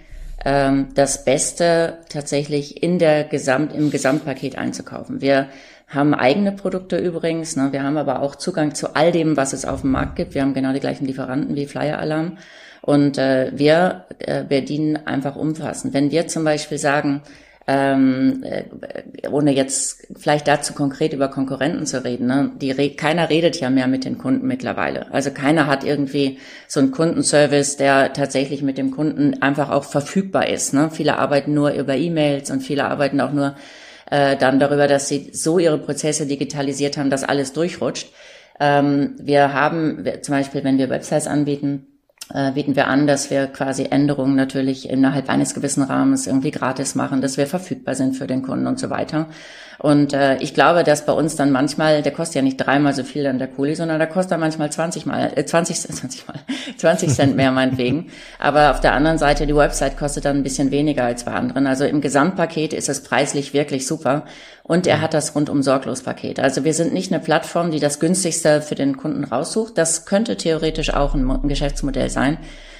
ähm, 0.45 0.87
das 0.95 1.25
Beste 1.25 1.97
tatsächlich 2.07 2.81
in 2.81 2.99
der 2.99 3.25
Gesamt, 3.25 3.73
im 3.73 3.91
Gesamtpaket 3.91 4.57
einzukaufen. 4.57 5.19
Wir 5.19 5.49
haben 5.87 6.13
eigene 6.13 6.51
Produkte 6.51 6.97
übrigens, 6.97 7.55
ne? 7.55 7.71
wir 7.71 7.83
haben 7.83 7.97
aber 7.97 8.21
auch 8.21 8.35
Zugang 8.35 8.73
zu 8.73 8.95
all 8.95 9.11
dem, 9.11 9.37
was 9.37 9.53
es 9.53 9.65
auf 9.65 9.81
dem 9.81 9.91
Markt 9.91 10.15
gibt. 10.15 10.33
Wir 10.33 10.41
haben 10.41 10.53
genau 10.53 10.73
die 10.73 10.79
gleichen 10.79 11.05
Lieferanten 11.05 11.55
wie 11.55 11.67
Flyer 11.67 11.99
Alarm. 11.99 12.37
Und 12.81 13.17
äh, 13.17 13.51
wir 13.55 14.05
äh, 14.19 14.43
bedienen 14.43 15.07
einfach 15.07 15.35
umfassend. 15.35 15.93
Wenn 15.93 16.11
wir 16.11 16.27
zum 16.27 16.43
Beispiel 16.43 16.77
sagen, 16.77 17.21
ähm, 17.67 18.43
äh, 18.43 19.27
ohne 19.29 19.51
jetzt 19.51 20.07
vielleicht 20.15 20.47
dazu 20.47 20.73
konkret 20.73 21.13
über 21.13 21.29
Konkurrenten 21.29 21.87
zu 21.87 22.03
reden. 22.03 22.27
Ne? 22.27 22.51
Die, 22.61 22.95
keiner 22.95 23.29
redet 23.29 23.59
ja 23.59 23.69
mehr 23.71 23.87
mit 23.87 24.05
den 24.05 24.19
Kunden 24.19 24.45
mittlerweile. 24.45 25.11
Also 25.11 25.31
keiner 25.31 25.65
hat 25.65 25.83
irgendwie 25.83 26.37
so 26.67 26.79
einen 26.79 26.91
Kundenservice, 26.91 27.77
der 27.77 28.13
tatsächlich 28.13 28.61
mit 28.61 28.77
dem 28.77 28.91
Kunden 28.91 29.41
einfach 29.41 29.71
auch 29.71 29.83
verfügbar 29.83 30.47
ist. 30.47 30.73
Ne? 30.73 30.91
Viele 30.91 31.17
arbeiten 31.17 31.55
nur 31.55 31.71
über 31.71 31.95
E-Mails 31.95 32.51
und 32.51 32.61
viele 32.61 32.85
arbeiten 32.85 33.19
auch 33.19 33.31
nur 33.31 33.55
äh, 34.11 34.37
dann 34.37 34.59
darüber, 34.59 34.87
dass 34.87 35.09
sie 35.09 35.31
so 35.33 35.57
ihre 35.57 35.79
Prozesse 35.79 36.27
digitalisiert 36.27 36.97
haben, 36.97 37.09
dass 37.09 37.23
alles 37.23 37.53
durchrutscht. 37.53 38.11
Ähm, 38.59 39.15
wir 39.19 39.53
haben 39.53 40.05
zum 40.21 40.35
Beispiel, 40.35 40.63
wenn 40.63 40.77
wir 40.77 40.91
Websites 40.91 41.25
anbieten, 41.25 41.87
bieten 42.53 42.75
wir 42.75 42.87
an, 42.87 43.05
dass 43.05 43.29
wir 43.29 43.47
quasi 43.47 43.85
Änderungen 43.91 44.35
natürlich 44.35 44.89
innerhalb 44.89 45.29
eines 45.29 45.53
gewissen 45.53 45.83
Rahmens 45.83 46.25
irgendwie 46.25 46.51
gratis 46.51 46.95
machen, 46.95 47.21
dass 47.21 47.37
wir 47.37 47.45
verfügbar 47.45 47.93
sind 47.95 48.15
für 48.15 48.25
den 48.25 48.41
Kunden 48.41 48.67
und 48.67 48.79
so 48.79 48.89
weiter. 48.89 49.27
Und 49.79 50.13
äh, 50.13 50.37
ich 50.37 50.53
glaube, 50.53 50.83
dass 50.83 51.05
bei 51.05 51.13
uns 51.13 51.35
dann 51.35 51.51
manchmal, 51.51 52.01
der 52.01 52.11
kostet 52.11 52.35
ja 52.35 52.41
nicht 52.41 52.57
dreimal 52.57 52.93
so 52.93 53.03
viel 53.03 53.27
an 53.27 53.39
der 53.39 53.47
Kuli, 53.47 53.75
sondern 53.75 53.99
der 53.99 54.07
kostet 54.07 54.33
dann 54.33 54.39
manchmal 54.39 54.71
20 54.71 55.05
mal, 55.05 55.31
äh, 55.35 55.45
20, 55.45 55.79
20 55.79 56.27
mal, 56.27 56.39
20 56.77 57.09
Cent 57.09 57.35
mehr 57.35 57.51
meinetwegen. 57.51 58.07
Aber 58.39 58.71
auf 58.71 58.79
der 58.79 58.93
anderen 58.93 59.17
Seite, 59.17 59.47
die 59.47 59.55
Website 59.55 59.97
kostet 59.97 60.25
dann 60.25 60.37
ein 60.37 60.43
bisschen 60.43 60.71
weniger 60.71 61.03
als 61.03 61.25
bei 61.25 61.33
anderen. 61.33 61.67
Also 61.67 61.85
im 61.85 62.01
Gesamtpaket 62.01 62.73
ist 62.73 62.89
es 62.89 63.03
preislich 63.03 63.53
wirklich 63.53 63.87
super. 63.87 64.23
Und 64.63 64.87
er 64.87 65.01
hat 65.01 65.13
das 65.13 65.35
rundum 65.35 65.61
sorglos 65.61 66.01
Paket. 66.01 66.39
Also 66.39 66.63
wir 66.63 66.73
sind 66.73 66.93
nicht 66.93 67.11
eine 67.11 67.21
Plattform, 67.21 67.69
die 67.69 67.79
das 67.79 67.99
günstigste 67.99 68.61
für 68.61 68.75
den 68.75 68.97
Kunden 68.97 69.23
raussucht. 69.23 69.77
Das 69.77 70.05
könnte 70.05 70.37
theoretisch 70.37 70.93
auch 70.93 71.13
ein, 71.13 71.29
ein 71.29 71.47
Geschäftsmodell 71.47 72.09
sein, 72.09 72.39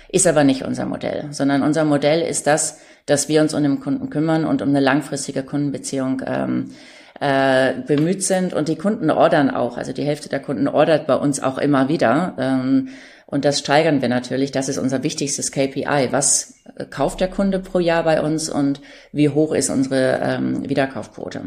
ist 0.10 0.25
aber 0.25 0.43
nicht 0.43 0.63
unser 0.63 0.86
Modell, 0.86 1.27
sondern 1.31 1.62
unser 1.62 1.86
Modell 1.86 2.21
ist 2.21 2.47
das, 2.47 2.79
dass 3.05 3.29
wir 3.29 3.41
uns 3.41 3.53
um 3.53 3.63
den 3.63 3.79
Kunden 3.79 4.09
kümmern 4.09 4.45
und 4.45 4.61
um 4.61 4.69
eine 4.69 4.79
langfristige 4.79 5.43
Kundenbeziehung 5.43 6.21
ähm, 6.25 6.71
äh, 7.19 7.73
bemüht 7.85 8.23
sind. 8.23 8.53
Und 8.53 8.67
die 8.67 8.77
Kunden 8.77 9.09
ordern 9.09 9.49
auch. 9.49 9.77
Also 9.77 9.93
die 9.93 10.03
Hälfte 10.03 10.29
der 10.29 10.39
Kunden 10.39 10.67
ordert 10.67 11.07
bei 11.07 11.15
uns 11.15 11.41
auch 11.41 11.57
immer 11.57 11.87
wieder. 11.89 12.35
Ähm, 12.37 12.89
und 13.27 13.43
das 13.43 13.59
steigern 13.59 14.01
wir 14.01 14.09
natürlich. 14.09 14.51
Das 14.51 14.69
ist 14.69 14.77
unser 14.77 15.03
wichtigstes 15.03 15.51
KPI. 15.51 16.09
Was 16.11 16.55
kauft 16.89 17.21
der 17.21 17.27
Kunde 17.27 17.59
pro 17.59 17.79
Jahr 17.79 18.03
bei 18.03 18.21
uns 18.21 18.49
und 18.49 18.81
wie 19.11 19.29
hoch 19.29 19.53
ist 19.53 19.69
unsere 19.69 20.19
ähm, 20.21 20.69
Wiederkaufquote? 20.69 21.41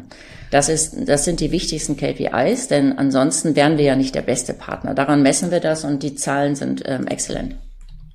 Das 0.50 0.68
ist, 0.68 1.08
das 1.08 1.24
sind 1.24 1.40
die 1.40 1.52
wichtigsten 1.52 1.96
KPIs, 1.96 2.68
denn 2.68 2.98
ansonsten 2.98 3.54
wären 3.54 3.78
wir 3.78 3.84
ja 3.84 3.96
nicht 3.96 4.14
der 4.14 4.22
beste 4.22 4.54
Partner. 4.54 4.94
Daran 4.94 5.22
messen 5.22 5.50
wir 5.50 5.60
das 5.60 5.84
und 5.84 6.02
die 6.02 6.14
Zahlen 6.14 6.56
sind 6.56 6.82
ähm, 6.86 7.06
exzellent. 7.06 7.56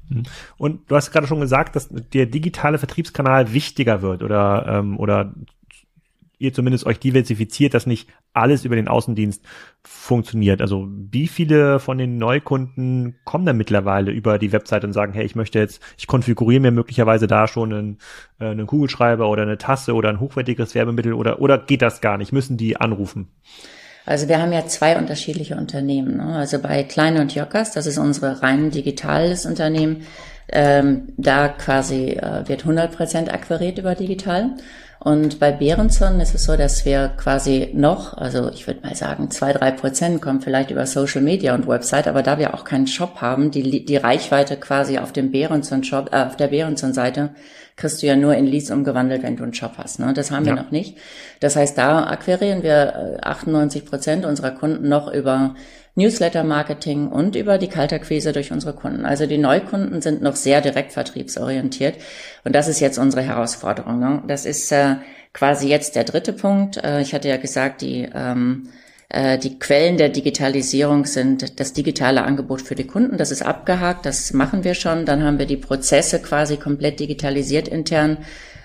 Mhm. 0.09 0.23
Und 0.57 0.91
du 0.91 0.95
hast 0.95 1.11
gerade 1.11 1.27
schon 1.27 1.39
gesagt, 1.39 1.75
dass 1.75 1.89
der 1.89 2.25
digitale 2.25 2.77
Vertriebskanal 2.77 3.53
wichtiger 3.53 4.01
wird 4.01 4.23
oder, 4.23 4.65
ähm, 4.67 4.99
oder 4.99 5.33
ihr 6.43 6.53
zumindest 6.53 6.85
euch 6.85 6.99
diversifiziert, 6.99 7.73
dass 7.73 7.85
nicht 7.85 8.09
alles 8.33 8.65
über 8.65 8.75
den 8.75 8.89
Außendienst 8.89 9.43
funktioniert. 9.83 10.61
Also 10.61 10.89
wie 10.89 11.27
viele 11.27 11.79
von 11.79 11.97
den 11.97 12.17
Neukunden 12.17 13.15
kommen 13.23 13.45
da 13.45 13.53
mittlerweile 13.53 14.11
über 14.11 14.37
die 14.39 14.51
Website 14.51 14.83
und 14.83 14.91
sagen, 14.91 15.13
hey, 15.13 15.25
ich 15.25 15.35
möchte 15.35 15.59
jetzt, 15.59 15.81
ich 15.97 16.07
konfiguriere 16.07 16.59
mir 16.59 16.71
möglicherweise 16.71 17.27
da 17.27 17.47
schon 17.47 17.73
einen, 17.73 17.97
äh, 18.39 18.47
einen 18.47 18.67
Kugelschreiber 18.67 19.29
oder 19.29 19.43
eine 19.43 19.57
Tasse 19.57 19.93
oder 19.93 20.09
ein 20.09 20.19
hochwertiges 20.19 20.75
Werbemittel 20.75 21.13
oder, 21.13 21.39
oder 21.39 21.57
geht 21.57 21.81
das 21.81 22.01
gar 22.01 22.17
nicht? 22.17 22.33
Müssen 22.33 22.57
die 22.57 22.75
anrufen? 22.75 23.29
Also 24.05 24.27
wir 24.27 24.41
haben 24.41 24.51
ja 24.51 24.65
zwei 24.65 24.97
unterschiedliche 24.97 25.55
Unternehmen. 25.55 26.17
Ne? 26.17 26.35
Also 26.35 26.59
bei 26.59 26.83
Klein 26.83 27.17
und 27.17 27.33
Jockers, 27.33 27.71
das 27.71 27.85
ist 27.85 27.97
unsere 27.97 28.41
rein 28.41 28.69
digitales 28.69 29.45
Unternehmen, 29.45 30.05
ähm, 30.51 31.13
da 31.17 31.47
quasi 31.47 32.11
äh, 32.11 32.47
wird 32.47 32.65
100% 32.65 33.29
akquiriert 33.29 33.77
über 33.77 33.95
digital. 33.95 34.51
Und 34.99 35.39
bei 35.39 35.51
Behrenson 35.51 36.21
ist 36.21 36.33
es 36.33 36.45
so, 36.45 36.55
dass 36.55 36.85
wir 36.85 37.09
quasi 37.17 37.71
noch, 37.73 38.17
also 38.17 38.49
ich 38.49 38.67
würde 38.67 38.81
mal 38.81 38.95
sagen, 38.95 39.29
zwei, 39.31 39.51
drei 39.51 39.71
Prozent 39.71 40.21
kommen 40.21 40.39
vielleicht 40.39 40.71
über 40.71 40.85
Social 40.85 41.21
Media 41.21 41.53
und 41.55 41.67
Website, 41.67 42.07
aber 42.07 42.23
da 42.23 42.39
wir 42.39 42.53
auch 42.53 42.63
keinen 42.63 42.87
Shop 42.87 43.19
haben, 43.19 43.51
die, 43.51 43.83
die 43.83 43.97
Reichweite 43.97 44.55
quasi 44.55 44.99
auf 44.99 45.11
dem 45.11 45.31
Behrenson 45.31 45.83
Shop, 45.83 46.09
äh, 46.13 46.23
auf 46.23 46.37
der 46.37 46.47
Behrenson 46.47 46.93
Seite, 46.93 47.31
kriegst 47.83 48.01
du 48.01 48.07
ja 48.07 48.15
nur 48.15 48.33
in 48.33 48.45
Leads 48.45 48.71
umgewandelt, 48.71 49.23
wenn 49.23 49.35
du 49.35 49.43
einen 49.43 49.53
Shop 49.53 49.73
hast. 49.77 49.99
Ne? 49.99 50.13
Das 50.13 50.31
haben 50.31 50.45
ja. 50.45 50.55
wir 50.55 50.63
noch 50.63 50.71
nicht. 50.71 50.97
Das 51.41 51.57
heißt, 51.57 51.77
da 51.77 52.05
akquirieren 52.05 52.63
wir 52.63 53.19
98 53.21 53.81
äh, 53.81 53.85
Prozent 53.85 54.25
unserer 54.25 54.51
Kunden 54.51 54.87
noch 54.87 55.11
über 55.13 55.55
Newsletter-Marketing 55.95 57.09
und 57.09 57.35
über 57.35 57.57
die 57.57 57.67
Kalterquise 57.67 58.31
durch 58.31 58.53
unsere 58.53 58.71
Kunden. 58.71 59.03
Also 59.03 59.25
die 59.25 59.37
Neukunden 59.37 60.01
sind 60.01 60.21
noch 60.21 60.37
sehr 60.37 60.61
direktvertriebsorientiert 60.61 61.95
und 62.45 62.55
das 62.55 62.69
ist 62.69 62.79
jetzt 62.79 62.97
unsere 62.97 63.21
Herausforderung. 63.21 63.99
Ne? 63.99 64.23
Das 64.27 64.45
ist 64.45 64.71
äh, 64.71 64.95
quasi 65.33 65.67
jetzt 65.67 65.97
der 65.97 66.05
dritte 66.05 66.31
Punkt. 66.31 66.81
Äh, 66.81 67.01
ich 67.01 67.13
hatte 67.13 67.27
ja 67.27 67.35
gesagt, 67.35 67.81
die 67.81 68.07
ähm, 68.15 68.69
äh, 68.69 68.82
die 69.13 69.59
Quellen 69.59 69.97
der 69.97 70.09
Digitalisierung 70.09 71.05
sind 71.05 71.59
das 71.59 71.73
digitale 71.73 72.23
Angebot 72.23 72.63
für 72.63 72.73
die 72.73 72.87
Kunden. 72.87 73.17
Das 73.17 73.29
ist 73.29 73.43
abgehakt, 73.43 74.07
das 74.07 74.33
machen 74.33 74.63
wir 74.63 74.73
schon. 74.73 75.05
Dann 75.05 75.23
haben 75.23 75.37
wir 75.37 75.45
die 75.45 75.57
Prozesse 75.57 76.19
quasi 76.19 76.57
komplett 76.57 76.99
digitalisiert 76.99 77.67
intern. 77.67 78.17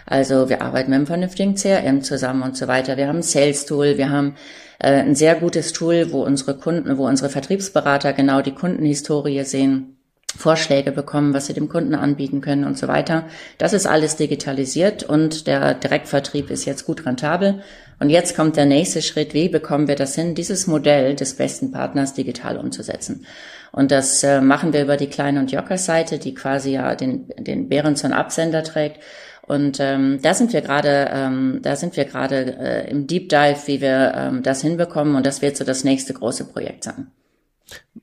Also 0.06 0.48
wir 0.48 0.62
arbeiten 0.62 0.90
mit 0.90 0.96
einem 0.96 1.06
vernünftigen 1.06 1.54
CRM 1.54 2.00
zusammen 2.00 2.42
und 2.42 2.56
so 2.56 2.66
weiter. 2.66 2.96
Wir 2.96 3.08
haben 3.08 3.18
ein 3.18 3.22
Sales 3.22 3.66
Tool, 3.66 3.98
wir 3.98 4.08
haben 4.08 4.36
äh, 4.78 4.92
ein 4.92 5.14
sehr 5.14 5.34
gutes 5.34 5.74
Tool, 5.74 6.12
wo 6.12 6.24
unsere 6.24 6.56
Kunden, 6.56 6.96
wo 6.96 7.06
unsere 7.06 7.28
Vertriebsberater 7.28 8.14
genau 8.14 8.40
die 8.40 8.54
Kundenhistorie 8.54 9.44
sehen 9.44 9.97
Vorschläge 10.36 10.92
bekommen, 10.92 11.34
was 11.34 11.46
sie 11.46 11.54
dem 11.54 11.68
Kunden 11.68 11.94
anbieten 11.94 12.40
können 12.40 12.64
und 12.64 12.78
so 12.78 12.86
weiter. 12.86 13.26
Das 13.56 13.72
ist 13.72 13.86
alles 13.86 14.16
digitalisiert 14.16 15.02
und 15.02 15.46
der 15.46 15.74
Direktvertrieb 15.74 16.50
ist 16.50 16.64
jetzt 16.64 16.84
gut 16.84 17.06
rentabel. 17.06 17.60
Und 17.98 18.10
jetzt 18.10 18.36
kommt 18.36 18.56
der 18.56 18.66
nächste 18.66 19.02
Schritt, 19.02 19.34
wie 19.34 19.48
bekommen 19.48 19.88
wir 19.88 19.96
das 19.96 20.14
hin, 20.14 20.34
dieses 20.34 20.66
Modell 20.68 21.16
des 21.16 21.34
besten 21.34 21.72
Partners 21.72 22.14
digital 22.14 22.58
umzusetzen. 22.58 23.26
Und 23.72 23.90
das 23.90 24.22
äh, 24.22 24.40
machen 24.40 24.72
wir 24.72 24.82
über 24.82 24.96
die 24.96 25.08
Klein- 25.08 25.38
und 25.38 25.50
Jocker-Seite, 25.50 26.18
die 26.18 26.34
quasi 26.34 26.72
ja 26.72 26.94
den, 26.94 27.28
den 27.36 27.68
Behrenson-Absender 27.68 28.62
trägt. 28.62 29.02
Und 29.42 29.78
ähm, 29.80 30.20
da 30.22 30.34
sind 30.34 30.52
wir 30.52 30.60
gerade, 30.60 31.08
ähm, 31.10 31.60
da 31.62 31.74
sind 31.74 31.96
wir 31.96 32.04
gerade 32.04 32.56
äh, 32.60 32.90
im 32.90 33.06
Deep 33.06 33.30
Dive, 33.30 33.58
wie 33.66 33.80
wir 33.80 34.12
ähm, 34.14 34.42
das 34.42 34.60
hinbekommen. 34.60 35.16
Und 35.16 35.26
das 35.26 35.42
wird 35.42 35.56
so 35.56 35.64
das 35.64 35.84
nächste 35.84 36.12
große 36.12 36.44
Projekt 36.44 36.84
sein. 36.84 37.08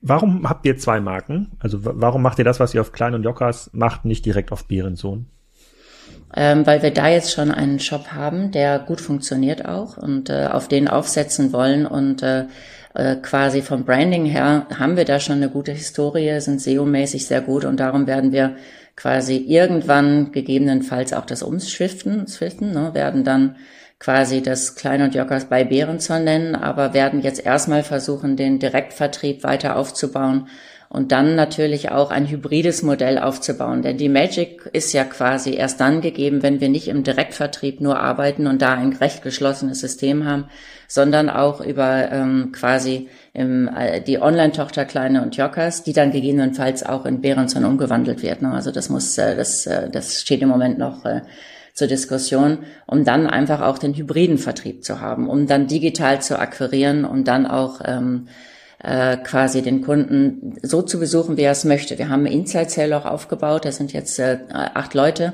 Warum 0.01 0.47
habt 0.47 0.65
ihr 0.65 0.77
zwei 0.77 0.99
Marken? 0.99 1.51
Also 1.59 1.79
warum 1.81 2.21
macht 2.21 2.39
ihr 2.39 2.45
das, 2.45 2.59
was 2.59 2.73
ihr 2.73 2.81
auf 2.81 2.91
Klein 2.91 3.13
und 3.15 3.23
Jockers 3.23 3.69
macht, 3.73 4.05
nicht 4.05 4.25
direkt 4.25 4.51
auf 4.51 4.67
Behrensohn? 4.67 5.27
Ähm, 6.35 6.65
weil 6.67 6.81
wir 6.81 6.91
da 6.91 7.07
jetzt 7.07 7.31
schon 7.31 7.51
einen 7.51 7.79
Shop 7.79 8.07
haben, 8.07 8.51
der 8.51 8.79
gut 8.79 8.99
funktioniert 8.99 9.65
auch 9.65 9.97
und 9.97 10.29
äh, 10.29 10.47
auf 10.51 10.67
den 10.67 10.87
aufsetzen 10.87 11.53
wollen 11.53 11.85
und 11.85 12.23
äh, 12.23 12.45
äh, 12.93 13.15
quasi 13.17 13.61
vom 13.61 13.85
Branding 13.85 14.25
her 14.25 14.67
haben 14.77 14.97
wir 14.97 15.05
da 15.05 15.19
schon 15.19 15.35
eine 15.35 15.49
gute 15.49 15.71
Historie, 15.71 16.39
sind 16.39 16.61
SEO-mäßig 16.61 17.25
sehr 17.25 17.41
gut 17.41 17.65
und 17.65 17.79
darum 17.79 18.07
werden 18.07 18.31
wir 18.31 18.55
quasi 18.95 19.37
irgendwann 19.37 20.31
gegebenenfalls 20.31 21.13
auch 21.13 21.25
das 21.25 21.43
umschiften, 21.43 22.27
swiften, 22.27 22.71
ne, 22.71 22.93
werden 22.93 23.23
dann 23.23 23.57
quasi 23.99 24.41
das 24.41 24.75
Klein 24.75 25.01
und 25.01 25.15
Jockers 25.15 25.45
bei 25.45 25.63
Behrenson 25.63 26.23
nennen, 26.23 26.55
aber 26.55 26.93
werden 26.93 27.21
jetzt 27.21 27.45
erstmal 27.45 27.83
versuchen, 27.83 28.35
den 28.35 28.59
Direktvertrieb 28.59 29.43
weiter 29.43 29.77
aufzubauen 29.77 30.47
und 30.89 31.11
dann 31.11 31.35
natürlich 31.35 31.91
auch 31.91 32.11
ein 32.11 32.29
hybrides 32.29 32.83
Modell 32.83 33.17
aufzubauen. 33.17 33.81
Denn 33.81 33.97
die 33.97 34.09
Magic 34.09 34.69
ist 34.71 34.93
ja 34.93 35.03
quasi 35.03 35.53
erst 35.53 35.81
dann 35.81 36.01
gegeben, 36.01 36.43
wenn 36.43 36.61
wir 36.61 36.69
nicht 36.69 36.87
im 36.87 37.03
Direktvertrieb 37.03 37.81
nur 37.81 37.99
arbeiten 37.99 38.47
und 38.47 38.61
da 38.61 38.73
ein 38.75 38.93
recht 38.93 39.23
geschlossenes 39.23 39.79
System 39.79 40.25
haben, 40.25 40.45
sondern 40.87 41.29
auch 41.29 41.59
über 41.59 42.11
ähm, 42.11 42.51
quasi 42.53 43.09
im, 43.33 43.67
äh, 43.67 44.01
die 44.01 44.21
Online-Tochter 44.21 44.85
Kleine 44.85 45.21
und 45.21 45.35
Jockers, 45.35 45.83
die 45.83 45.93
dann 45.93 46.11
gegebenenfalls 46.11 46.85
auch 46.85 47.05
in 47.05 47.21
Behrenson 47.21 47.65
umgewandelt 47.65 48.21
wird. 48.21 48.41
Ne? 48.41 48.53
Also 48.53 48.71
das 48.71 48.89
muss, 48.89 49.17
äh, 49.17 49.35
das, 49.35 49.65
äh, 49.65 49.89
das 49.89 50.21
steht 50.21 50.41
im 50.41 50.49
Moment 50.49 50.77
noch 50.77 51.03
äh, 51.05 51.21
zur 51.75 51.87
Diskussion, 51.87 52.59
um 52.87 53.03
dann 53.03 53.27
einfach 53.27 53.61
auch 53.61 53.77
den 53.77 53.93
hybriden 53.93 54.37
Vertrieb 54.37 54.83
zu 54.83 55.01
haben, 55.01 55.29
um 55.29 55.45
dann 55.45 55.67
digital 55.67 56.21
zu 56.21 56.39
akquirieren, 56.39 57.05
um 57.05 57.25
dann 57.25 57.45
auch 57.45 57.81
ähm, 57.83 58.27
äh, 58.79 59.17
quasi 59.17 59.61
den 59.61 59.81
Kunden 59.81 60.55
so 60.63 60.81
zu 60.81 60.99
besuchen, 60.99 61.37
wie 61.37 61.41
er 61.41 61.51
es 61.51 61.65
möchte. 61.65 61.97
Wir 61.97 62.09
haben 62.09 62.25
Inside 62.25 62.69
Sale 62.69 62.97
auch 62.97 63.05
aufgebaut, 63.05 63.65
das 63.65 63.75
sind 63.75 63.91
jetzt 63.91 64.17
äh, 64.19 64.39
acht 64.49 64.93
Leute 64.93 65.33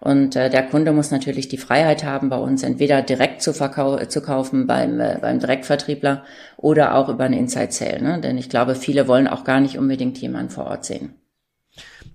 und 0.00 0.34
äh, 0.34 0.48
der 0.48 0.62
Kunde 0.62 0.92
muss 0.92 1.10
natürlich 1.10 1.48
die 1.48 1.58
Freiheit 1.58 2.04
haben, 2.04 2.30
bei 2.30 2.38
uns 2.38 2.62
entweder 2.62 3.02
direkt 3.02 3.42
zu, 3.42 3.52
verkau 3.52 3.98
zu 4.06 4.22
kaufen 4.22 4.66
beim, 4.66 4.98
äh, 4.98 5.18
beim 5.20 5.40
Direktvertriebler 5.40 6.24
oder 6.56 6.94
auch 6.94 7.10
über 7.10 7.24
einen 7.24 7.34
Inside 7.38 7.70
Sale. 7.72 8.02
Ne? 8.02 8.20
Denn 8.20 8.38
ich 8.38 8.48
glaube, 8.48 8.76
viele 8.76 9.08
wollen 9.08 9.28
auch 9.28 9.44
gar 9.44 9.60
nicht 9.60 9.78
unbedingt 9.78 10.16
jemanden 10.18 10.50
vor 10.50 10.64
Ort 10.66 10.86
sehen. 10.86 11.14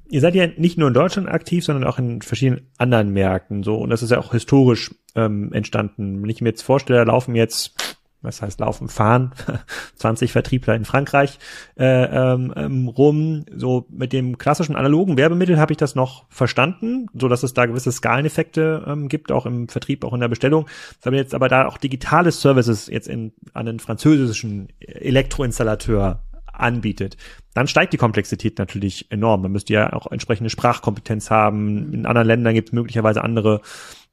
Ihr 0.09 0.21
seid 0.21 0.35
ja 0.35 0.47
nicht 0.57 0.77
nur 0.77 0.87
in 0.87 0.93
Deutschland 0.93 1.29
aktiv, 1.29 1.65
sondern 1.65 1.83
auch 1.83 1.99
in 1.99 2.21
verschiedenen 2.21 2.67
anderen 2.77 3.11
Märkten 3.11 3.63
so 3.63 3.75
und 3.75 3.89
das 3.89 4.03
ist 4.03 4.11
ja 4.11 4.19
auch 4.19 4.31
historisch 4.31 4.93
ähm, 5.15 5.51
entstanden. 5.53 6.21
Wenn 6.21 6.29
ich 6.29 6.41
mir 6.41 6.49
jetzt 6.49 6.61
vorstelle, 6.61 7.03
laufen 7.03 7.35
jetzt 7.35 7.97
was 8.21 8.41
heißt 8.41 8.59
laufen, 8.59 8.89
fahren, 8.89 9.31
20 9.95 10.31
Vertriebler 10.31 10.75
in 10.75 10.85
Frankreich 10.85 11.39
äh, 11.77 11.85
ähm, 11.85 12.53
ähm, 12.55 12.87
rum. 12.87 13.45
So 13.55 13.85
mit 13.89 14.13
dem 14.13 14.37
klassischen 14.37 14.75
analogen 14.75 15.17
Werbemittel 15.17 15.59
habe 15.59 15.73
ich 15.73 15.77
das 15.77 15.95
noch 15.95 16.25
verstanden, 16.29 17.07
so 17.13 17.27
dass 17.27 17.43
es 17.43 17.53
da 17.53 17.65
gewisse 17.65 17.91
Skaleneffekte 17.91 18.83
ähm, 18.87 19.07
gibt, 19.07 19.31
auch 19.31 19.45
im 19.45 19.67
Vertrieb, 19.67 20.03
auch 20.03 20.13
in 20.13 20.19
der 20.19 20.27
Bestellung. 20.27 20.67
Wenn 21.01 21.13
jetzt 21.13 21.35
aber 21.35 21.47
da 21.47 21.67
auch 21.67 21.77
digitale 21.77 22.31
Services 22.31 22.87
jetzt 22.87 23.07
in, 23.07 23.33
an 23.53 23.67
einen 23.67 23.79
französischen 23.79 24.69
Elektroinstallateur 24.79 26.23
anbietet, 26.59 27.17
dann 27.53 27.67
steigt 27.67 27.93
die 27.93 27.97
Komplexität 27.97 28.59
natürlich 28.59 29.11
enorm. 29.11 29.41
Man 29.41 29.51
müsste 29.51 29.73
ja 29.73 29.93
auch 29.93 30.11
entsprechende 30.11 30.49
Sprachkompetenz 30.49 31.29
haben. 31.29 31.93
In 31.93 32.05
anderen 32.05 32.27
Ländern 32.27 32.53
gibt 32.53 32.69
es 32.69 32.73
möglicherweise 32.73 33.23
andere 33.23 33.61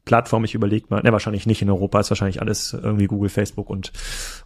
Plattform, 0.04 0.44
ich 0.44 0.54
überlege 0.54 0.86
mal, 0.90 1.02
ne, 1.02 1.12
wahrscheinlich 1.12 1.46
nicht 1.46 1.62
in 1.62 1.70
Europa, 1.70 2.00
ist 2.00 2.10
wahrscheinlich 2.10 2.40
alles 2.40 2.72
irgendwie 2.74 3.06
Google, 3.06 3.30
Facebook 3.30 3.70
und, 3.70 3.92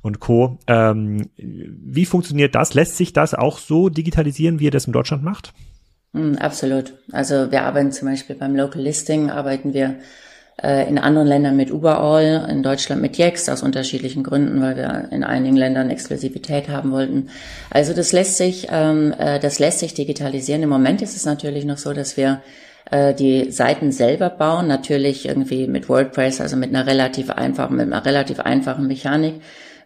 und 0.03 0.21
Co. 0.21 0.59
Ähm, 0.67 1.31
wie 1.37 2.07
funktioniert 2.07 2.55
das? 2.55 2.75
Lässt 2.75 2.97
sich 2.97 3.13
das 3.13 3.35
auch 3.35 3.59
so 3.59 3.89
digitalisieren, 3.89 4.61
wie 4.61 4.67
ihr 4.67 4.71
das 4.71 4.87
in 4.87 4.93
Deutschland 4.93 5.23
macht? 5.23 5.53
Mm, 6.13 6.35
absolut. 6.35 6.95
Also 7.13 7.51
wir 7.51 7.63
arbeiten 7.63 7.93
zum 7.93 8.09
Beispiel 8.09 8.37
beim 8.37 8.55
Local 8.55 8.81
Listing, 8.81 9.31
arbeiten 9.31 9.75
wir 9.75 9.97
in 10.61 10.99
anderen 10.99 11.29
Ländern 11.29 11.57
mit 11.57 11.71
Überall, 11.71 12.49
in 12.51 12.65
Deutschland 12.65 13.01
mit 13.01 13.17
Yext 13.17 13.49
aus 13.49 13.63
unterschiedlichen 13.63 14.25
Gründen, 14.25 14.61
weil 14.61 14.77
wir 14.77 15.09
in 15.13 15.23
einigen 15.23 15.57
Ländern 15.57 15.89
Exklusivität 15.89 16.69
haben 16.69 16.91
wollten. 16.91 17.29
Also 17.71 17.93
das 17.93 18.11
lässt 18.13 18.37
sich, 18.39 18.67
ähm, 18.71 19.15
äh, 19.19 19.39
das 19.39 19.61
lässt 19.61 19.79
sich 19.79 19.95
digitalisieren. 19.95 20.63
Im 20.63 20.69
Moment 20.69 21.01
ist 21.01 21.17
es 21.17 21.25
natürlich 21.25 21.65
noch 21.65 21.79
so, 21.79 21.93
dass 21.93 22.17
wir 22.17 22.41
äh, 22.91 23.15
die 23.15 23.51
Seiten 23.51 23.93
selber 23.93 24.31
bauen, 24.31 24.67
natürlich 24.67 25.27
irgendwie 25.27 25.67
mit 25.67 25.89
WordPress, 25.89 26.41
also 26.41 26.57
mit 26.57 26.71
einer 26.71 26.87
relativ 26.87 27.31
einfachen, 27.31 27.77
mit 27.77 27.87
einer 27.87 28.05
relativ 28.05 28.41
einfachen 28.41 28.87
Mechanik, 28.87 29.35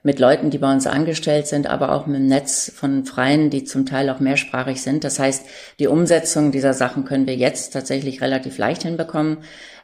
mit 0.05 0.19
Leuten, 0.19 0.51
die 0.51 0.59
bei 0.59 0.73
uns 0.73 0.87
angestellt 0.87 1.47
sind, 1.47 1.69
aber 1.69 1.93
auch 1.93 2.07
mit 2.07 2.17
einem 2.17 2.27
Netz 2.27 2.73
von 2.75 3.05
Freien, 3.05 3.51
die 3.51 3.65
zum 3.65 3.87
Teil 3.87 4.11
auch 4.11 4.19
mehrsprachig 4.19 4.83
sind. 4.83 5.05
Das 5.05 5.19
heißt, 5.19 5.45
die 5.79 5.87
Umsetzung 5.87 6.51
dieser 6.51 6.75
Sachen 6.75 7.05
können 7.05 7.27
wir 7.27 7.37
jetzt 7.37 7.73
tatsächlich 7.73 8.21
relativ 8.21 8.59
leicht 8.59 8.83
hinbekommen. 8.83 9.39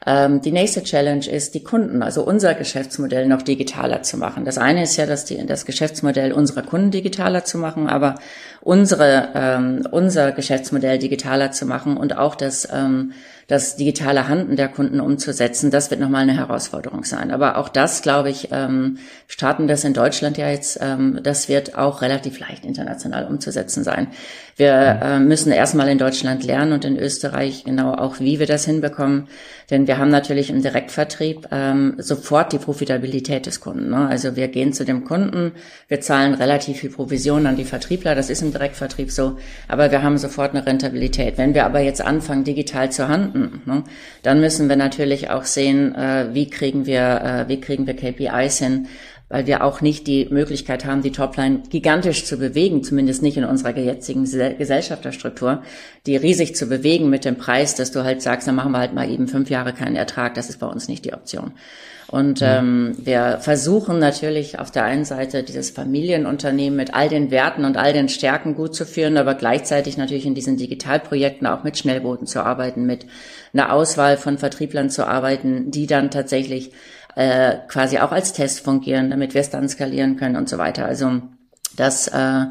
Ähm, 0.05 0.41
die 0.41 0.51
nächste 0.51 0.83
Challenge 0.83 1.27
ist, 1.27 1.55
die 1.55 1.63
Kunden, 1.63 2.01
also 2.01 2.23
unser 2.23 2.53
Geschäftsmodell 2.53 3.27
noch 3.27 3.41
digitaler 3.41 4.01
zu 4.01 4.17
machen. 4.17 4.45
Das 4.45 4.57
eine 4.57 4.83
ist 4.83 4.95
ja, 4.97 5.05
dass 5.05 5.25
die, 5.25 5.45
das 5.45 5.65
Geschäftsmodell 5.65 6.31
unserer 6.31 6.61
Kunden 6.61 6.91
digitaler 6.91 7.43
zu 7.43 7.57
machen, 7.57 7.87
aber 7.87 8.15
unsere, 8.61 9.29
ähm, 9.35 9.87
unser 9.91 10.31
Geschäftsmodell 10.31 10.99
digitaler 10.99 11.51
zu 11.51 11.65
machen 11.65 11.97
und 11.97 12.17
auch 12.17 12.35
das, 12.35 12.67
ähm, 12.71 13.11
das 13.47 13.75
digitale 13.77 14.27
Handen 14.27 14.55
der 14.55 14.67
Kunden 14.67 15.01
umzusetzen, 15.01 15.71
das 15.71 15.89
wird 15.89 15.99
nochmal 15.99 16.21
eine 16.21 16.37
Herausforderung 16.37 17.03
sein. 17.03 17.31
Aber 17.31 17.57
auch 17.57 17.67
das, 17.67 18.01
glaube 18.01 18.29
ich, 18.29 18.49
ähm, 18.51 18.99
starten 19.27 19.67
das 19.67 19.83
in 19.83 19.93
Deutschland 19.93 20.37
ja 20.37 20.49
jetzt, 20.49 20.77
ähm, 20.81 21.19
das 21.23 21.49
wird 21.49 21.75
auch 21.75 22.01
relativ 22.01 22.39
leicht 22.39 22.63
international 22.63 23.25
umzusetzen 23.25 23.83
sein. 23.83 24.07
Wir 24.59 24.99
äh, 25.01 25.19
müssen 25.21 25.53
erstmal 25.53 25.87
in 25.87 25.97
Deutschland 25.97 26.43
lernen 26.43 26.73
und 26.73 26.83
in 26.83 26.99
Österreich 26.99 27.63
genau 27.63 27.93
auch, 27.93 28.19
wie 28.19 28.39
wir 28.39 28.45
das 28.45 28.65
hinbekommen. 28.65 29.29
Denn 29.71 29.87
wir 29.87 29.97
haben 29.97 30.09
natürlich 30.09 30.49
im 30.49 30.61
Direktvertrieb 30.61 31.47
ähm, 31.51 31.93
sofort 31.97 32.51
die 32.51 32.57
Profitabilität 32.57 33.45
des 33.45 33.61
Kunden. 33.61 33.89
Ne? 33.89 34.09
Also 34.09 34.35
wir 34.35 34.49
gehen 34.49 34.73
zu 34.73 34.83
dem 34.83 35.05
Kunden, 35.05 35.53
wir 35.87 36.01
zahlen 36.01 36.33
relativ 36.33 36.79
viel 36.79 36.89
Provision 36.89 37.45
an 37.45 37.55
die 37.55 37.63
Vertriebler, 37.63 38.15
das 38.15 38.29
ist 38.29 38.41
im 38.41 38.51
Direktvertrieb 38.51 39.11
so, 39.11 39.37
aber 39.69 39.91
wir 39.91 40.03
haben 40.03 40.17
sofort 40.17 40.53
eine 40.53 40.65
Rentabilität. 40.65 41.37
Wenn 41.37 41.53
wir 41.53 41.65
aber 41.65 41.79
jetzt 41.79 42.01
anfangen, 42.01 42.43
digital 42.43 42.91
zu 42.91 43.07
handeln, 43.07 43.61
ne, 43.65 43.85
dann 44.23 44.41
müssen 44.41 44.67
wir 44.67 44.75
natürlich 44.75 45.29
auch 45.29 45.45
sehen, 45.45 45.95
äh, 45.95 46.33
wie 46.33 46.49
kriegen 46.49 46.85
wir, 46.85 47.45
äh, 47.47 47.47
wie 47.47 47.61
kriegen 47.61 47.87
wir 47.87 47.95
KPIs 47.95 48.57
hin, 48.57 48.87
weil 49.29 49.45
wir 49.45 49.63
auch 49.63 49.81
nicht 49.81 50.07
die 50.07 50.27
Möglichkeit 50.29 50.85
haben, 50.85 51.03
die 51.03 51.11
Topline 51.11 51.61
gigantisch 51.69 52.25
zu 52.25 52.37
bewegen, 52.37 52.83
zumindest 52.83 53.21
nicht 53.21 53.37
in 53.37 53.45
unserer 53.45 53.77
jetzigen 53.77 54.23
Gesellschafterstruktur, 54.23 55.61
die 56.07 56.17
riesig 56.17 56.55
zu 56.55 56.65
bewegen 56.65 57.09
mit 57.09 57.25
dem 57.25 57.37
Preis, 57.37 57.75
dass 57.75 57.91
du 57.91 58.03
halt 58.03 58.23
sagst, 58.23 58.47
dann 58.47 58.55
machen 58.55 58.71
wir 58.71 58.79
halt 58.79 58.93
mal 58.93 59.09
eben 59.09 59.27
fünf 59.27 59.49
Jahre 59.49 59.73
keinen 59.73 59.95
Ertrag. 59.95 60.33
Das 60.33 60.49
ist 60.49 60.59
bei 60.59 60.67
uns 60.67 60.87
nicht 60.87 61.05
die 61.05 61.13
Option. 61.13 61.53
Und 62.07 62.41
ähm, 62.41 62.95
wir 62.97 63.37
versuchen 63.39 63.99
natürlich 63.99 64.57
auf 64.57 64.71
der 64.71 64.83
einen 64.83 65.05
Seite 65.05 65.43
dieses 65.43 65.69
Familienunternehmen 65.69 66.75
mit 66.75 66.95
all 66.95 67.07
den 67.07 67.29
Werten 67.29 67.65
und 67.65 67.77
all 67.77 67.93
den 67.93 68.09
Stärken 68.09 68.55
gut 68.55 68.73
zu 68.73 68.87
führen, 68.87 69.15
aber 69.15 69.35
gleichzeitig 69.35 69.95
natürlich 69.95 70.25
in 70.25 70.33
diesen 70.33 70.57
Digitalprojekten 70.57 71.45
auch 71.45 71.63
mit 71.63 71.77
Schnellbooten 71.77 72.25
zu 72.25 72.43
arbeiten, 72.43 72.87
mit 72.87 73.05
einer 73.53 73.71
Auswahl 73.71 74.17
von 74.17 74.39
Vertrieblern 74.39 74.89
zu 74.89 75.05
arbeiten, 75.05 75.69
die 75.69 75.85
dann 75.85 76.09
tatsächlich 76.09 76.71
äh, 77.19 77.57
quasi 77.67 77.99
auch 77.99 78.13
als 78.13 78.31
Test 78.31 78.61
fungieren, 78.61 79.09
damit 79.09 79.33
wir 79.33 79.41
es 79.41 79.49
dann 79.49 79.67
skalieren 79.67 80.15
können 80.15 80.37
und 80.37 80.47
so 80.47 80.57
weiter. 80.57 80.85
Also 80.85 81.21
das, 81.75 82.07
äh, 82.07 82.45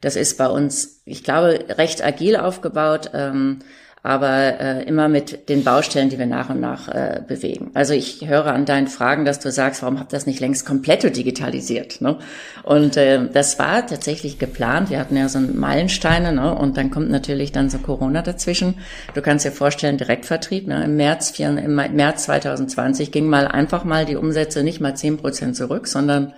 das 0.00 0.16
ist 0.16 0.38
bei 0.38 0.46
uns, 0.46 1.02
ich 1.04 1.24
glaube, 1.24 1.62
recht 1.68 2.02
agil 2.02 2.36
aufgebaut. 2.36 3.10
Ähm, 3.12 3.58
aber 4.04 4.60
äh, 4.60 4.82
immer 4.84 5.08
mit 5.08 5.48
den 5.48 5.64
Baustellen, 5.64 6.10
die 6.10 6.18
wir 6.18 6.26
nach 6.26 6.50
und 6.50 6.60
nach 6.60 6.88
äh, 6.88 7.22
bewegen. 7.26 7.70
Also 7.72 7.94
ich 7.94 8.28
höre 8.28 8.48
an 8.48 8.66
deinen 8.66 8.86
Fragen, 8.86 9.24
dass 9.24 9.40
du 9.40 9.50
sagst, 9.50 9.80
warum 9.80 9.98
habt 9.98 10.12
ihr 10.12 10.18
das 10.18 10.26
nicht 10.26 10.40
längst 10.40 10.66
komplett 10.66 11.04
digitalisiert? 11.16 12.02
Ne? 12.02 12.18
Und 12.64 12.98
äh, 12.98 13.26
das 13.32 13.58
war 13.58 13.86
tatsächlich 13.86 14.38
geplant. 14.38 14.90
Wir 14.90 14.98
hatten 15.00 15.16
ja 15.16 15.26
so 15.30 15.40
Meilensteine 15.40 16.32
ne? 16.32 16.54
und 16.54 16.76
dann 16.76 16.90
kommt 16.90 17.10
natürlich 17.10 17.50
dann 17.50 17.70
so 17.70 17.78
Corona 17.78 18.20
dazwischen. 18.20 18.74
Du 19.14 19.22
kannst 19.22 19.46
dir 19.46 19.52
vorstellen, 19.52 19.96
Direktvertrieb. 19.96 20.66
Ne? 20.66 20.84
Im, 20.84 20.96
März, 20.96 21.38
im 21.40 21.74
März 21.74 22.24
2020 22.24 23.10
ging 23.10 23.26
mal 23.26 23.48
einfach 23.48 23.84
mal 23.84 24.04
die 24.04 24.16
Umsätze 24.16 24.62
nicht 24.62 24.82
mal 24.82 24.94
zehn 24.94 25.16
Prozent 25.16 25.56
zurück, 25.56 25.86
sondern 25.86 26.34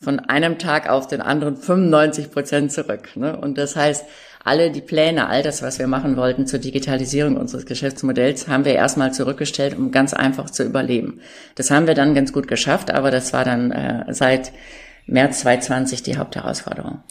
von 0.00 0.18
einem 0.18 0.58
Tag 0.58 0.90
auf 0.90 1.06
den 1.06 1.20
anderen 1.20 1.56
95 1.56 2.32
Prozent 2.32 2.72
zurück. 2.72 3.10
Ne? 3.14 3.36
Und 3.36 3.56
das 3.56 3.76
heißt, 3.76 4.04
alle 4.44 4.70
die 4.70 4.82
Pläne, 4.82 5.26
all 5.28 5.42
das, 5.42 5.62
was 5.62 5.78
wir 5.78 5.86
machen 5.86 6.16
wollten 6.16 6.46
zur 6.46 6.58
Digitalisierung 6.58 7.36
unseres 7.36 7.64
Geschäftsmodells, 7.64 8.46
haben 8.46 8.66
wir 8.66 8.74
erstmal 8.74 9.12
zurückgestellt, 9.12 9.76
um 9.76 9.90
ganz 9.90 10.12
einfach 10.12 10.50
zu 10.50 10.64
überleben. 10.64 11.20
Das 11.54 11.70
haben 11.70 11.86
wir 11.86 11.94
dann 11.94 12.14
ganz 12.14 12.32
gut 12.32 12.46
geschafft, 12.46 12.92
aber 12.92 13.10
das 13.10 13.32
war 13.32 13.44
dann 13.44 13.72
äh, 13.72 14.04
seit 14.12 14.52
März 15.06 15.40
2020 15.40 16.02
die 16.02 16.18
Hauptherausforderung. 16.18 17.02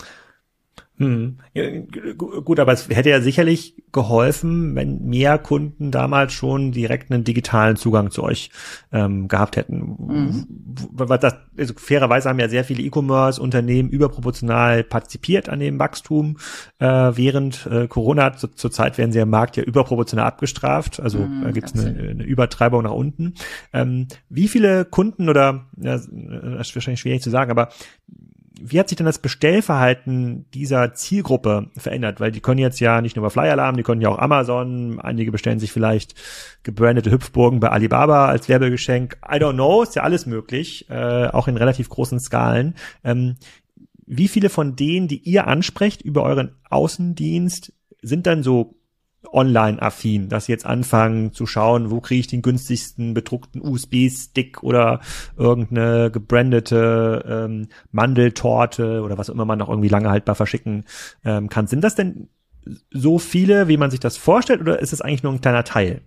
Hm. 0.98 1.40
Ja, 1.56 1.64
gut, 2.16 2.60
aber 2.60 2.72
es 2.72 2.88
hätte 2.88 3.10
ja 3.10 3.20
sicherlich 3.20 3.84
geholfen, 3.92 4.76
wenn 4.76 5.06
mehr 5.06 5.40
Kunden 5.40 5.90
damals 5.90 6.34
schon 6.34 6.72
direkt 6.72 7.12
einen 7.12 7.24
digitalen 7.24 7.78
Zugang 7.78 8.12
zu 8.12 8.24
euch 8.24 8.52
ähm, 8.92 9.28
gehabt 9.28 9.56
hätten. 9.56 9.96
Mhm. 10.00 10.46
Das, 11.20 11.36
also 11.58 11.74
fairerweise 11.78 12.30
haben 12.30 12.40
ja 12.40 12.48
sehr 12.48 12.64
viele 12.64 12.84
E-Commerce-Unternehmen 12.84 13.90
überproportional 13.90 14.84
partizipiert 14.84 15.50
an 15.50 15.60
dem 15.60 15.80
Wachstum 15.80 16.38
äh, 16.78 16.86
während 16.86 17.66
äh, 17.66 17.88
Corona. 17.88 18.36
Zu, 18.36 18.50
Zurzeit 18.50 19.00
werden 19.00 19.12
sie 19.12 19.20
im 19.20 19.32
Markt 19.32 19.58
ja 19.58 19.64
überproportional 19.64 20.28
abgestraft. 20.28 21.00
Also 21.00 21.20
mhm, 21.20 21.48
äh, 21.48 21.52
gibt 21.54 21.74
es 21.74 21.86
eine, 21.86 22.10
eine, 22.10 22.24
Übertreibung 22.24 22.84
nach 22.84 22.92
unten. 22.92 23.34
Ähm, 23.74 24.08
wie 24.30 24.48
viele 24.48 24.86
Kunden 24.86 25.28
oder 25.28 25.66
ja, 25.78 25.94
das 25.94 26.08
ist 26.08 26.76
wahrscheinlich 26.76 27.00
schwierig 27.00 27.24
zu 27.24 27.32
sagen, 27.32 27.50
aber 27.50 27.70
wie 28.66 28.80
hat 28.80 28.90
sich 28.90 28.96
denn 28.96 29.06
das 29.06 29.20
Bestellverhalten 29.20 30.46
dieser 30.54 30.94
Zielgruppe 30.94 31.70
verändert? 31.76 32.20
Weil 32.20 32.32
die 32.32 32.40
können 32.40 32.60
jetzt 32.60 32.80
ja 32.80 33.02
nicht 33.02 33.16
nur 33.16 33.24
über 33.24 33.30
Flyer-Alarm, 33.30 33.76
die 33.76 33.84
können 33.84 34.02
ja 34.02 34.10
auch 34.10 34.20
Amazon, 34.20 35.00
einige 35.00 35.32
bestellen 35.32 35.60
sich 35.60 35.72
vielleicht 35.72 36.16
gebrandete 36.64 37.12
Hüpfburgen 37.12 37.60
bei 37.60 37.70
Alibaba 37.70 38.28
als 38.28 38.48
Werbegeschenk. 38.48 39.18
I 39.26 39.36
don't 39.36 39.54
know, 39.54 39.84
ist 39.84 39.96
ja 39.96 40.04
alles 40.04 40.26
möglich, 40.26 40.90
äh, 40.90 41.28
auch 41.28 41.48
in 41.48 41.58
relativ 41.58 41.90
großen 41.90 42.20
Skalen. 42.20 42.76
Ähm, 43.04 43.36
wie 44.06 44.28
viele 44.28 44.50
von 44.50 44.76
denen, 44.76 45.08
die 45.08 45.20
ihr 45.20 45.48
ansprecht 45.48 46.02
über 46.02 46.24
euren 46.24 46.56
Außendienst, 46.70 47.74
sind 48.02 48.28
dann 48.28 48.44
so 48.44 48.76
online-affin, 49.32 50.30
dass 50.30 50.46
sie 50.46 50.52
jetzt 50.52 50.66
anfangen 50.66 51.34
zu 51.34 51.46
schauen, 51.46 51.92
wo 51.92 52.02
kriege 52.02 52.20
ich 52.20 52.28
den 52.28 52.42
günstigsten 52.42 53.14
bedruckten 53.14 53.62
USB-Stick 53.62 54.64
oder 54.64 55.00
irgendeine 55.38 56.12
gebrandete 56.12 57.24
ähm, 57.28 57.68
Mandeltorte 57.92 59.02
oder 59.02 59.18
was 59.18 59.30
immer 59.30 59.46
man 59.46 59.60
noch 59.60 59.70
irgendwie 59.70 59.90
lange 59.90 60.10
haltbar 60.10 60.36
verschicken 60.36 60.86
ähm, 61.26 61.50
kann. 61.50 61.68
Sind 61.68 61.84
das 61.84 61.96
denn 61.96 62.30
so 62.92 63.20
viele, 63.20 63.68
wie 63.68 63.78
man 63.78 63.92
sich 63.92 64.00
das 64.00 64.18
vorstellt, 64.18 64.62
oder 64.62 64.80
ist 64.80 64.94
es 64.94 65.02
eigentlich 65.02 65.24
nur 65.24 65.34
ein 65.34 65.42
kleiner 65.42 65.64
Teil? 65.64 66.02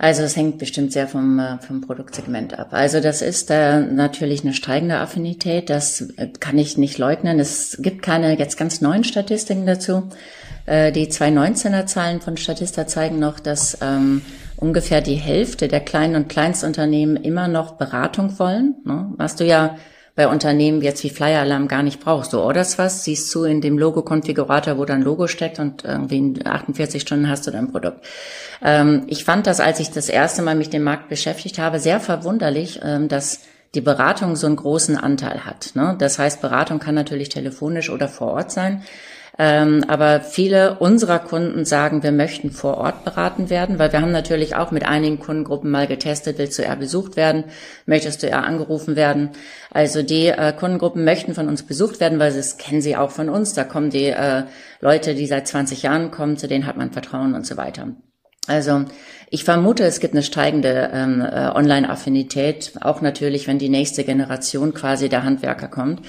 Also 0.00 0.22
es 0.22 0.36
hängt 0.36 0.58
bestimmt 0.58 0.92
sehr 0.92 1.08
vom, 1.08 1.40
äh, 1.40 1.58
vom 1.58 1.80
Produktsegment 1.80 2.56
ab. 2.56 2.68
Also 2.70 3.00
das 3.00 3.20
ist 3.20 3.50
äh, 3.50 3.80
natürlich 3.80 4.44
eine 4.44 4.54
steigende 4.54 4.98
Affinität, 4.98 5.70
das 5.70 6.02
äh, 6.16 6.28
kann 6.38 6.56
ich 6.56 6.78
nicht 6.78 6.98
leugnen. 6.98 7.40
Es 7.40 7.78
gibt 7.82 8.02
keine 8.02 8.38
jetzt 8.38 8.56
ganz 8.56 8.80
neuen 8.80 9.02
Statistiken 9.02 9.66
dazu. 9.66 10.08
Äh, 10.68 10.92
die 10.92 11.06
2019er 11.06 11.86
Zahlen 11.86 12.20
von 12.20 12.36
Statista 12.36 12.86
zeigen 12.86 13.18
noch, 13.18 13.40
dass 13.40 13.78
ähm, 13.80 14.22
ungefähr 14.56 15.00
die 15.00 15.14
Hälfte 15.14 15.66
der 15.66 15.80
kleinen 15.80 16.14
und 16.14 16.28
Kleinstunternehmen 16.28 17.16
immer 17.16 17.48
noch 17.48 17.72
Beratung 17.72 18.38
wollen. 18.38 18.74
Ne? 18.84 19.12
Was 19.16 19.36
du 19.36 19.44
ja 19.44 19.76
bei 20.14 20.26
Unternehmen 20.26 20.82
jetzt 20.82 21.04
wie 21.04 21.10
Flyer 21.10 21.42
Alarm 21.42 21.68
gar 21.68 21.84
nicht 21.84 22.00
brauchst. 22.00 22.32
Du 22.32 22.40
orderst 22.40 22.76
was, 22.76 23.04
siehst 23.04 23.32
du 23.32 23.44
in 23.44 23.60
dem 23.60 23.78
Logo-Konfigurator, 23.78 24.76
wo 24.76 24.84
dein 24.84 25.00
Logo 25.00 25.28
steckt 25.28 25.60
und 25.60 25.84
irgendwie 25.84 26.18
in 26.18 26.44
48 26.44 27.00
Stunden 27.00 27.28
hast 27.28 27.46
du 27.46 27.52
dein 27.52 27.70
Produkt. 27.70 28.04
Ähm, 28.60 29.04
ich 29.06 29.24
fand 29.24 29.46
das, 29.46 29.60
als 29.60 29.78
ich 29.78 29.92
das 29.92 30.08
erste 30.08 30.42
Mal 30.42 30.56
mich 30.56 30.70
dem 30.70 30.82
Markt 30.82 31.08
beschäftigt 31.08 31.60
habe, 31.60 31.78
sehr 31.78 32.00
verwunderlich, 32.00 32.80
ähm, 32.82 33.06
dass 33.06 33.42
die 33.76 33.80
Beratung 33.80 34.34
so 34.34 34.48
einen 34.48 34.56
großen 34.56 34.96
Anteil 34.96 35.44
hat. 35.46 35.70
Ne? 35.74 35.94
Das 35.98 36.18
heißt, 36.18 36.40
Beratung 36.40 36.80
kann 36.80 36.96
natürlich 36.96 37.28
telefonisch 37.28 37.88
oder 37.88 38.08
vor 38.08 38.32
Ort 38.32 38.50
sein. 38.50 38.82
Ähm, 39.40 39.84
aber 39.86 40.20
viele 40.20 40.78
unserer 40.80 41.20
Kunden 41.20 41.64
sagen, 41.64 42.02
wir 42.02 42.10
möchten 42.10 42.50
vor 42.50 42.76
Ort 42.76 43.04
beraten 43.04 43.50
werden, 43.50 43.78
weil 43.78 43.92
wir 43.92 44.00
haben 44.00 44.10
natürlich 44.10 44.56
auch 44.56 44.72
mit 44.72 44.84
einigen 44.84 45.20
Kundengruppen 45.20 45.70
mal 45.70 45.86
getestet, 45.86 46.38
willst 46.38 46.58
du 46.58 46.62
eher 46.62 46.74
besucht 46.74 47.16
werden, 47.16 47.44
möchtest 47.86 48.22
du 48.22 48.26
eher 48.26 48.42
angerufen 48.42 48.96
werden. 48.96 49.30
Also 49.70 50.02
die 50.02 50.26
äh, 50.26 50.52
Kundengruppen 50.52 51.04
möchten 51.04 51.34
von 51.34 51.46
uns 51.46 51.62
besucht 51.62 52.00
werden, 52.00 52.18
weil 52.18 52.32
das 52.32 52.56
kennen 52.56 52.82
sie 52.82 52.96
auch 52.96 53.12
von 53.12 53.28
uns. 53.28 53.54
Da 53.54 53.62
kommen 53.62 53.90
die 53.90 54.06
äh, 54.06 54.42
Leute, 54.80 55.14
die 55.14 55.26
seit 55.26 55.46
20 55.46 55.82
Jahren 55.82 56.10
kommen, 56.10 56.36
zu 56.36 56.48
denen 56.48 56.66
hat 56.66 56.76
man 56.76 56.90
Vertrauen 56.90 57.34
und 57.34 57.46
so 57.46 57.56
weiter. 57.56 57.88
Also 58.48 58.84
ich 59.30 59.44
vermute, 59.44 59.84
es 59.84 60.00
gibt 60.00 60.14
eine 60.14 60.22
steigende 60.22 60.90
ähm, 60.90 61.20
äh, 61.20 61.50
Online-Affinität, 61.50 62.72
auch 62.80 63.02
natürlich, 63.02 63.46
wenn 63.46 63.58
die 63.58 63.68
nächste 63.68 64.02
Generation 64.02 64.72
quasi 64.72 65.10
der 65.10 65.22
Handwerker 65.22 65.68
kommt. 65.68 66.00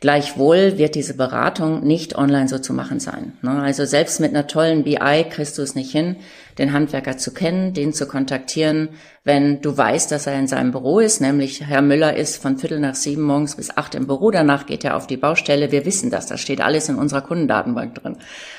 Gleichwohl 0.00 0.76
wird 0.76 0.94
diese 0.94 1.16
Beratung 1.16 1.84
nicht 1.84 2.18
online 2.18 2.48
so 2.48 2.58
zu 2.58 2.74
machen 2.74 3.00
sein. 3.00 3.32
Ne? 3.40 3.62
Also 3.62 3.86
selbst 3.86 4.20
mit 4.20 4.30
einer 4.30 4.46
tollen 4.46 4.84
BI 4.84 5.24
kriegst 5.30 5.56
du 5.56 5.62
es 5.62 5.74
nicht 5.74 5.90
hin, 5.90 6.16
den 6.58 6.74
Handwerker 6.74 7.16
zu 7.16 7.32
kennen, 7.32 7.72
den 7.72 7.94
zu 7.94 8.06
kontaktieren, 8.06 8.90
wenn 9.24 9.62
du 9.62 9.76
weißt, 9.76 10.12
dass 10.12 10.26
er 10.26 10.38
in 10.38 10.46
seinem 10.46 10.70
Büro 10.70 11.00
ist, 11.00 11.22
nämlich 11.22 11.62
Herr 11.66 11.82
Müller 11.82 12.14
ist 12.14 12.40
von 12.40 12.58
Viertel 12.58 12.78
nach 12.78 12.94
sieben 12.94 13.22
morgens 13.22 13.56
bis 13.56 13.74
acht 13.74 13.94
im 13.94 14.06
Büro, 14.06 14.30
danach 14.30 14.66
geht 14.66 14.84
er 14.84 14.96
auf 14.96 15.06
die 15.06 15.16
Baustelle. 15.16 15.72
Wir 15.72 15.86
wissen 15.86 16.10
das, 16.10 16.26
das 16.26 16.40
steht 16.40 16.60
alles 16.60 16.90
in 16.90 16.96
unserer 16.96 17.22
Kundendatenbank 17.22 17.94
drin. 17.94 18.18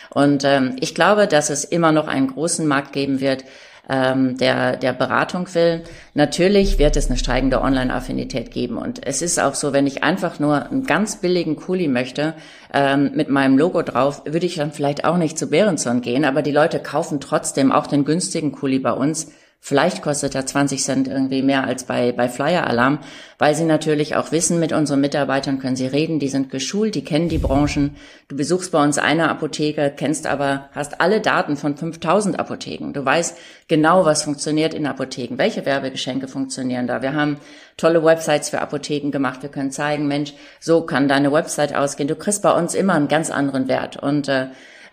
Und 0.10 0.44
ähm, 0.44 0.76
ich 0.80 0.96
glaube, 0.96 1.28
dass 1.28 1.50
es 1.50 1.64
immer 1.64 1.92
noch 1.92 2.08
einen 2.08 2.28
großen 2.28 2.68
Markt 2.68 2.94
geben 2.94 3.20
wird, 3.20 3.44
ähm, 3.90 4.38
der, 4.38 4.76
der 4.76 4.94
Beratung 4.94 5.54
will. 5.54 5.84
Natürlich 6.14 6.78
wird 6.78 6.98
es 6.98 7.08
eine 7.08 7.18
steigende 7.18 7.62
Online-Affinität 7.62 8.52
geben. 8.52 8.78
Und 8.78 9.06
es 9.06 9.22
ist 9.22 9.40
auch 9.40 9.56
so, 9.56 9.74
wenn 9.74 9.88
ich 9.88 10.04
einfach 10.04 10.40
nur 10.40 10.70
einen 10.70 10.84
ganz 10.84 11.18
billigen 11.18 11.56
Kuli 11.56 11.88
möchte, 11.88 12.34
ähm, 12.74 13.12
mit 13.16 13.30
meinem 13.30 13.58
Logo 13.58 13.82
drauf, 13.82 14.24
würde 14.26 14.46
ich 14.46 14.56
dann 14.56 14.74
vielleicht 14.74 15.06
auch 15.06 15.18
nicht 15.18 15.38
zu 15.38 15.50
Behrenson 15.50 16.02
gehen. 16.02 16.26
Aber 16.26 16.42
die 16.42 16.52
Leute 16.52 16.80
kaufen 16.80 17.20
trotzdem 17.22 17.72
auch 17.72 17.88
den 17.88 18.04
günstigen 18.04 18.52
Kuli 18.52 18.80
bei 18.80 18.92
uns, 18.92 19.32
Vielleicht 19.60 20.02
kostet 20.02 20.34
er 20.34 20.46
20 20.46 20.82
Cent 20.82 21.08
irgendwie 21.08 21.42
mehr 21.42 21.66
als 21.66 21.84
bei, 21.84 22.14
bei 22.14 22.30
Flyer 22.30 22.68
Alarm, 22.68 23.00
weil 23.38 23.54
sie 23.54 23.66
natürlich 23.66 24.16
auch 24.16 24.32
wissen, 24.32 24.60
mit 24.60 24.72
unseren 24.72 25.02
Mitarbeitern 25.02 25.60
können 25.60 25.76
sie 25.76 25.88
reden, 25.88 26.20
die 26.20 26.30
sind 26.30 26.50
geschult, 26.50 26.96
die 26.96 27.04
kennen 27.04 27.28
die 27.28 27.38
Branchen. 27.38 27.98
Du 28.30 28.38
besuchst 28.38 28.72
bei 28.72 28.82
uns 28.82 28.98
eine 28.98 29.30
Apotheke, 29.30 29.92
kennst 29.94 30.26
aber, 30.26 30.70
hast 30.72 31.02
alle 31.02 31.20
Daten 31.20 31.58
von 31.58 31.76
5000 31.76 32.40
Apotheken. 32.40 32.94
Du 32.94 33.04
weißt 33.04 33.38
genau, 33.68 34.06
was 34.06 34.24
funktioniert 34.24 34.74
in 34.74 34.86
Apotheken, 34.86 35.38
welche 35.38 35.66
Werbegeschenke 35.66 36.30
funktionieren 36.30 36.88
da. 36.88 37.02
Wir 37.02 37.14
haben 37.14 37.38
tolle 37.76 38.04
Websites 38.06 38.50
für 38.50 38.62
Apotheken 38.62 39.12
gemacht. 39.12 39.42
Wir 39.42 39.50
können 39.50 39.72
zeigen, 39.72 40.08
Mensch, 40.08 40.34
so 40.62 40.84
kann 40.84 41.10
deine 41.10 41.34
Website 41.34 41.76
ausgehen. 41.76 42.08
Du 42.08 42.16
kriegst 42.16 42.42
bei 42.42 42.52
uns 42.52 42.74
immer 42.74 42.94
einen 42.94 43.10
ganz 43.10 43.30
anderen 43.30 43.68
Wert 43.68 43.98
und 43.98 44.30
äh, 44.30 44.48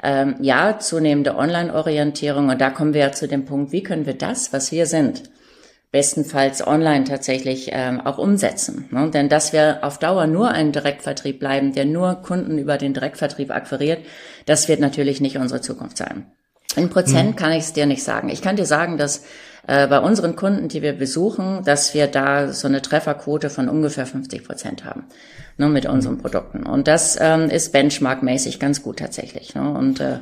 ähm, 0.05 0.37
ja, 0.41 0.79
zunehmende 0.79 1.37
Online-Orientierung. 1.37 2.51
Und 2.51 2.61
da 2.61 2.71
kommen 2.71 2.95
wir 2.95 3.01
ja 3.01 3.13
zu 3.13 3.27
dem 3.27 3.45
Punkt, 3.45 3.73
wie 3.73 3.83
können 3.83 4.07
wir 4.07 4.15
das, 4.15 4.53
was 4.53 4.71
wir 4.71 4.87
sind, 4.87 5.25
bestenfalls 5.91 6.67
online 6.67 7.05
tatsächlich 7.05 7.71
ähm, 7.73 8.01
auch 8.01 8.19
umsetzen. 8.19 8.89
Ne? 8.91 9.11
Denn 9.11 9.29
dass 9.29 9.53
wir 9.53 9.79
auf 9.83 9.99
Dauer 9.99 10.27
nur 10.27 10.51
ein 10.51 10.73
Direktvertrieb 10.73 11.39
bleiben, 11.39 11.73
der 11.73 11.87
nur 11.87 12.17
Kunden 12.17 12.59
über 12.59 12.77
den 12.77 12.95
Direktvertrieb 12.95 13.51
akquiriert, 13.51 14.05
das 14.47 14.69
wird 14.69 14.81
natürlich 14.81 15.21
nicht 15.21 15.39
unsere 15.39 15.61
Zukunft 15.61 15.97
sein. 15.97 16.27
In 16.77 16.91
Prozent 16.91 17.31
mhm. 17.31 17.37
kann 17.37 17.53
ich 17.53 17.65
es 17.65 17.73
dir 17.73 17.87
nicht 17.87 18.03
sagen. 18.03 18.29
Ich 18.29 18.43
kann 18.43 18.57
dir 18.57 18.67
sagen, 18.67 18.99
dass 18.99 19.25
äh, 19.67 19.87
bei 19.87 20.01
unseren 20.01 20.35
Kunden, 20.37 20.69
die 20.69 20.83
wir 20.83 20.93
besuchen, 20.93 21.63
dass 21.65 21.95
wir 21.95 22.09
da 22.09 22.53
so 22.53 22.67
eine 22.67 22.83
Trefferquote 22.83 23.49
von 23.49 23.69
ungefähr 23.69 24.07
50 24.07 24.45
Prozent 24.45 24.85
haben 24.85 25.05
ne, 25.57 25.69
mit 25.69 25.87
unseren 25.87 26.19
Produkten. 26.19 26.65
Und 26.65 26.89
das 26.89 27.19
ähm, 27.21 27.51
ist 27.51 27.73
benchmarkmäßig 27.73 28.59
ganz 28.61 28.83
gut 28.83 28.99
tatsächlich. 28.99 29.55
Ne? 29.55 29.71
Und 29.71 30.01
äh, 30.01 30.19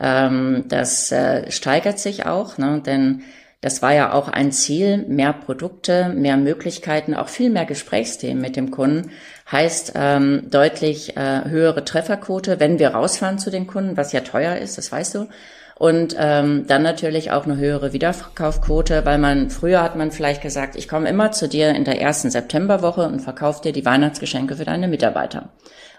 ähm, 0.00 0.64
das 0.68 1.12
äh, 1.12 1.50
steigert 1.50 1.98
sich 1.98 2.26
auch, 2.26 2.58
ne? 2.58 2.82
denn 2.84 3.22
das 3.62 3.80
war 3.80 3.94
ja 3.94 4.12
auch 4.12 4.26
ein 4.28 4.50
Ziel, 4.50 5.04
mehr 5.06 5.32
Produkte, 5.32 6.08
mehr 6.08 6.36
Möglichkeiten, 6.36 7.14
auch 7.14 7.28
viel 7.28 7.48
mehr 7.48 7.64
Gesprächsthemen 7.64 8.40
mit 8.40 8.56
dem 8.56 8.72
Kunden. 8.72 9.12
Heißt 9.50 9.92
ähm, 9.94 10.48
deutlich 10.50 11.16
äh, 11.16 11.44
höhere 11.44 11.84
Trefferquote, 11.84 12.58
wenn 12.58 12.80
wir 12.80 12.88
rausfahren 12.88 13.38
zu 13.38 13.50
den 13.50 13.68
Kunden, 13.68 13.96
was 13.96 14.12
ja 14.12 14.20
teuer 14.20 14.56
ist, 14.56 14.78
das 14.78 14.90
weißt 14.90 15.14
du. 15.14 15.28
Und 15.76 16.14
ähm, 16.18 16.64
dann 16.66 16.82
natürlich 16.82 17.30
auch 17.30 17.44
eine 17.44 17.56
höhere 17.56 17.92
Wiederverkaufquote, 17.92 19.04
weil 19.04 19.18
man 19.18 19.50
früher 19.50 19.82
hat 19.82 19.96
man 19.96 20.10
vielleicht 20.10 20.42
gesagt, 20.42 20.76
ich 20.76 20.88
komme 20.88 21.08
immer 21.08 21.32
zu 21.32 21.48
dir 21.48 21.70
in 21.70 21.84
der 21.84 22.00
ersten 22.00 22.30
Septemberwoche 22.30 23.02
und 23.06 23.20
verkaufe 23.20 23.62
dir 23.62 23.72
die 23.72 23.84
Weihnachtsgeschenke 23.84 24.56
für 24.56 24.64
deine 24.64 24.88
Mitarbeiter. 24.88 25.48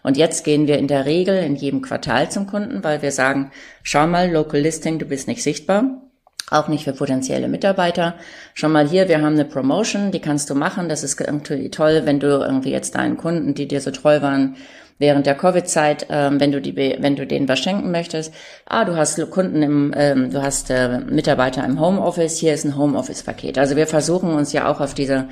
Und 0.03 0.17
jetzt 0.17 0.43
gehen 0.43 0.67
wir 0.67 0.77
in 0.77 0.87
der 0.87 1.05
Regel 1.05 1.37
in 1.37 1.55
jedem 1.55 1.81
Quartal 1.81 2.29
zum 2.29 2.45
Kunden, 2.45 2.83
weil 2.83 3.01
wir 3.01 3.11
sagen, 3.11 3.51
schau 3.83 4.05
mal, 4.05 4.29
Local 4.29 4.59
Listing, 4.59 4.99
du 4.99 5.05
bist 5.05 5.27
nicht 5.27 5.43
sichtbar. 5.43 6.01
Auch 6.49 6.67
nicht 6.67 6.83
für 6.83 6.93
potenzielle 6.93 7.47
Mitarbeiter. 7.47 8.15
Schon 8.53 8.71
mal 8.71 8.87
hier, 8.87 9.07
wir 9.07 9.21
haben 9.21 9.33
eine 9.33 9.45
Promotion, 9.45 10.11
die 10.11 10.19
kannst 10.19 10.49
du 10.49 10.55
machen. 10.55 10.89
Das 10.89 11.03
ist 11.03 11.19
irgendwie 11.19 11.69
toll, 11.69 12.01
wenn 12.05 12.19
du 12.19 12.27
irgendwie 12.27 12.71
jetzt 12.71 12.95
deinen 12.95 13.17
Kunden, 13.17 13.53
die 13.53 13.67
dir 13.67 13.81
so 13.81 13.91
treu 13.91 14.21
waren, 14.21 14.55
während 14.99 15.25
der 15.25 15.35
Covid-Zeit, 15.35 16.07
ähm, 16.09 16.39
wenn 16.39 16.51
du 16.51 16.61
die, 16.61 16.75
wenn 16.75 17.15
du 17.15 17.25
denen 17.25 17.47
was 17.47 17.59
schenken 17.59 17.91
möchtest. 17.91 18.33
Ah, 18.65 18.85
du 18.85 18.95
hast 18.95 19.19
Kunden 19.31 19.61
im, 19.61 19.93
ähm, 19.95 20.31
du 20.31 20.41
hast 20.41 20.69
äh, 20.69 20.99
Mitarbeiter 20.99 21.63
im 21.65 21.79
Homeoffice. 21.79 22.37
Hier 22.37 22.53
ist 22.53 22.65
ein 22.65 22.77
Homeoffice-Paket. 22.77 23.57
Also 23.57 23.75
wir 23.75 23.87
versuchen 23.87 24.33
uns 24.33 24.53
ja 24.53 24.71
auch 24.71 24.79
auf 24.79 24.93
diese 24.93 25.27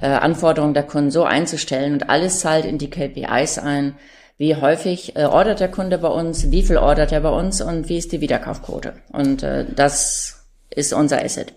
äh, 0.00 0.06
Anforderungen 0.06 0.74
der 0.74 0.84
Kunden 0.84 1.10
so 1.10 1.24
einzustellen 1.24 1.94
und 1.94 2.10
alles 2.10 2.40
zahlt 2.40 2.64
in 2.64 2.78
die 2.78 2.90
KPIs 2.90 3.58
ein, 3.58 3.94
wie 4.36 4.54
häufig 4.54 5.16
äh, 5.16 5.24
ordert 5.24 5.60
der 5.60 5.70
Kunde 5.70 5.98
bei 5.98 6.08
uns, 6.08 6.50
wie 6.50 6.62
viel 6.62 6.76
ordert 6.76 7.10
er 7.10 7.20
bei 7.20 7.30
uns 7.30 7.60
und 7.60 7.88
wie 7.88 7.98
ist 7.98 8.12
die 8.12 8.20
Wiederkaufquote. 8.20 8.94
Und 9.12 9.42
äh, 9.42 9.64
das 9.74 10.37
ist 10.78 10.92
unser 10.92 11.22
Asset. 11.22 11.54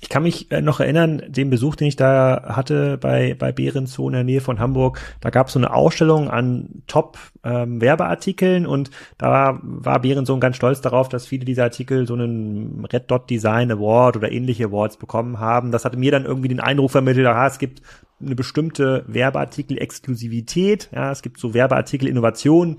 Ich 0.00 0.08
kann 0.08 0.22
mich 0.22 0.50
äh, 0.50 0.62
noch 0.62 0.80
erinnern, 0.80 1.22
den 1.26 1.50
Besuch, 1.50 1.76
den 1.76 1.88
ich 1.88 1.96
da 1.96 2.44
hatte 2.48 2.98
bei, 2.98 3.34
bei 3.38 3.52
Behrenzoo 3.52 4.08
in 4.08 4.14
der 4.14 4.24
Nähe 4.24 4.40
von 4.40 4.58
Hamburg. 4.58 5.00
Da 5.20 5.30
gab 5.30 5.48
es 5.48 5.54
so 5.54 5.58
eine 5.58 5.72
Ausstellung 5.72 6.30
an 6.30 6.82
Top-Werbeartikeln 6.86 8.64
ähm, 8.64 8.70
und 8.70 8.90
da 9.18 9.58
war 9.62 10.00
Behrensohn 10.00 10.40
ganz 10.40 10.56
stolz 10.56 10.80
darauf, 10.80 11.08
dass 11.08 11.26
viele 11.26 11.44
dieser 11.44 11.64
Artikel 11.64 12.06
so 12.06 12.14
einen 12.14 12.86
Red 12.92 13.10
Dot 13.10 13.28
Design 13.30 13.70
Award 13.70 14.16
oder 14.16 14.32
ähnliche 14.32 14.66
Awards 14.66 14.96
bekommen 14.96 15.40
haben. 15.40 15.72
Das 15.72 15.84
hatte 15.84 15.98
mir 15.98 16.10
dann 16.10 16.24
irgendwie 16.24 16.48
den 16.48 16.60
Eindruck 16.60 16.90
vermittelt, 16.90 17.26
aha, 17.26 17.46
es 17.46 17.58
gibt 17.58 17.82
eine 18.20 18.34
bestimmte 18.34 19.04
Werbeartikel-Exklusivität. 19.08 20.88
Ja, 20.92 21.10
es 21.10 21.22
gibt 21.22 21.38
so 21.38 21.52
Werbeartikel-Innovation, 21.52 22.78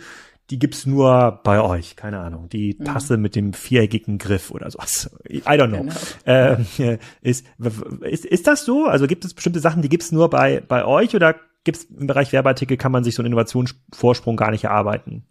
die 0.50 0.60
gibt's 0.60 0.86
nur 0.86 1.42
bei 1.44 1.62
euch, 1.62 1.96
keine 1.96 2.20
Ahnung. 2.20 2.50
Die 2.50 2.76
mhm. 2.78 2.86
Tasse 2.86 3.18
mhm. 3.18 3.24
mit 3.24 3.36
dem 3.36 3.54
viereckigen 3.54 4.18
Griff 4.18 4.52
oder 4.52 4.70
sowas. 4.72 5.10
I 5.30 5.42
don't 5.42 5.68
know. 5.70 5.82
Genau. 5.82 5.94
Äh, 6.26 6.98
ist, 7.22 7.46
ist, 8.02 8.26
ist 8.26 8.48
das 8.48 8.66
so? 8.66 8.86
Also 8.86 9.08
gibt 9.08 9.26
es 9.26 9.34
bestimmte 9.34 9.60
Sachen, 9.60 9.82
die 9.82 9.90
gibt's 9.90 10.12
nur 10.12 10.30
bei, 10.30 10.62
bei 10.62 10.86
euch 10.86 11.16
oder 11.16 11.36
gibt's 11.64 11.84
im 11.84 12.08
Bereich 12.08 12.32
Werbeartikel, 12.32 12.78
kann 12.78 12.92
man 12.92 13.04
sich 13.04 13.16
so 13.16 13.22
einen 13.22 13.28
Innovationsvorsprung 13.28 14.38
gar 14.38 14.52
nicht 14.52 14.64
erarbeiten? 14.64 15.26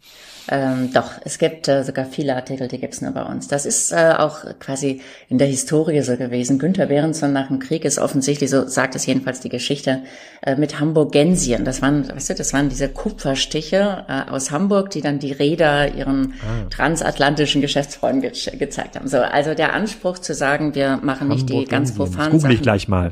Ähm, 0.48 0.92
doch, 0.92 1.10
es 1.24 1.38
gibt 1.38 1.66
äh, 1.66 1.82
sogar 1.82 2.04
viele 2.04 2.36
Artikel, 2.36 2.68
die 2.68 2.78
gibt's 2.78 3.00
nur 3.00 3.10
bei 3.12 3.24
uns. 3.24 3.48
Das 3.48 3.66
ist 3.66 3.90
äh, 3.90 4.14
auch 4.16 4.44
quasi 4.60 5.00
in 5.28 5.38
der 5.38 5.48
Historie 5.48 6.00
so 6.02 6.16
gewesen. 6.16 6.58
Günther 6.58 6.86
Behrenson 6.86 7.32
nach 7.32 7.48
dem 7.48 7.58
Krieg 7.58 7.84
ist 7.84 7.98
offensichtlich, 7.98 8.50
so 8.50 8.68
sagt 8.68 8.94
es 8.94 9.06
jedenfalls 9.06 9.40
die 9.40 9.48
Geschichte, 9.48 10.02
äh, 10.42 10.54
mit 10.54 10.78
Hamburgensien. 10.78 11.64
Das 11.64 11.82
waren, 11.82 12.08
weißt 12.08 12.30
du, 12.30 12.34
das 12.34 12.52
waren 12.52 12.68
diese 12.68 12.88
Kupferstiche 12.88 14.04
äh, 14.08 14.30
aus 14.30 14.52
Hamburg, 14.52 14.90
die 14.90 15.00
dann 15.00 15.18
die 15.18 15.32
Räder 15.32 15.94
ihren 15.94 16.34
ah. 16.42 16.68
transatlantischen 16.70 17.60
Geschäftsfreunden 17.60 18.20
ge 18.20 18.56
gezeigt 18.56 18.96
haben. 18.96 19.08
So, 19.08 19.18
also 19.18 19.54
der 19.54 19.72
Anspruch 19.72 20.18
zu 20.18 20.34
sagen, 20.34 20.74
wir 20.74 20.98
machen 20.98 21.28
nicht 21.28 21.48
die 21.48 21.64
ganz 21.64 21.94
profanen 21.94 22.32
Google 22.32 22.52
ich 22.52 22.62
gleich 22.62 22.86
mal. 22.86 23.10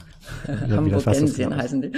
Hamburgensien 0.70 1.56
heißen 1.56 1.82
die. 1.82 1.92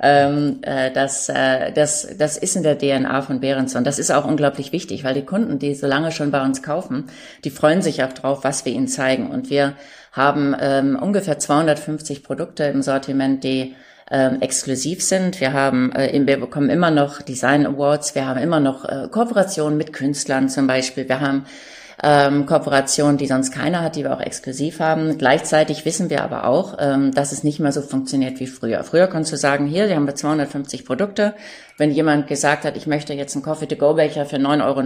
Ähm, 0.00 0.58
äh, 0.62 0.90
das, 0.92 1.28
äh, 1.28 1.72
das, 1.72 2.08
das 2.18 2.36
ist 2.36 2.56
in 2.56 2.62
der 2.62 2.78
DNA 2.78 3.22
von 3.22 3.40
Behrenson. 3.40 3.84
Das 3.84 3.98
ist 3.98 4.10
auch 4.10 4.24
unglaublich 4.24 4.72
wichtig 4.72 4.78
wichtig, 4.78 5.04
weil 5.04 5.14
die 5.14 5.24
Kunden, 5.24 5.58
die 5.58 5.74
so 5.74 5.86
lange 5.86 6.12
schon 6.12 6.30
bei 6.30 6.42
uns 6.44 6.62
kaufen, 6.62 7.04
die 7.44 7.50
freuen 7.50 7.82
sich 7.82 8.02
auch 8.04 8.12
drauf, 8.12 8.44
was 8.44 8.64
wir 8.64 8.72
ihnen 8.72 8.88
zeigen. 8.88 9.30
Und 9.30 9.50
wir 9.50 9.74
haben 10.12 10.54
ähm, 10.60 10.96
ungefähr 11.00 11.38
250 11.38 12.22
Produkte 12.22 12.64
im 12.64 12.82
Sortiment, 12.82 13.44
die 13.44 13.74
ähm, 14.10 14.40
exklusiv 14.40 15.02
sind. 15.02 15.40
Wir 15.40 15.52
haben, 15.52 15.92
äh, 15.92 16.20
wir 16.24 16.40
bekommen 16.40 16.70
immer 16.70 16.90
noch 16.90 17.22
Design 17.22 17.66
Awards. 17.66 18.14
Wir 18.14 18.26
haben 18.26 18.40
immer 18.40 18.60
noch 18.60 18.84
äh, 18.84 19.08
Kooperationen 19.10 19.76
mit 19.76 19.92
Künstlern 19.92 20.48
zum 20.48 20.66
Beispiel. 20.66 21.08
Wir 21.08 21.20
haben 21.20 21.44
ähm, 22.02 22.46
Kooperationen, 22.46 23.16
die 23.16 23.26
sonst 23.26 23.50
keiner 23.50 23.82
hat, 23.82 23.96
die 23.96 24.04
wir 24.04 24.14
auch 24.14 24.20
exklusiv 24.20 24.80
haben. 24.80 25.18
Gleichzeitig 25.18 25.84
wissen 25.84 26.10
wir 26.10 26.22
aber 26.22 26.44
auch, 26.44 26.76
ähm, 26.78 27.12
dass 27.12 27.32
es 27.32 27.42
nicht 27.42 27.58
mehr 27.58 27.72
so 27.72 27.82
funktioniert 27.82 28.38
wie 28.40 28.46
früher. 28.46 28.84
Früher 28.84 29.08
konntest 29.08 29.32
du 29.32 29.36
sagen, 29.36 29.66
hier, 29.66 29.88
wir 29.88 29.96
haben 29.96 30.06
wir 30.06 30.14
250 30.14 30.84
Produkte. 30.84 31.34
Wenn 31.76 31.90
jemand 31.90 32.26
gesagt 32.28 32.64
hat, 32.64 32.76
ich 32.76 32.86
möchte 32.86 33.14
jetzt 33.14 33.34
einen 33.34 33.44
Coffee-to-go-Becher 33.44 34.26
für 34.26 34.36
9,90 34.36 34.64
Euro, 34.64 34.80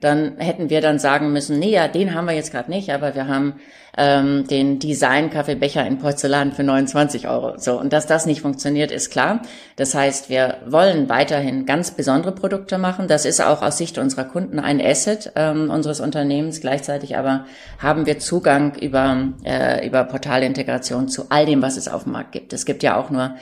dann 0.00 0.36
hätten 0.38 0.68
wir 0.68 0.80
dann 0.82 0.98
sagen 0.98 1.32
müssen, 1.32 1.58
nee, 1.58 1.70
ja, 1.70 1.88
den 1.88 2.14
haben 2.14 2.26
wir 2.26 2.34
jetzt 2.34 2.52
gerade 2.52 2.70
nicht, 2.70 2.90
aber 2.90 3.14
wir 3.14 3.28
haben 3.28 3.54
ähm, 3.96 4.46
den 4.46 4.78
Design-Kaffeebecher 4.78 5.86
in 5.86 5.98
Porzellan 5.98 6.52
für 6.52 6.62
29 6.62 7.28
Euro. 7.28 7.54
So, 7.56 7.80
und 7.80 7.94
dass 7.94 8.06
das 8.06 8.26
nicht 8.26 8.42
funktioniert, 8.42 8.90
ist 8.90 9.10
klar. 9.10 9.40
Das 9.76 9.94
heißt, 9.94 10.28
wir 10.28 10.58
wollen 10.66 11.08
weiterhin 11.08 11.64
ganz 11.64 11.92
besondere 11.92 12.32
Produkte 12.32 12.76
machen. 12.76 13.08
Das 13.08 13.24
ist 13.24 13.40
auch 13.40 13.62
aus 13.62 13.78
Sicht 13.78 13.96
unserer 13.96 14.24
Kunden 14.24 14.58
ein 14.58 14.84
Asset 14.84 15.32
ähm, 15.34 15.70
unseres 15.70 16.00
Unternehmens. 16.00 16.60
Gleichzeitig 16.60 17.16
aber 17.16 17.46
haben 17.78 18.04
wir 18.04 18.18
Zugang 18.18 18.74
über, 18.74 19.28
äh, 19.44 19.86
über 19.86 20.04
Portalintegration 20.04 21.08
zu 21.08 21.26
all 21.30 21.46
dem, 21.46 21.62
was 21.62 21.78
es 21.78 21.88
auf 21.88 22.02
dem 22.02 22.12
Markt 22.12 22.32
gibt. 22.32 22.52
Es 22.52 22.66
gibt 22.66 22.82
ja 22.82 22.96
auch 22.96 23.08
nur 23.08 23.36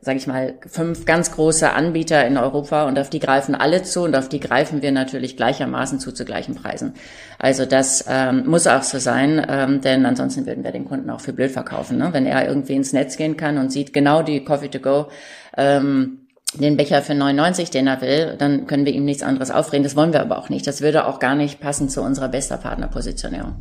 sage 0.00 0.18
ich 0.18 0.28
mal, 0.28 0.54
fünf 0.66 1.06
ganz 1.06 1.32
große 1.32 1.72
Anbieter 1.72 2.24
in 2.24 2.36
Europa 2.36 2.86
und 2.86 2.98
auf 2.98 3.10
die 3.10 3.18
greifen 3.18 3.56
alle 3.56 3.82
zu 3.82 4.02
und 4.02 4.14
auf 4.14 4.28
die 4.28 4.38
greifen 4.38 4.80
wir 4.80 4.92
natürlich 4.92 5.36
gleichermaßen 5.36 5.98
zu 5.98 6.12
zu 6.12 6.24
gleichen 6.24 6.54
Preisen. 6.54 6.94
Also 7.38 7.66
das 7.66 8.04
ähm, 8.08 8.44
muss 8.46 8.68
auch 8.68 8.84
so 8.84 8.98
sein, 8.98 9.44
ähm, 9.48 9.80
denn 9.80 10.06
ansonsten 10.06 10.46
würden 10.46 10.62
wir 10.62 10.70
den 10.70 10.84
Kunden 10.84 11.10
auch 11.10 11.20
für 11.20 11.32
blöd 11.32 11.50
verkaufen. 11.50 11.98
Ne? 11.98 12.10
Wenn 12.12 12.26
er 12.26 12.46
irgendwie 12.46 12.74
ins 12.74 12.92
Netz 12.92 13.16
gehen 13.16 13.36
kann 13.36 13.58
und 13.58 13.72
sieht 13.72 13.92
genau 13.92 14.22
die 14.22 14.44
Coffee 14.44 14.68
to 14.68 14.78
go, 14.78 15.08
ähm, 15.56 16.28
den 16.54 16.76
Becher 16.76 17.02
für 17.02 17.14
99, 17.14 17.70
den 17.70 17.88
er 17.88 18.00
will, 18.00 18.36
dann 18.38 18.66
können 18.66 18.86
wir 18.86 18.92
ihm 18.92 19.04
nichts 19.04 19.22
anderes 19.22 19.50
aufreden. 19.50 19.82
Das 19.82 19.96
wollen 19.96 20.12
wir 20.12 20.20
aber 20.20 20.38
auch 20.38 20.48
nicht. 20.48 20.66
Das 20.66 20.80
würde 20.80 21.06
auch 21.06 21.18
gar 21.18 21.34
nicht 21.34 21.60
passen 21.60 21.88
zu 21.88 22.02
unserer 22.02 22.28
bester 22.28 22.56
Partnerpositionierung. 22.56 23.56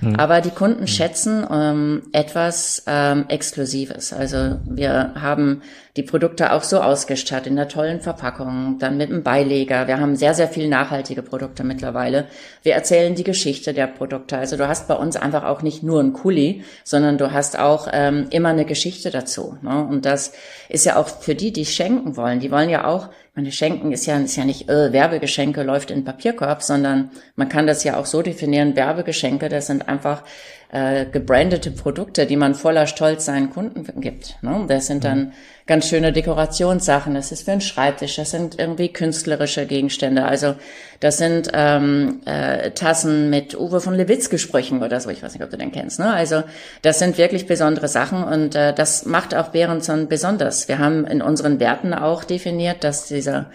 Mhm. 0.00 0.16
Aber 0.16 0.40
die 0.40 0.50
Kunden 0.50 0.82
mhm. 0.82 0.86
schätzen 0.86 1.46
ähm, 1.50 2.02
etwas 2.12 2.84
ähm, 2.86 3.26
Exklusives. 3.28 4.12
Also 4.12 4.56
wir 4.64 5.14
haben 5.20 5.62
die 5.96 6.02
Produkte 6.02 6.52
auch 6.52 6.62
so 6.62 6.80
ausgestattet 6.80 7.48
in 7.48 7.56
der 7.56 7.68
tollen 7.68 8.00
Verpackung, 8.00 8.76
dann 8.78 8.96
mit 8.96 9.10
einem 9.10 9.22
Beileger. 9.22 9.88
Wir 9.88 9.98
haben 9.98 10.14
sehr, 10.14 10.34
sehr 10.34 10.48
viel 10.48 10.68
nachhaltige 10.68 11.22
Produkte 11.22 11.64
mittlerweile. 11.64 12.26
Wir 12.62 12.74
erzählen 12.74 13.14
die 13.14 13.24
Geschichte 13.24 13.74
der 13.74 13.88
Produkte. 13.88 14.38
Also 14.38 14.56
du 14.56 14.68
hast 14.68 14.86
bei 14.86 14.94
uns 14.94 15.16
einfach 15.16 15.44
auch 15.44 15.62
nicht 15.62 15.82
nur 15.82 16.00
ein 16.00 16.12
Kuli, 16.12 16.64
sondern 16.84 17.18
du 17.18 17.32
hast 17.32 17.58
auch 17.58 17.88
ähm, 17.92 18.28
immer 18.30 18.50
eine 18.50 18.64
Geschichte 18.64 19.10
dazu. 19.10 19.58
Ne? 19.62 19.84
Und 19.84 20.06
das 20.06 20.32
ist 20.68 20.86
ja 20.86 20.96
auch 20.96 21.08
für 21.08 21.34
die, 21.34 21.52
die 21.52 21.66
schenken 21.66 22.16
wollen. 22.16 22.38
Die 22.38 22.52
wollen 22.52 22.70
ja 22.70 22.84
auch 22.84 23.08
meine, 23.34 23.52
Schenken 23.52 23.92
ist 23.92 24.06
ja, 24.06 24.18
ist 24.18 24.36
ja 24.36 24.44
nicht, 24.44 24.68
äh, 24.68 24.92
Werbegeschenke 24.92 25.62
läuft 25.62 25.90
in 25.90 26.04
Papierkorb, 26.04 26.62
sondern 26.62 27.10
man 27.36 27.48
kann 27.48 27.66
das 27.66 27.84
ja 27.84 27.96
auch 27.96 28.06
so 28.06 28.22
definieren, 28.22 28.76
Werbegeschenke, 28.76 29.48
das 29.48 29.68
sind 29.68 29.88
einfach 29.88 30.24
äh, 30.72 31.06
gebrandete 31.06 31.70
Produkte, 31.70 32.26
die 32.26 32.36
man 32.36 32.54
voller 32.54 32.86
Stolz 32.86 33.24
seinen 33.24 33.50
Kunden 33.50 33.84
gibt. 34.00 34.36
Ne? 34.42 34.64
Das 34.68 34.86
sind 34.86 35.02
dann 35.04 35.32
ganz 35.66 35.88
schöne 35.88 36.12
Dekorationssachen, 36.12 37.14
das 37.14 37.32
ist 37.32 37.44
für 37.44 37.52
einen 37.52 37.60
Schreibtisch, 37.60 38.16
das 38.16 38.30
sind 38.30 38.58
irgendwie 38.58 38.92
künstlerische 38.92 39.66
Gegenstände. 39.66 40.24
Also 40.24 40.54
das 41.00 41.18
sind 41.18 41.50
ähm, 41.52 42.20
äh, 42.24 42.70
Tassen 42.70 43.30
mit 43.30 43.58
Uwe 43.58 43.80
von 43.80 43.94
Lewitz 43.94 44.30
Gesprüchen 44.30 44.82
oder 44.82 45.00
so, 45.00 45.10
ich 45.10 45.22
weiß 45.22 45.32
nicht, 45.34 45.42
ob 45.42 45.50
du 45.50 45.56
den 45.56 45.72
kennst. 45.72 45.98
Ne? 45.98 46.12
Also 46.12 46.42
das 46.82 46.98
sind 46.98 47.18
wirklich 47.18 47.46
besondere 47.46 47.88
Sachen 47.88 48.22
und 48.22 48.54
äh, 48.54 48.72
das 48.72 49.06
macht 49.06 49.34
auch 49.34 49.48
Behrenson 49.48 50.08
besonders. 50.08 50.68
Wir 50.68 50.78
haben 50.78 51.04
in 51.06 51.22
unseren 51.22 51.58
Werten 51.60 51.94
auch 51.94 52.24
definiert, 52.24 52.84
dass 52.84 53.06
dieser 53.06 53.46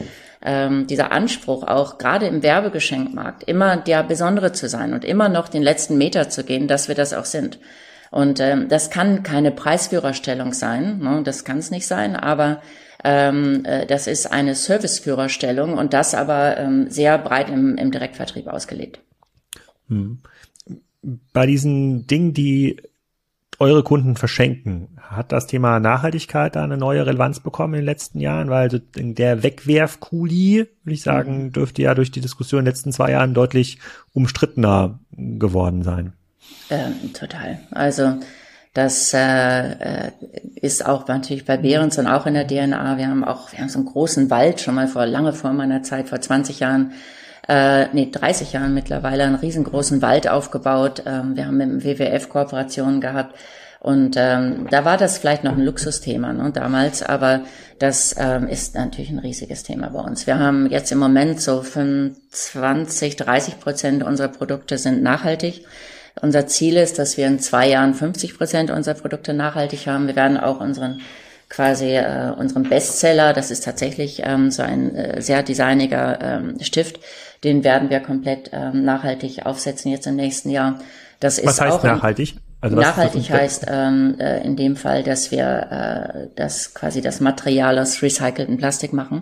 ähm, 0.46 0.88
dieser 0.88 1.12
Anspruch 1.12 1.64
auch 1.64 1.98
gerade 1.98 2.28
im 2.28 2.44
Werbegeschenkmarkt 2.44 3.44
immer 3.44 3.78
der 3.78 4.04
Besondere 4.04 4.52
zu 4.52 4.70
sein 4.70 4.94
und 4.94 5.04
immer 5.04 5.28
noch 5.28 5.50
den 5.50 5.64
letzten 5.64 5.98
Meter 5.98 6.30
zu 6.30 6.44
gehen, 6.44 6.68
dass 6.68 6.88
wir 6.88 6.96
das 6.96 7.14
auch 7.14 7.26
sind. 7.26 7.60
Und 8.12 8.40
ähm, 8.40 8.70
das 8.70 8.92
kann 8.92 9.24
keine 9.24 9.52
Preisführerstellung 9.52 10.54
sein, 10.54 11.00
ne? 11.00 11.22
das 11.24 11.44
kann 11.44 11.58
es 11.58 11.72
nicht 11.72 11.88
sein, 11.88 12.16
aber 12.16 12.62
ähm, 13.04 13.66
äh, 13.66 13.86
das 13.86 14.08
ist 14.08 14.32
eine 14.32 14.56
Serviceführerstellung 14.56 15.74
und 15.74 15.94
das 15.94 16.14
aber 16.14 16.58
ähm, 16.58 16.90
sehr 16.90 17.18
breit 17.18 17.50
im, 17.50 17.76
im 17.78 17.92
Direktvertrieb 17.92 18.48
ausgelegt. 18.48 19.00
Hm. 19.90 20.20
Bei 21.34 21.46
diesen 21.46 22.08
Dingen, 22.08 22.34
die 22.34 22.82
eure 23.60 23.84
Kunden 23.84 24.16
verschenken. 24.16 24.95
Hat 25.16 25.32
das 25.32 25.48
Thema 25.48 25.80
Nachhaltigkeit 25.80 26.56
da 26.56 26.64
eine 26.64 26.78
neue 26.78 27.06
Relevanz 27.06 27.40
bekommen 27.40 27.76
in 27.76 27.82
den 27.82 27.86
letzten 27.86 28.20
Jahren? 28.20 28.50
Weil 28.50 28.64
also 28.64 28.80
der 28.96 29.44
Wegwerfkuli, 29.44 30.68
würde 30.84 30.94
ich 30.94 31.02
sagen, 31.02 31.46
mhm. 31.46 31.52
dürfte 31.52 31.82
ja 31.82 31.94
durch 31.94 32.12
die 32.12 32.22
Diskussion 32.22 32.60
in 32.60 32.66
den 32.66 32.72
letzten 32.72 32.92
zwei 32.92 33.12
Jahren 33.12 33.34
deutlich 33.34 33.80
umstrittener 34.14 35.00
geworden 35.12 35.84
sein. 35.84 36.14
Ähm, 36.70 37.14
total. 37.14 37.60
Also 37.72 38.20
das 38.74 39.14
äh, 39.14 39.72
äh 39.72 40.12
ist 40.62 40.86
auch 40.86 41.08
natürlich 41.08 41.46
bei 41.46 41.58
Behrenson 41.58 42.08
auch 42.08 42.26
in 42.26 42.34
der 42.34 42.48
DNA. 42.48 42.98
Wir 42.98 43.08
haben 43.08 43.24
auch, 43.24 43.52
wir 43.52 43.60
haben 43.60 43.70
so 43.70 43.80
einen 43.80 43.88
großen 43.88 44.30
Wald 44.32 44.62
schon 44.62 44.76
mal 44.76 44.88
vor 44.88 45.06
lange 45.06 45.34
vor 45.34 45.54
meiner 45.54 45.84
Zeit, 45.84 46.10
vor 46.10 46.20
20 46.20 46.60
Jahren 46.60 46.94
äh, 47.48 47.88
nee, 47.94 48.10
30 48.12 48.54
Jahren 48.54 48.74
mittlerweile 48.74 49.24
einen 49.24 49.36
riesengroßen 49.36 50.02
Wald 50.02 50.28
aufgebaut. 50.28 51.04
Ähm, 51.06 51.36
wir 51.36 51.46
haben 51.46 51.58
mit 51.58 51.70
dem 51.70 51.84
WWF 51.84 52.30
Kooperationen 52.30 53.02
gehabt. 53.02 53.36
Und 53.86 54.16
ähm, 54.18 54.66
da 54.72 54.84
war 54.84 54.98
das 54.98 55.20
vielleicht 55.20 55.44
noch 55.44 55.52
ein 55.52 55.64
Luxusthema 55.64 56.34
ne, 56.34 56.50
damals, 56.52 57.04
aber 57.04 57.42
das 57.78 58.16
ähm, 58.18 58.48
ist 58.48 58.74
natürlich 58.74 59.12
ein 59.12 59.20
riesiges 59.20 59.62
Thema 59.62 59.92
bei 59.92 60.00
uns. 60.00 60.26
Wir 60.26 60.40
haben 60.40 60.66
jetzt 60.72 60.92
im 60.92 60.98
Moment 60.98 61.40
so 61.40 61.62
25, 61.62 63.16
30 63.16 63.60
Prozent 63.60 64.04
unserer 64.04 64.30
Produkte 64.30 64.80
sind 64.80 65.04
nachhaltig. 65.04 65.68
Unser 66.20 66.48
Ziel 66.48 66.78
ist, 66.78 66.98
dass 66.98 67.16
wir 67.16 67.28
in 67.28 67.38
zwei 67.38 67.70
Jahren 67.70 67.94
50 67.94 68.36
Prozent 68.36 68.72
unserer 68.72 68.96
Produkte 68.96 69.36
nachhaltig 69.36 69.86
haben. 69.86 70.08
Wir 70.08 70.16
werden 70.16 70.38
auch 70.38 70.62
unseren 70.62 71.02
quasi 71.50 71.96
äh, 71.96 72.32
unseren 72.36 72.64
Bestseller, 72.64 73.34
das 73.34 73.52
ist 73.52 73.66
tatsächlich 73.66 74.24
ähm, 74.26 74.50
so 74.50 74.64
ein 74.64 74.96
äh, 74.96 75.22
sehr 75.22 75.44
designiger 75.44 76.20
ähm, 76.22 76.58
Stift, 76.60 77.00
den 77.44 77.64
werden 77.64 77.92
wir 77.92 78.00
komplett 78.00 78.50
ähm, 78.52 78.84
nachhaltig 78.84 79.46
aufsetzen 79.46 79.92
jetzt 79.92 80.08
im 80.08 80.16
nächsten 80.16 80.50
Jahr. 80.50 80.80
Das 81.20 81.38
ist 81.38 81.46
was 81.46 81.62
heißt 81.62 81.72
auch 81.72 81.84
nachhaltig? 81.84 82.38
Also 82.66 82.78
nachhaltig 82.78 83.30
heißt 83.30 83.68
ähm, 83.70 84.16
äh, 84.20 84.44
in 84.44 84.56
dem 84.56 84.76
Fall, 84.76 85.04
dass 85.04 85.30
wir 85.30 85.46
äh, 85.46 86.28
das 86.36 86.74
quasi 86.74 87.02
das 87.02 87.20
Material 87.20 87.78
aus 87.78 88.02
recyceltem 88.02 88.58
Plastik 88.58 88.92
machen 88.92 89.22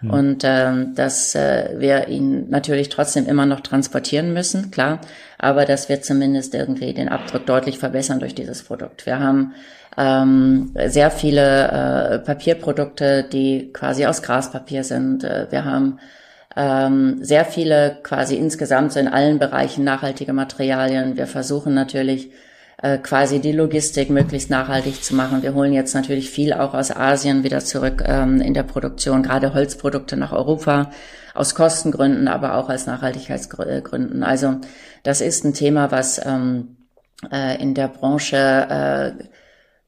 mhm. 0.00 0.10
und 0.10 0.42
ähm, 0.44 0.94
dass 0.94 1.34
äh, 1.34 1.74
wir 1.76 2.08
ihn 2.08 2.48
natürlich 2.48 2.88
trotzdem 2.88 3.26
immer 3.26 3.44
noch 3.44 3.60
transportieren 3.60 4.32
müssen, 4.32 4.70
klar, 4.70 5.00
aber 5.36 5.66
dass 5.66 5.90
wir 5.90 6.00
zumindest 6.00 6.54
irgendwie 6.54 6.94
den 6.94 7.10
Abdruck 7.10 7.44
deutlich 7.44 7.78
verbessern 7.78 8.20
durch 8.20 8.34
dieses 8.34 8.62
Produkt. 8.62 9.04
Wir 9.04 9.20
haben 9.20 9.52
ähm, 9.98 10.72
sehr 10.86 11.10
viele 11.10 11.68
äh, 11.68 12.18
Papierprodukte, 12.20 13.24
die 13.24 13.70
quasi 13.74 14.06
aus 14.06 14.22
Graspapier 14.22 14.82
sind. 14.82 15.24
Äh, 15.24 15.48
wir 15.50 15.66
haben 15.66 15.98
ähm, 16.56 17.22
sehr 17.22 17.44
viele 17.44 17.98
quasi 18.02 18.36
insgesamt 18.36 18.92
so 18.92 19.00
in 19.00 19.08
allen 19.08 19.38
Bereichen 19.38 19.84
nachhaltige 19.84 20.32
Materialien. 20.32 21.18
Wir 21.18 21.26
versuchen 21.26 21.74
natürlich 21.74 22.30
äh, 22.78 22.98
quasi 22.98 23.40
die 23.40 23.52
Logistik 23.52 24.10
möglichst 24.10 24.50
nachhaltig 24.50 25.02
zu 25.02 25.14
machen. 25.14 25.42
Wir 25.42 25.54
holen 25.54 25.72
jetzt 25.72 25.94
natürlich 25.94 26.30
viel 26.30 26.52
auch 26.52 26.74
aus 26.74 26.90
Asien 26.90 27.44
wieder 27.44 27.60
zurück 27.60 28.02
ähm, 28.06 28.40
in 28.40 28.54
der 28.54 28.62
Produktion, 28.62 29.22
gerade 29.22 29.54
Holzprodukte 29.54 30.16
nach 30.16 30.32
Europa, 30.32 30.90
aus 31.34 31.54
Kostengründen, 31.54 32.28
aber 32.28 32.56
auch 32.56 32.68
aus 32.68 32.86
Nachhaltigkeitsgründen. 32.86 34.22
Also 34.22 34.56
das 35.02 35.20
ist 35.20 35.44
ein 35.44 35.54
Thema, 35.54 35.90
was 35.90 36.24
ähm, 36.24 36.76
äh, 37.30 37.60
in 37.60 37.74
der 37.74 37.88
Branche 37.88 38.36
äh, 38.36 39.24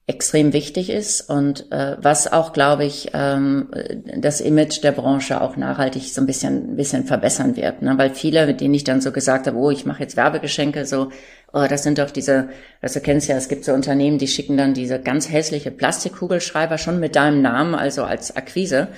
extrem 0.07 0.53
wichtig 0.53 0.91
ist 0.91 1.31
und 1.31 1.73
äh, 1.73 1.97
was 1.99 2.31
auch, 2.31 2.53
glaube 2.53 2.85
ich, 2.85 3.11
ähm, 3.15 3.69
das 4.17 4.43
Image 4.43 4.83
der 4.83 4.93
Branche 4.93 5.41
auch 5.41 5.57
nachhaltig 5.57 6.13
so 6.13 6.21
ein 6.21 6.27
bisschen, 6.27 6.73
ein 6.73 6.77
bisschen 6.77 7.05
verbessern 7.05 7.57
wird. 7.57 7.81
Ne? 7.81 7.95
Weil 7.97 8.11
viele, 8.11 8.47
mit 8.47 8.61
denen 8.61 8.75
ich 8.75 8.85
dann 8.85 9.01
so 9.01 9.13
gesagt 9.13 9.47
habe, 9.47 9.57
oh, 9.57 9.71
ich 9.71 9.87
mache 9.87 10.03
jetzt 10.03 10.19
Werbegeschenke, 10.19 10.85
so, 10.85 11.11
oh, 11.55 11.65
das 11.71 11.85
sind 11.85 11.99
doch 11.99 12.11
diese, 12.11 12.51
also 12.83 13.01
du 13.01 13.05
kennst 13.05 13.29
ja, 13.29 13.37
es 13.37 13.49
gibt 13.49 13.65
so 13.65 13.73
Unternehmen, 13.73 14.19
die 14.19 14.29
schicken 14.29 14.59
dann 14.59 14.75
diese 14.75 15.01
ganz 15.01 15.31
hässliche 15.31 15.71
Plastikkugelschreiber 15.71 16.77
schon 16.77 17.01
mit 17.01 17.17
deinem 17.17 17.41
Namen, 17.41 17.75
also 17.75 18.05
als 18.05 18.37
Akquise 18.37 18.89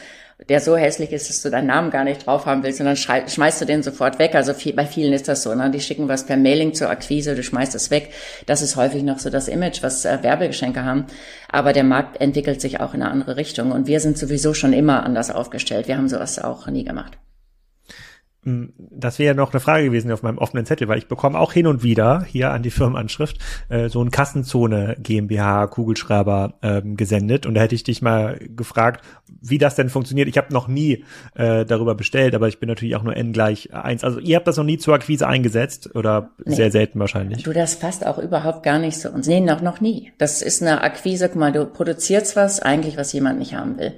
der 0.48 0.60
so 0.60 0.76
hässlich 0.76 1.12
ist, 1.12 1.30
dass 1.30 1.40
du 1.40 1.50
deinen 1.50 1.66
Namen 1.66 1.90
gar 1.90 2.04
nicht 2.04 2.26
drauf 2.26 2.44
haben 2.44 2.62
willst 2.62 2.80
und 2.80 2.86
dann 2.86 2.96
schmeißt 2.96 3.60
du 3.60 3.64
den 3.64 3.82
sofort 3.82 4.18
weg. 4.18 4.34
Also 4.34 4.52
viel, 4.52 4.74
bei 4.74 4.84
vielen 4.84 5.14
ist 5.14 5.28
das 5.28 5.42
so. 5.42 5.54
Ne? 5.54 5.70
Die 5.70 5.80
schicken 5.80 6.08
was 6.08 6.26
per 6.26 6.36
Mailing 6.36 6.74
zur 6.74 6.90
Akquise, 6.90 7.34
du 7.34 7.42
schmeißt 7.42 7.74
es 7.74 7.90
weg. 7.90 8.12
Das 8.44 8.60
ist 8.60 8.76
häufig 8.76 9.02
noch 9.02 9.18
so 9.18 9.30
das 9.30 9.48
Image, 9.48 9.82
was 9.82 10.04
äh, 10.04 10.18
Werbegeschenke 10.22 10.84
haben. 10.84 11.06
Aber 11.48 11.72
der 11.72 11.84
Markt 11.84 12.20
entwickelt 12.20 12.60
sich 12.60 12.80
auch 12.80 12.92
in 12.92 13.02
eine 13.02 13.10
andere 13.10 13.36
Richtung 13.36 13.72
und 13.72 13.86
wir 13.86 14.00
sind 14.00 14.18
sowieso 14.18 14.52
schon 14.52 14.74
immer 14.74 15.04
anders 15.04 15.30
aufgestellt. 15.30 15.88
Wir 15.88 15.96
haben 15.96 16.08
sowas 16.08 16.38
auch 16.38 16.66
nie 16.66 16.84
gemacht. 16.84 17.16
Hm, 18.46 18.72
das 18.78 19.18
wäre 19.18 19.34
noch 19.34 19.52
eine 19.52 19.58
Frage 19.58 19.86
gewesen 19.86 20.12
auf 20.12 20.22
meinem 20.22 20.38
offenen 20.38 20.64
Zettel, 20.66 20.86
weil 20.86 20.98
ich 20.98 21.08
bekomme 21.08 21.36
auch 21.36 21.52
hin 21.52 21.66
und 21.66 21.82
wieder 21.82 22.22
hier 22.22 22.52
an 22.52 22.62
die 22.62 22.70
Firmenanschrift 22.70 23.38
äh, 23.68 23.88
so 23.88 24.00
ein 24.00 24.12
Kassenzone 24.12 24.96
GmbH 25.00 25.66
Kugelschreiber 25.66 26.54
ähm, 26.62 26.96
gesendet 26.96 27.44
und 27.44 27.54
da 27.54 27.62
hätte 27.62 27.74
ich 27.74 27.82
dich 27.82 28.02
mal 28.02 28.38
gefragt, 28.38 29.04
wie 29.42 29.58
das 29.58 29.74
denn 29.74 29.88
funktioniert. 29.88 30.28
Ich 30.28 30.38
habe 30.38 30.52
noch 30.54 30.68
nie 30.68 31.04
äh, 31.34 31.64
darüber 31.64 31.96
bestellt, 31.96 32.36
aber 32.36 32.46
ich 32.46 32.60
bin 32.60 32.68
natürlich 32.68 32.94
auch 32.94 33.02
nur 33.02 33.16
n 33.16 33.32
gleich 33.32 33.74
eins. 33.74 34.04
Also 34.04 34.20
ihr 34.20 34.36
habt 34.36 34.46
das 34.46 34.56
noch 34.56 34.64
nie 34.64 34.78
zur 34.78 34.94
Akquise 34.94 35.26
eingesetzt 35.26 35.96
oder 35.96 36.30
nee. 36.44 36.54
sehr 36.54 36.70
selten 36.70 37.00
wahrscheinlich. 37.00 37.42
Du, 37.42 37.52
das 37.52 37.80
passt 37.80 38.06
auch 38.06 38.18
überhaupt 38.18 38.62
gar 38.62 38.78
nicht 38.78 38.96
zu 38.96 39.10
uns. 39.10 39.26
Nee, 39.26 39.40
noch, 39.40 39.60
noch 39.60 39.80
nie. 39.80 40.12
Das 40.18 40.40
ist 40.40 40.62
eine 40.62 40.82
Akquise, 40.82 41.28
guck 41.28 41.40
mal, 41.40 41.50
du 41.50 41.66
produzierst 41.66 42.36
was, 42.36 42.60
eigentlich 42.60 42.96
was 42.96 43.12
jemand 43.12 43.40
nicht 43.40 43.54
haben 43.56 43.76
will 43.76 43.94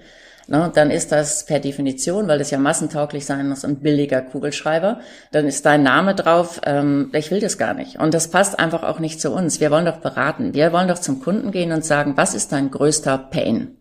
ne, 0.49 0.71
dann 0.75 0.91
ist 0.91 1.13
das 1.13 1.47
per 1.47 1.61
Definition, 1.61 2.27
weil 2.27 2.41
es 2.41 2.51
ja 2.51 2.59
massentauglich 2.59 3.25
sein 3.25 3.49
muss, 3.49 3.65
ein 3.65 3.77
billiger 3.77 4.21
Kugelschreiber. 4.21 5.01
Dann 5.31 5.47
ist 5.47 5.65
dein 5.65 5.83
Name 5.83 6.15
drauf, 6.15 6.61
ähm, 6.65 7.11
ich 7.13 7.31
will 7.31 7.41
das 7.41 7.59
gar 7.59 7.75
nicht. 7.75 7.99
Und 7.99 8.15
das 8.15 8.29
passt 8.29 8.59
einfach 8.59 8.83
auch 8.83 8.99
nicht 8.99 9.21
zu 9.21 9.31
uns. 9.31 9.61
Wir 9.61 9.71
wollen 9.71 9.87
doch 9.87 9.99
beraten. 9.99 10.55
Wir 10.55 10.73
wollen 10.73 10.89
doch 10.89 10.99
zum 10.99 11.21
Kunden 11.21 11.53
gehen 11.53 11.73
und 11.73 11.85
sagen, 11.85 12.17
was 12.17 12.35
ist 12.35 12.53
dein 12.53 12.71
größter 12.71 13.19
Pain? 13.19 13.77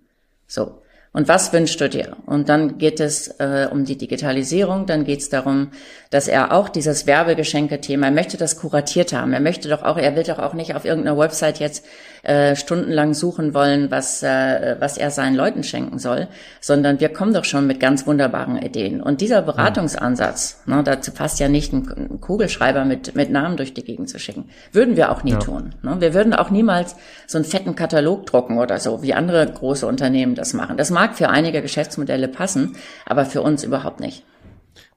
So. 0.46 0.82
Und 1.18 1.28
was 1.28 1.52
wünschst 1.52 1.82
du 1.82 1.90
dir? 1.90 2.16
Und 2.28 2.48
dann 2.48 2.78
geht 2.78 3.00
es 3.00 3.28
äh, 3.40 3.68
um 3.72 3.86
die 3.86 3.98
Digitalisierung, 3.98 4.86
dann 4.86 5.04
geht 5.04 5.22
es 5.22 5.30
darum, 5.30 5.72
dass 6.12 6.28
er 6.28 6.52
auch 6.52 6.70
dieses 6.70 7.08
Werbegeschenke-Thema, 7.08 8.08
er 8.08 8.12
möchte 8.12 8.38
das 8.38 8.60
kuratiert 8.60 9.14
haben. 9.14 9.34
Er 9.34 9.40
möchte 9.40 9.68
doch 9.68 9.82
auch, 9.82 9.98
er 9.98 10.16
will 10.16 10.22
doch 10.22 10.38
auch 10.38 10.54
nicht 10.54 10.76
auf 10.76 10.86
irgendeiner 10.86 11.18
Website 11.18 11.60
jetzt 11.60 11.86
äh, 12.28 12.58
stundenlang 12.58 13.14
suchen 13.14 13.54
wollen, 13.54 13.90
was, 13.90 14.22
äh, 14.22 14.76
was 14.80 14.98
er 14.98 15.12
seinen 15.12 15.34
Leuten 15.34 15.64
schenken 15.64 15.98
soll, 15.98 16.28
sondern 16.60 17.00
wir 17.00 17.08
kommen 17.08 17.34
doch 17.34 17.46
schon 17.46 17.66
mit 17.66 17.80
ganz 17.80 18.06
wunderbaren 18.06 18.58
Ideen. 18.58 19.02
Und 19.02 19.22
dieser 19.22 19.42
Beratungsansatz, 19.42 20.62
ne, 20.66 20.84
dazu 20.84 21.12
passt 21.12 21.40
ja 21.40 21.48
nicht 21.48 21.72
ein 21.72 22.20
Kugelschreiber 22.20 22.84
mit, 22.84 23.16
mit 23.16 23.32
Namen 23.32 23.56
durch 23.56 23.74
die 23.74 23.84
Gegend 23.84 24.10
zu 24.10 24.20
schicken, 24.20 24.50
würden 24.74 24.98
wir 24.98 25.12
auch 25.12 25.24
nie 25.24 25.32
ja. 25.32 25.40
tun. 25.40 25.76
Ne? 25.84 25.96
Wir 26.00 26.14
würden 26.14 26.34
auch 26.34 26.50
niemals 26.50 26.98
so 27.28 27.38
einen 27.38 27.46
fetten 27.46 27.76
Katalog 27.76 28.26
drucken 28.26 28.58
oder 28.58 28.80
so, 28.80 29.02
wie 29.02 29.14
andere 29.14 29.46
große 29.48 29.88
Unternehmen 29.88 30.36
das 30.36 30.54
machen. 30.54 30.76
Das 30.76 30.92
mag 30.92 31.16
für 31.16 31.30
einige 31.30 31.62
Geschäftsmodelle 31.62 32.28
passen, 32.28 32.76
aber 33.06 33.26
für 33.26 33.42
uns 33.42 33.64
überhaupt 33.64 34.02
nicht. 34.02 34.26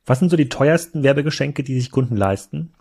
Was 0.04 0.18
sind 0.18 0.30
so 0.30 0.36
die 0.36 0.48
teuersten 0.48 1.04
Werbegeschenke, 1.04 1.62
die 1.62 1.78
sich 1.78 1.92
Kunden 1.92 2.16
leisten? 2.16 2.72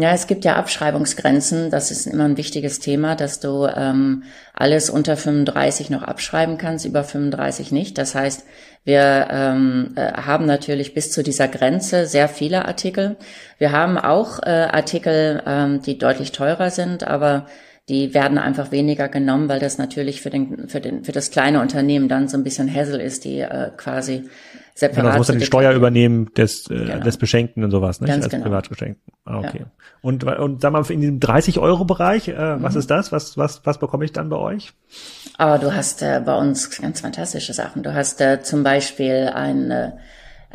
Ja, 0.00 0.12
es 0.12 0.28
gibt 0.28 0.44
ja 0.44 0.54
Abschreibungsgrenzen. 0.54 1.70
Das 1.72 1.90
ist 1.90 2.06
immer 2.06 2.24
ein 2.24 2.36
wichtiges 2.36 2.78
Thema, 2.78 3.16
dass 3.16 3.40
du 3.40 3.66
ähm, 3.66 4.22
alles 4.54 4.90
unter 4.90 5.16
35 5.16 5.90
noch 5.90 6.04
abschreiben 6.04 6.56
kannst, 6.56 6.84
über 6.84 7.02
35 7.02 7.72
nicht. 7.72 7.98
Das 7.98 8.14
heißt, 8.14 8.44
wir 8.84 9.26
ähm, 9.28 9.94
äh, 9.96 10.12
haben 10.12 10.46
natürlich 10.46 10.94
bis 10.94 11.10
zu 11.10 11.24
dieser 11.24 11.48
Grenze 11.48 12.06
sehr 12.06 12.28
viele 12.28 12.66
Artikel. 12.66 13.16
Wir 13.58 13.72
haben 13.72 13.98
auch 13.98 14.38
äh, 14.44 14.68
Artikel, 14.70 15.42
ähm, 15.44 15.82
die 15.82 15.98
deutlich 15.98 16.30
teurer 16.30 16.70
sind, 16.70 17.02
aber 17.02 17.46
die 17.88 18.14
werden 18.14 18.38
einfach 18.38 18.70
weniger 18.70 19.08
genommen, 19.08 19.48
weil 19.48 19.58
das 19.58 19.78
natürlich 19.78 20.20
für 20.20 20.30
den, 20.30 20.68
für 20.68 20.80
den, 20.80 21.02
für 21.02 21.12
das 21.12 21.32
kleine 21.32 21.60
Unternehmen 21.60 22.08
dann 22.08 22.28
so 22.28 22.36
ein 22.36 22.44
bisschen 22.44 22.72
Hassel 22.72 23.00
ist, 23.00 23.24
die 23.24 23.40
äh, 23.40 23.70
quasi 23.76 24.28
separat. 24.78 24.96
Genau, 24.96 25.08
das 25.08 25.18
muss 25.18 25.26
dann 25.26 25.38
die 25.38 25.44
Steuer 25.44 25.72
übernehmen 25.72 26.32
des, 26.34 26.70
äh, 26.70 26.74
genau. 26.74 27.00
des 27.00 27.16
Beschenkten 27.16 27.64
und 27.64 27.70
sowas, 27.70 28.00
ne? 28.00 28.12
Als 28.12 28.28
genau. 28.28 28.44
Privatgeschenkten. 28.44 29.12
Ah, 29.24 29.38
okay. 29.38 29.60
Ja. 29.60 29.66
Und, 30.00 30.24
und 30.24 30.60
sag 30.60 30.72
mal, 30.72 30.88
in 30.90 31.00
diesem 31.00 31.18
30-Euro-Bereich, 31.18 32.28
äh, 32.28 32.32
mhm. 32.32 32.62
was 32.62 32.76
ist 32.76 32.90
das? 32.90 33.10
Was, 33.10 33.36
was, 33.36 33.60
was 33.64 33.78
bekomme 33.78 34.04
ich 34.04 34.12
dann 34.12 34.28
bei 34.28 34.36
euch? 34.36 34.72
Aber 35.36 35.58
du 35.58 35.74
hast 35.74 36.02
äh, 36.02 36.22
bei 36.24 36.36
uns 36.36 36.70
ganz 36.80 37.00
fantastische 37.00 37.52
Sachen. 37.52 37.82
Du 37.82 37.92
hast 37.92 38.20
äh, 38.20 38.40
zum 38.42 38.62
Beispiel 38.62 39.30
ein, 39.34 39.70
äh, 39.70 39.92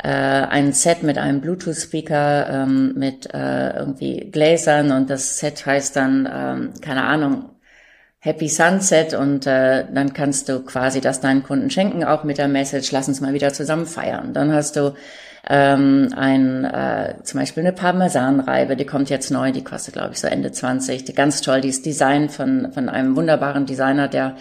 ein 0.08 0.72
Set 0.72 1.02
mit 1.02 1.18
einem 1.18 1.40
Bluetooth-Speaker, 1.42 2.48
ähm, 2.48 2.94
mit 2.96 3.32
äh, 3.34 3.76
irgendwie 3.76 4.30
Gläsern 4.30 4.90
und 4.92 5.10
das 5.10 5.38
Set 5.38 5.66
heißt 5.66 5.96
dann, 5.96 6.28
ähm, 6.32 6.70
keine 6.80 7.04
Ahnung, 7.04 7.50
Happy 8.24 8.48
Sunset 8.48 9.12
und 9.12 9.46
äh, 9.46 9.84
dann 9.92 10.14
kannst 10.14 10.48
du 10.48 10.60
quasi 10.60 11.02
das 11.02 11.20
deinen 11.20 11.42
Kunden 11.42 11.68
schenken, 11.68 12.04
auch 12.04 12.24
mit 12.24 12.38
der 12.38 12.48
Message, 12.48 12.90
lass 12.90 13.06
uns 13.06 13.20
mal 13.20 13.34
wieder 13.34 13.52
zusammen 13.52 13.84
feiern. 13.84 14.32
Dann 14.32 14.50
hast 14.50 14.76
du 14.76 14.94
ähm, 15.46 16.08
ein, 16.16 16.64
äh, 16.64 17.16
zum 17.22 17.40
Beispiel 17.40 17.62
eine 17.62 17.74
Parmesanreibe, 17.74 18.76
die 18.76 18.86
kommt 18.86 19.10
jetzt 19.10 19.30
neu, 19.30 19.52
die 19.52 19.62
kostet 19.62 19.92
glaube 19.92 20.14
ich 20.14 20.20
so 20.20 20.26
Ende 20.26 20.50
20, 20.50 21.04
die 21.04 21.14
ganz 21.14 21.42
toll, 21.42 21.60
die 21.60 21.68
ist 21.68 21.84
Design 21.84 22.30
von, 22.30 22.72
von 22.72 22.88
einem 22.88 23.14
wunderbaren 23.14 23.66
Designer, 23.66 24.08
der 24.08 24.36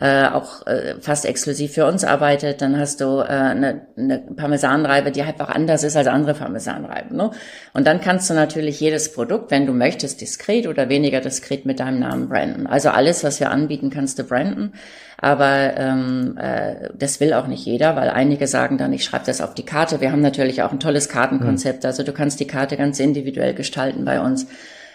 äh, 0.00 0.26
auch 0.28 0.66
äh, 0.66 0.94
fast 1.00 1.26
exklusiv 1.26 1.74
für 1.74 1.86
uns 1.86 2.04
arbeitet, 2.04 2.62
dann 2.62 2.78
hast 2.78 3.02
du 3.02 3.20
äh, 3.20 3.26
eine, 3.26 3.82
eine 3.98 4.18
Parmesanreibe, 4.18 5.10
die 5.10 5.20
einfach 5.22 5.50
anders 5.50 5.84
ist 5.84 5.94
als 5.94 6.06
andere 6.06 6.32
Parmesanreiben. 6.32 7.16
Ne? 7.16 7.30
Und 7.74 7.86
dann 7.86 8.00
kannst 8.00 8.30
du 8.30 8.34
natürlich 8.34 8.80
jedes 8.80 9.12
Produkt, 9.12 9.50
wenn 9.50 9.66
du 9.66 9.74
möchtest, 9.74 10.22
diskret 10.22 10.66
oder 10.66 10.88
weniger 10.88 11.20
diskret 11.20 11.66
mit 11.66 11.80
deinem 11.80 12.00
Namen 12.00 12.30
branden. 12.30 12.66
Also 12.66 12.88
alles, 12.88 13.24
was 13.24 13.40
wir 13.40 13.50
anbieten, 13.50 13.90
kannst 13.90 14.18
du 14.18 14.24
branden. 14.24 14.72
Aber 15.18 15.76
ähm, 15.76 16.38
äh, 16.40 16.88
das 16.98 17.20
will 17.20 17.34
auch 17.34 17.46
nicht 17.46 17.66
jeder, 17.66 17.94
weil 17.94 18.08
einige 18.08 18.46
sagen 18.46 18.78
dann, 18.78 18.94
ich 18.94 19.04
schreibe 19.04 19.26
das 19.26 19.42
auf 19.42 19.52
die 19.52 19.66
Karte. 19.66 20.00
Wir 20.00 20.12
haben 20.12 20.22
natürlich 20.22 20.62
auch 20.62 20.72
ein 20.72 20.80
tolles 20.80 21.10
Kartenkonzept. 21.10 21.84
Also 21.84 22.04
du 22.04 22.12
kannst 22.12 22.40
die 22.40 22.46
Karte 22.46 22.78
ganz 22.78 22.98
individuell 23.00 23.52
gestalten 23.52 24.06
bei 24.06 24.18
uns 24.22 24.46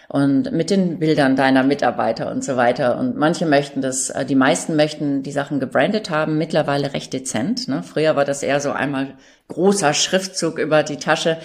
und 0.07 0.51
mit 0.51 0.69
den 0.69 0.99
Bildern 0.99 1.35
deiner 1.35 1.63
Mitarbeiter 1.63 2.31
und 2.31 2.43
so 2.43 2.55
weiter. 2.57 2.97
Und 2.97 3.17
manche 3.17 3.45
möchten 3.45 3.81
das, 3.81 4.09
äh, 4.09 4.25
die 4.25 4.35
meisten 4.35 4.75
möchten 4.75 5.23
die 5.23 5.31
Sachen 5.31 5.59
gebrandet 5.59 6.09
haben, 6.09 6.37
mittlerweile 6.37 6.93
recht 6.93 7.13
dezent. 7.13 7.67
Ne? 7.67 7.83
Früher 7.83 8.15
war 8.15 8.25
das 8.25 8.43
eher 8.43 8.59
so 8.59 8.71
einmal 8.71 9.15
großer 9.47 9.93
Schriftzug 9.93 10.59
über 10.59 10.83
die 10.83 10.97
Tasche. 10.97 11.37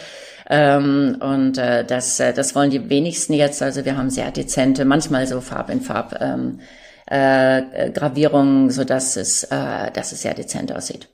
Ähm, 0.48 1.18
und 1.20 1.58
äh, 1.58 1.84
das, 1.84 2.18
äh, 2.20 2.32
das 2.32 2.54
wollen 2.54 2.70
die 2.70 2.90
wenigsten 2.90 3.34
jetzt. 3.34 3.62
Also 3.62 3.84
wir 3.84 3.96
haben 3.96 4.10
sehr 4.10 4.30
dezente, 4.30 4.84
manchmal 4.84 5.26
so 5.26 5.40
Farb 5.40 5.70
in 5.70 5.80
Farb 5.80 6.18
ähm, 6.20 6.60
äh, 7.06 7.90
Gravierungen, 7.90 8.70
so 8.70 8.84
dass 8.84 9.16
es, 9.16 9.44
äh, 9.44 9.90
dass 9.92 10.12
es 10.12 10.22
sehr 10.22 10.34
dezent 10.34 10.72
aussieht. 10.72 11.08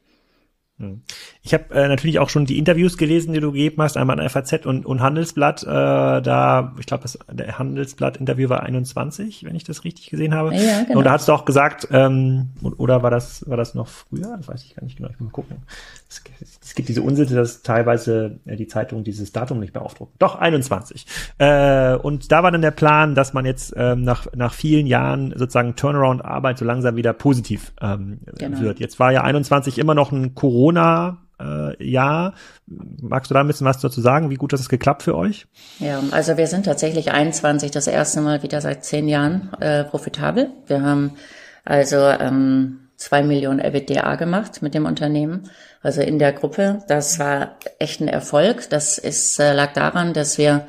Ich 1.47 1.55
habe 1.55 1.73
äh, 1.73 1.87
natürlich 1.87 2.19
auch 2.19 2.29
schon 2.29 2.45
die 2.45 2.59
Interviews 2.59 2.99
gelesen, 2.99 3.33
die 3.33 3.39
du 3.39 3.53
gegeben 3.53 3.81
hast, 3.81 3.97
einmal 3.97 4.19
an 4.19 4.29
FAZ 4.29 4.67
und, 4.67 4.85
und 4.85 5.01
Handelsblatt. 5.01 5.63
Äh, 5.63 5.67
da, 5.67 6.75
ich 6.81 6.87
glaube, 6.87 7.05
der 7.31 7.57
Handelsblatt-Interview 7.57 8.49
war 8.49 8.65
21, 8.65 9.45
wenn 9.45 9.55
ich 9.55 9.63
das 9.63 9.85
richtig 9.85 10.11
gesehen 10.11 10.35
habe. 10.35 10.53
Ja, 10.57 10.83
genau. 10.83 10.99
Und 10.99 11.05
da 11.05 11.13
hast 11.13 11.29
du 11.29 11.33
auch 11.33 11.45
gesagt, 11.45 11.87
ähm, 11.93 12.49
oder 12.79 13.05
war 13.05 13.13
das, 13.13 13.49
war 13.49 13.57
das 13.57 13.77
noch 13.77 13.87
früher? 13.87 14.37
Das 14.37 14.49
weiß 14.49 14.65
ich 14.65 14.75
gar 14.75 14.83
nicht 14.83 14.97
genau. 14.97 15.09
Ich 15.09 15.21
muss 15.21 15.29
mal 15.29 15.31
gucken. 15.31 15.59
Es, 16.09 16.21
es 16.65 16.75
gibt 16.75 16.89
diese 16.89 17.03
Unsitte, 17.03 17.37
dass 17.37 17.63
teilweise 17.63 18.41
äh, 18.45 18.57
die 18.57 18.67
Zeitung 18.67 19.05
dieses 19.05 19.31
Datum 19.31 19.61
nicht 19.61 19.73
mehr 19.73 19.85
aufdruckt. 19.85 20.15
Doch, 20.19 20.35
21. 20.35 21.07
Äh, 21.39 21.95
und 21.95 22.33
da 22.33 22.43
war 22.43 22.51
dann 22.51 22.63
der 22.63 22.73
Plan, 22.73 23.15
dass 23.15 23.35
man 23.35 23.47
jetzt 23.47 23.73
ähm, 23.77 24.03
nach, 24.03 24.27
nach 24.35 24.53
vielen 24.53 24.89
Jahren 24.89 25.33
sozusagen 25.37 25.77
Turnaround-Arbeit 25.77 26.59
so 26.59 26.65
langsam 26.65 26.97
wieder 26.97 27.13
positiv 27.13 27.73
ähm, 27.81 28.19
genau. 28.37 28.59
wird. 28.63 28.81
Jetzt 28.81 28.99
war 28.99 29.13
ja 29.13 29.23
21 29.23 29.79
immer 29.79 29.95
noch 29.95 30.11
ein 30.11 30.35
Corona- 30.35 31.19
äh, 31.41 31.85
Jahr. 31.85 32.35
Magst 32.67 33.31
du 33.31 33.35
da 33.35 33.41
ein 33.41 33.47
bisschen 33.47 33.67
was 33.67 33.79
dazu 33.79 34.01
sagen? 34.01 34.31
Wie 34.31 34.37
gut 34.37 34.53
hat 34.53 34.61
es 34.61 34.69
geklappt 34.69 35.03
für 35.03 35.17
euch? 35.17 35.47
Ja, 35.79 36.01
also 36.11 36.37
wir 36.37 36.47
sind 36.47 36.67
tatsächlich 36.67 37.13
21 37.13 37.71
das 37.71 37.87
erste 37.87 38.21
Mal 38.21 38.43
wieder 38.43 38.61
seit 38.61 38.85
zehn 38.85 39.09
Jahren 39.09 39.53
äh, 39.61 39.85
profitabel. 39.85 40.51
Wir 40.67 40.83
haben 40.83 41.13
also 41.65 41.97
ähm, 41.97 42.89
zwei 42.97 43.23
Millionen 43.23 43.61
EBITDA 43.61 44.17
gemacht 44.17 44.63
mit 44.63 44.75
dem 44.75 44.87
Unternehmen, 44.87 45.51
also 45.83 46.01
in 46.01 46.19
der 46.19 46.33
Gruppe. 46.33 46.83
Das 46.89 47.19
war 47.19 47.57
echt 47.79 48.01
ein 48.01 48.09
Erfolg. 48.09 48.69
Das 48.71 48.99
ist, 48.99 49.39
äh, 49.39 49.53
lag 49.53 49.73
daran, 49.73 50.13
dass 50.13 50.39
wir 50.39 50.67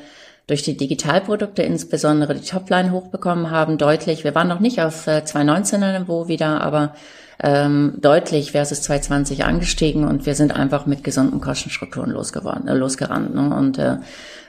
durch 0.47 0.63
die 0.63 0.78
Digitalprodukte 0.78 1.61
insbesondere 1.61 2.34
die 2.34 2.47
Topline 2.47 2.91
hochbekommen 2.91 3.51
haben, 3.51 3.78
deutlich. 3.78 4.24
Wir 4.24 4.34
waren 4.34 4.47
noch 4.47 4.61
nicht 4.61 4.82
auf 4.82 5.07
äh, 5.07 5.22
2019er 5.26 5.99
Niveau 5.99 6.28
wieder, 6.28 6.61
aber 6.61 6.93
ähm, 7.42 7.94
deutlich 7.98 8.52
versus 8.52 8.82
2020 8.82 9.46
angestiegen 9.46 10.06
und 10.06 10.26
wir 10.26 10.36
sind 10.36 10.56
einfach 10.56 10.86
mit 10.86 11.04
gesunden 11.04 11.40
Kostenstrukturen 11.40 12.12
losgeworden, 12.12 12.68
äh, 12.68 12.74
losgerannt. 12.74 13.36
Ne? 13.36 13.56
Und 13.56 13.78
äh, 13.78 13.98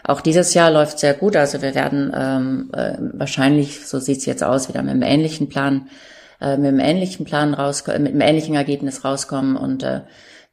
auch 0.04 0.20
dieses 0.22 0.54
Jahr 0.54 0.70
läuft 0.70 0.98
sehr 0.98 1.14
gut. 1.14 1.36
Also 1.36 1.60
wir 1.60 1.74
werden 1.74 2.12
ähm, 2.16 2.70
äh, 2.72 2.94
wahrscheinlich, 3.12 3.86
so 3.86 3.98
sieht's 3.98 4.24
jetzt 4.24 4.42
aus, 4.42 4.68
wieder 4.68 4.82
mit 4.82 4.92
einem 4.92 5.02
ähnlichen 5.02 5.48
Plan, 5.48 5.88
äh, 6.40 6.56
mit 6.56 6.68
einem 6.68 6.80
ähnlichen 6.80 7.26
Plan 7.26 7.52
raus, 7.52 7.86
mit 7.86 7.96
einem 7.96 8.20
ähnlichen 8.22 8.54
Ergebnis 8.54 9.04
rauskommen 9.04 9.56
und 9.56 9.82
äh, 9.82 10.00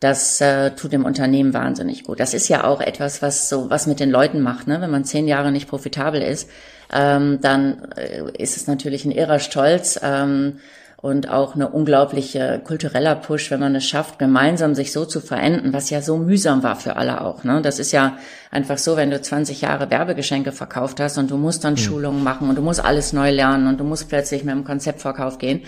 das 0.02 0.42
äh, 0.42 0.72
tut 0.72 0.92
dem 0.92 1.06
Unternehmen 1.06 1.54
wahnsinnig 1.54 2.04
gut. 2.04 2.20
Das 2.20 2.34
ist 2.34 2.50
ja 2.50 2.66
auch 2.66 2.82
etwas, 2.82 3.22
was 3.22 3.48
so 3.48 3.70
was 3.70 3.88
mit 3.88 4.02
den 4.02 4.12
Leuten 4.12 4.42
macht. 4.42 4.68
Ne? 4.68 4.82
Wenn 4.82 4.92
man 4.92 5.06
zehn 5.06 5.26
Jahre 5.26 5.54
nicht 5.54 5.70
profitabel 5.70 6.22
ist, 6.22 6.50
ähm, 6.94 7.40
dann 7.42 7.88
äh, 7.96 8.24
ist 8.38 8.58
es 8.58 8.68
natürlich 8.68 9.06
ein 9.06 9.12
irrer 9.12 9.40
Stolz 9.40 9.98
ähm, 10.04 10.60
und 11.06 11.30
auch 11.30 11.54
eine 11.54 11.70
unglaubliche 11.70 12.60
kultureller 12.64 13.16
Push, 13.16 13.52
wenn 13.52 13.60
man 13.60 13.76
es 13.76 13.86
schafft, 13.86 14.18
gemeinsam 14.18 14.74
sich 14.74 14.92
so 14.92 15.06
zu 15.06 15.22
verenden, 15.22 15.72
was 15.72 15.92
ja 15.92 16.02
so 16.02 16.18
mühsam 16.18 16.64
war 16.64 16.76
für 16.76 16.96
alle 16.96 17.22
auch. 17.22 17.44
Ne? 17.44 17.62
Das 17.62 17.78
ist 17.78 17.92
ja 17.92 18.18
einfach 18.50 18.80
so, 18.80 18.98
wenn 18.98 19.12
du 19.12 19.22
20 19.22 19.62
Jahre 19.62 19.92
Werbegeschenke 19.92 20.52
verkauft 20.52 21.00
hast 21.00 21.20
und 21.20 21.30
du 21.30 21.38
musst 21.38 21.64
dann 21.64 21.74
mhm. 21.74 21.78
Schulungen 21.78 22.24
machen 22.24 22.50
und 22.50 22.56
du 22.58 22.64
musst 22.64 22.84
alles 22.84 23.14
neu 23.14 23.30
lernen 23.30 23.68
und 23.68 23.80
du 23.80 23.84
musst 23.84 24.10
plötzlich 24.10 24.44
mit 24.44 24.56
dem 24.56 24.64
Konzeptverkauf 24.64 25.38
gehen 25.38 25.62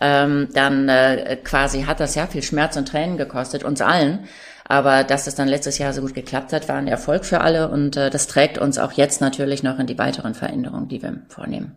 ähm, 0.00 0.48
dann 0.54 0.88
äh, 0.88 1.36
quasi 1.44 1.82
hat 1.82 2.00
das 2.00 2.14
ja 2.14 2.26
viel 2.26 2.42
Schmerz 2.42 2.76
und 2.76 2.88
Tränen 2.88 3.18
gekostet, 3.18 3.64
uns 3.64 3.82
allen. 3.82 4.20
Aber 4.64 5.04
dass 5.04 5.26
es 5.26 5.34
dann 5.34 5.48
letztes 5.48 5.78
Jahr 5.78 5.92
so 5.92 6.00
gut 6.00 6.14
geklappt 6.14 6.52
hat, 6.52 6.68
war 6.68 6.76
ein 6.76 6.86
Erfolg 6.86 7.24
für 7.24 7.40
alle 7.40 7.68
und 7.68 7.96
äh, 7.96 8.08
das 8.08 8.28
trägt 8.28 8.56
uns 8.56 8.78
auch 8.78 8.92
jetzt 8.92 9.20
natürlich 9.20 9.62
noch 9.62 9.78
in 9.78 9.86
die 9.86 9.98
weiteren 9.98 10.34
Veränderungen, 10.34 10.88
die 10.88 11.02
wir 11.02 11.22
vornehmen. 11.28 11.76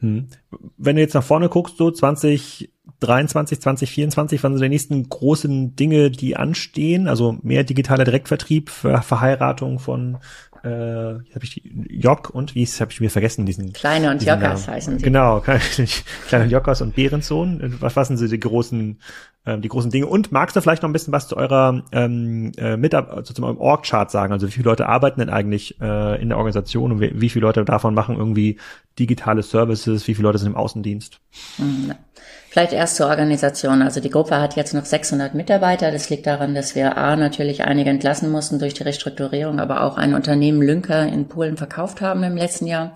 Hm. 0.00 0.28
Wenn 0.76 0.96
du 0.96 1.02
jetzt 1.02 1.14
nach 1.14 1.24
vorne 1.24 1.48
guckst, 1.48 1.76
so 1.76 1.90
2023, 1.90 3.60
2024, 3.60 4.42
wann 4.42 4.52
sind 4.52 4.62
die 4.62 4.68
nächsten 4.68 5.08
großen 5.08 5.76
Dinge, 5.76 6.10
die 6.10 6.36
anstehen? 6.36 7.08
Also 7.08 7.38
mehr 7.42 7.64
digitaler 7.64 8.04
Direktvertrieb, 8.04 8.70
Verheiratung 8.70 9.78
von 9.78 10.18
äh, 10.64 10.68
habe 10.68 11.42
ich 11.42 11.50
die 11.50 12.00
Jock 12.00 12.30
und 12.30 12.54
wie 12.54 12.62
ist 12.62 12.80
habe 12.80 12.90
ich 12.90 13.00
mir 13.00 13.10
vergessen 13.10 13.44
diesen 13.44 13.74
Kleine 13.74 14.10
und 14.10 14.22
Jockers 14.22 14.66
heißen 14.66 14.98
sie. 14.98 15.04
Genau, 15.04 15.40
Kleine 16.26 16.44
und 16.44 16.50
Jockers 16.50 16.80
und 16.80 16.94
Bärensohn. 16.94 17.76
Was, 17.80 17.96
was 17.96 18.08
sind 18.08 18.16
so 18.16 18.26
die 18.26 18.40
großen 18.40 18.98
ähm, 19.46 19.62
die 19.62 19.68
großen 19.68 19.90
Dinge? 19.90 20.06
Und 20.06 20.32
magst 20.32 20.56
du 20.56 20.60
vielleicht 20.60 20.82
noch 20.82 20.88
ein 20.88 20.92
bisschen 20.92 21.12
was 21.12 21.28
zu 21.28 21.36
eurer 21.36 21.82
ähm, 21.92 22.52
äh, 22.56 22.76
Mitab 22.76 23.10
also 23.10 23.34
zu 23.34 23.42
eurem 23.42 23.58
Org-Chart 23.58 24.10
sagen? 24.10 24.32
Also 24.32 24.46
wie 24.46 24.52
viele 24.52 24.68
Leute 24.68 24.86
arbeiten 24.86 25.20
denn 25.20 25.30
eigentlich 25.30 25.80
äh, 25.80 26.20
in 26.20 26.28
der 26.28 26.38
Organisation 26.38 26.92
und 26.92 27.00
wie, 27.00 27.12
wie 27.20 27.28
viele 27.28 27.46
Leute 27.46 27.64
davon 27.64 27.94
machen 27.94 28.16
irgendwie 28.16 28.58
digitale 28.98 29.42
Services? 29.42 30.06
Wie 30.08 30.14
viele 30.14 30.28
Leute 30.28 30.38
sind 30.38 30.48
im 30.48 30.56
Außendienst? 30.56 31.20
Mhm. 31.58 31.94
Vielleicht 32.54 32.72
erst 32.72 32.96
zur 32.96 33.08
Organisation. 33.08 33.82
Also 33.82 34.00
die 34.00 34.10
Gruppe 34.10 34.40
hat 34.40 34.54
jetzt 34.54 34.74
noch 34.74 34.84
600 34.84 35.34
Mitarbeiter. 35.34 35.90
Das 35.90 36.08
liegt 36.08 36.26
daran, 36.26 36.54
dass 36.54 36.76
wir 36.76 36.96
A, 36.96 37.16
natürlich 37.16 37.64
einige 37.64 37.90
entlassen 37.90 38.30
mussten 38.30 38.60
durch 38.60 38.74
die 38.74 38.84
Restrukturierung, 38.84 39.58
aber 39.58 39.82
auch 39.82 39.96
ein 39.96 40.14
Unternehmen 40.14 40.62
Lünker 40.62 41.04
in 41.04 41.26
Polen 41.26 41.56
verkauft 41.56 42.00
haben 42.00 42.22
im 42.22 42.36
letzten 42.36 42.68
Jahr. 42.68 42.94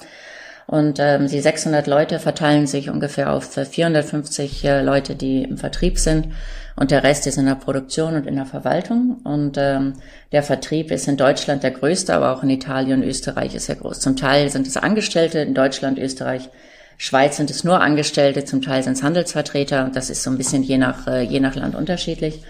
Und 0.69 0.99
ähm, 1.01 1.29
die 1.29 1.41
600 1.41 1.87
Leute 1.87 2.19
verteilen 2.19 2.67
sich 2.67 2.91
ungefähr 2.91 3.33
auf 3.33 3.55
450 3.55 4.65
äh, 4.65 4.83
Leute, 4.83 5.17
die 5.17 5.43
im 5.45 5.57
Vertrieb 5.57 5.99
sind. 5.99 6.29
Und 6.77 6.91
der 6.91 7.03
Rest 7.05 7.27
ist 7.27 7.39
in 7.39 7.47
der 7.47 7.55
Produktion 7.55 8.15
und 8.15 8.27
in 8.27 8.37
der 8.37 8.45
Verwaltung. 8.45 9.17
Und 9.25 9.57
ähm, 9.57 9.95
der 10.31 10.43
Vertrieb 10.43 10.91
ist 10.91 11.09
in 11.09 11.17
Deutschland 11.17 11.63
der 11.63 11.71
größte, 11.71 12.15
aber 12.15 12.33
auch 12.33 12.43
in 12.43 12.51
Italien 12.51 13.01
und 13.01 13.09
Österreich 13.09 13.55
ist 13.55 13.71
er 13.71 13.77
groß. 13.77 14.01
Zum 14.01 14.15
Teil 14.15 14.51
sind 14.51 14.67
es 14.67 14.77
Angestellte 14.77 15.39
in 15.39 15.55
Deutschland, 15.55 15.99
Österreich 15.99 16.51
Schweiz 16.99 17.37
sind 17.37 17.49
es 17.49 17.65
nur 17.65 17.81
Angestellte, 17.81 18.45
zum 18.45 18.61
Teil 18.61 18.83
sind 18.83 18.95
es 18.95 19.03
Handelsvertreter. 19.03 19.91
Das 19.95 20.11
ist 20.11 20.23
so 20.23 20.31
ein 20.31 20.37
bisschen 20.37 20.65
je 20.65 20.77
nach, 20.77 21.07
äh, 21.07 21.23
je 21.23 21.41
nach 21.41 21.55
Land 21.55 21.77
unterschiedlich. 21.77 22.43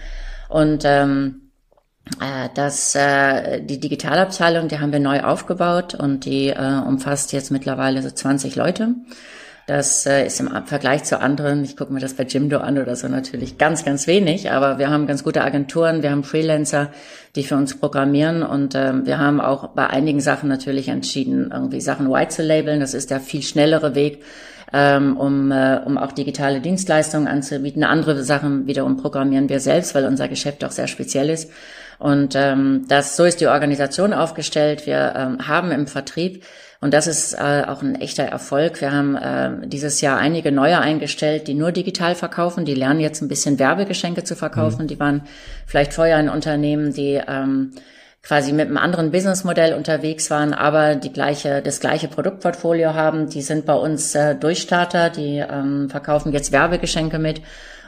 Und 0.49 0.83
ähm, 0.85 1.48
äh, 2.19 2.49
das, 2.53 2.95
äh, 2.95 3.61
die 3.61 3.79
Digitalabteilung, 3.79 4.67
die 4.67 4.79
haben 4.79 4.91
wir 4.91 4.99
neu 4.99 5.21
aufgebaut 5.21 5.95
und 5.95 6.25
die 6.25 6.49
äh, 6.49 6.81
umfasst 6.85 7.33
jetzt 7.33 7.51
mittlerweile 7.51 8.01
so 8.01 8.09
20 8.09 8.55
Leute. 8.55 8.95
Das 9.69 10.07
äh, 10.07 10.25
ist 10.25 10.39
im 10.39 10.49
Vergleich 10.65 11.03
zu 11.03 11.21
anderen, 11.21 11.63
ich 11.63 11.77
gucke 11.77 11.93
mir 11.93 11.99
das 11.99 12.15
bei 12.15 12.23
Jimdo 12.23 12.57
an 12.57 12.79
oder 12.79 12.95
so 12.95 13.07
natürlich 13.07 13.59
ganz, 13.59 13.85
ganz 13.85 14.07
wenig, 14.07 14.49
aber 14.49 14.79
wir 14.79 14.89
haben 14.89 15.05
ganz 15.05 15.23
gute 15.23 15.43
Agenturen, 15.43 16.01
wir 16.01 16.09
haben 16.09 16.23
Freelancer, 16.23 16.91
die 17.35 17.43
für 17.43 17.55
uns 17.55 17.79
programmieren 17.79 18.41
und 18.41 18.73
ähm, 18.73 19.05
wir 19.05 19.19
haben 19.19 19.39
auch 19.39 19.67
bei 19.67 19.85
einigen 19.85 20.21
Sachen 20.21 20.49
natürlich 20.49 20.87
entschieden, 20.87 21.51
irgendwie 21.53 21.81
Sachen 21.81 22.09
white 22.11 22.29
zu 22.29 22.41
labeln. 22.41 22.79
Das 22.79 22.95
ist 22.95 23.11
der 23.11 23.19
viel 23.19 23.43
schnellere 23.43 23.93
Weg, 23.93 24.23
ähm, 24.73 25.17
um, 25.17 25.51
äh, 25.51 25.79
um 25.85 25.97
auch 25.97 26.11
digitale 26.11 26.61
Dienstleistungen 26.61 27.27
anzubieten. 27.27 27.83
Andere 27.83 28.23
Sachen 28.23 28.67
wiederum 28.67 28.97
programmieren 28.97 29.49
wir 29.49 29.59
selbst, 29.59 29.95
weil 29.95 30.05
unser 30.05 30.27
Geschäft 30.27 30.63
auch 30.63 30.71
sehr 30.71 30.87
speziell 30.87 31.29
ist. 31.29 31.51
Und 31.97 32.33
ähm, 32.35 32.85
das, 32.87 33.17
so 33.17 33.25
ist 33.25 33.41
die 33.41 33.47
Organisation 33.47 34.13
aufgestellt. 34.13 34.85
Wir 34.85 35.13
ähm, 35.15 35.47
haben 35.47 35.71
im 35.71 35.85
Vertrieb 35.85 36.43
und 36.81 36.93
das 36.93 37.07
ist 37.07 37.33
äh, 37.33 37.63
auch 37.67 37.81
ein 37.81 37.95
echter 37.95 38.23
Erfolg. 38.23 38.79
Wir 38.79 38.93
haben 38.93 39.15
äh, 39.17 39.67
dieses 39.67 39.99
Jahr 39.99 40.17
einige 40.17 40.51
neue 40.51 40.79
eingestellt, 40.79 41.49
die 41.49 41.53
nur 41.53 41.73
digital 41.73 42.15
verkaufen. 42.15 42.63
Die 42.63 42.73
lernen 42.73 43.01
jetzt 43.01 43.21
ein 43.21 43.27
bisschen 43.27 43.59
Werbegeschenke 43.59 44.23
zu 44.23 44.35
verkaufen. 44.37 44.83
Mhm. 44.83 44.87
Die 44.87 44.99
waren 44.99 45.21
vielleicht 45.65 45.93
vorher 45.93 46.19
in 46.21 46.29
Unternehmen, 46.29 46.93
die 46.93 47.21
ähm, 47.27 47.71
quasi 48.21 48.51
mit 48.51 48.67
einem 48.67 48.77
anderen 48.77 49.11
Businessmodell 49.11 49.73
unterwegs 49.73 50.29
waren, 50.29 50.53
aber 50.53 50.95
die 50.95 51.11
gleiche, 51.11 51.61
das 51.61 51.79
gleiche 51.79 52.07
Produktportfolio 52.07 52.93
haben. 52.93 53.29
Die 53.29 53.41
sind 53.41 53.65
bei 53.65 53.73
uns 53.73 54.13
äh, 54.15 54.35
Durchstarter, 54.35 55.09
die 55.09 55.37
ähm, 55.37 55.89
verkaufen 55.89 56.33
jetzt 56.33 56.51
Werbegeschenke 56.51 57.17
mit. 57.17 57.41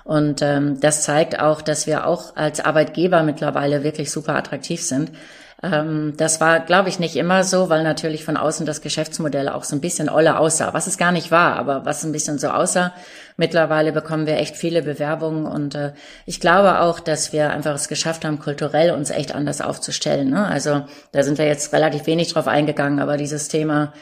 Und 0.03 0.41
ähm, 0.41 0.79
das 0.79 1.03
zeigt 1.03 1.39
auch, 1.39 1.61
dass 1.61 1.85
wir 1.85 2.07
auch 2.07 2.35
als 2.35 2.59
Arbeitgeber 2.59 3.23
mittlerweile 3.23 3.83
wirklich 3.83 4.09
super 4.09 4.35
attraktiv 4.35 4.81
sind. 4.81 5.11
Ähm, 5.63 6.13
das 6.17 6.41
war, 6.41 6.59
glaube 6.59 6.89
ich, 6.89 6.99
nicht 6.99 7.15
immer 7.15 7.43
so, 7.43 7.69
weil 7.69 7.83
natürlich 7.83 8.25
von 8.25 8.37
außen 8.37 8.65
das 8.65 8.81
Geschäftsmodell 8.81 9.47
auch 9.47 9.63
so 9.63 9.75
ein 9.75 9.81
bisschen 9.81 10.09
olle 10.09 10.39
aussah, 10.39 10.73
was 10.73 10.87
es 10.87 10.97
gar 10.97 11.11
nicht 11.11 11.29
war, 11.29 11.55
aber 11.57 11.85
was 11.85 12.03
ein 12.03 12.11
bisschen 12.11 12.39
so 12.39 12.49
aussah. 12.49 12.93
Mittlerweile 13.37 13.91
bekommen 13.91 14.25
wir 14.25 14.37
echt 14.37 14.55
viele 14.57 14.81
Bewerbungen 14.81 15.45
und 15.45 15.75
äh, 15.75 15.93
ich 16.25 16.39
glaube 16.39 16.79
auch, 16.79 16.99
dass 16.99 17.31
wir 17.31 17.51
einfach 17.51 17.75
es 17.75 17.87
geschafft 17.87 18.25
haben, 18.25 18.39
kulturell 18.39 18.91
uns 18.91 19.11
echt 19.11 19.35
anders 19.35 19.61
aufzustellen. 19.61 20.29
Ne? 20.31 20.45
Also 20.47 20.85
da 21.11 21.23
sind 21.23 21.37
wir 21.37 21.45
jetzt 21.45 21.73
relativ 21.73 22.07
wenig 22.07 22.33
drauf 22.33 22.47
eingegangen, 22.47 22.99
aber 22.99 23.17
dieses 23.17 23.47
Thema 23.47 23.93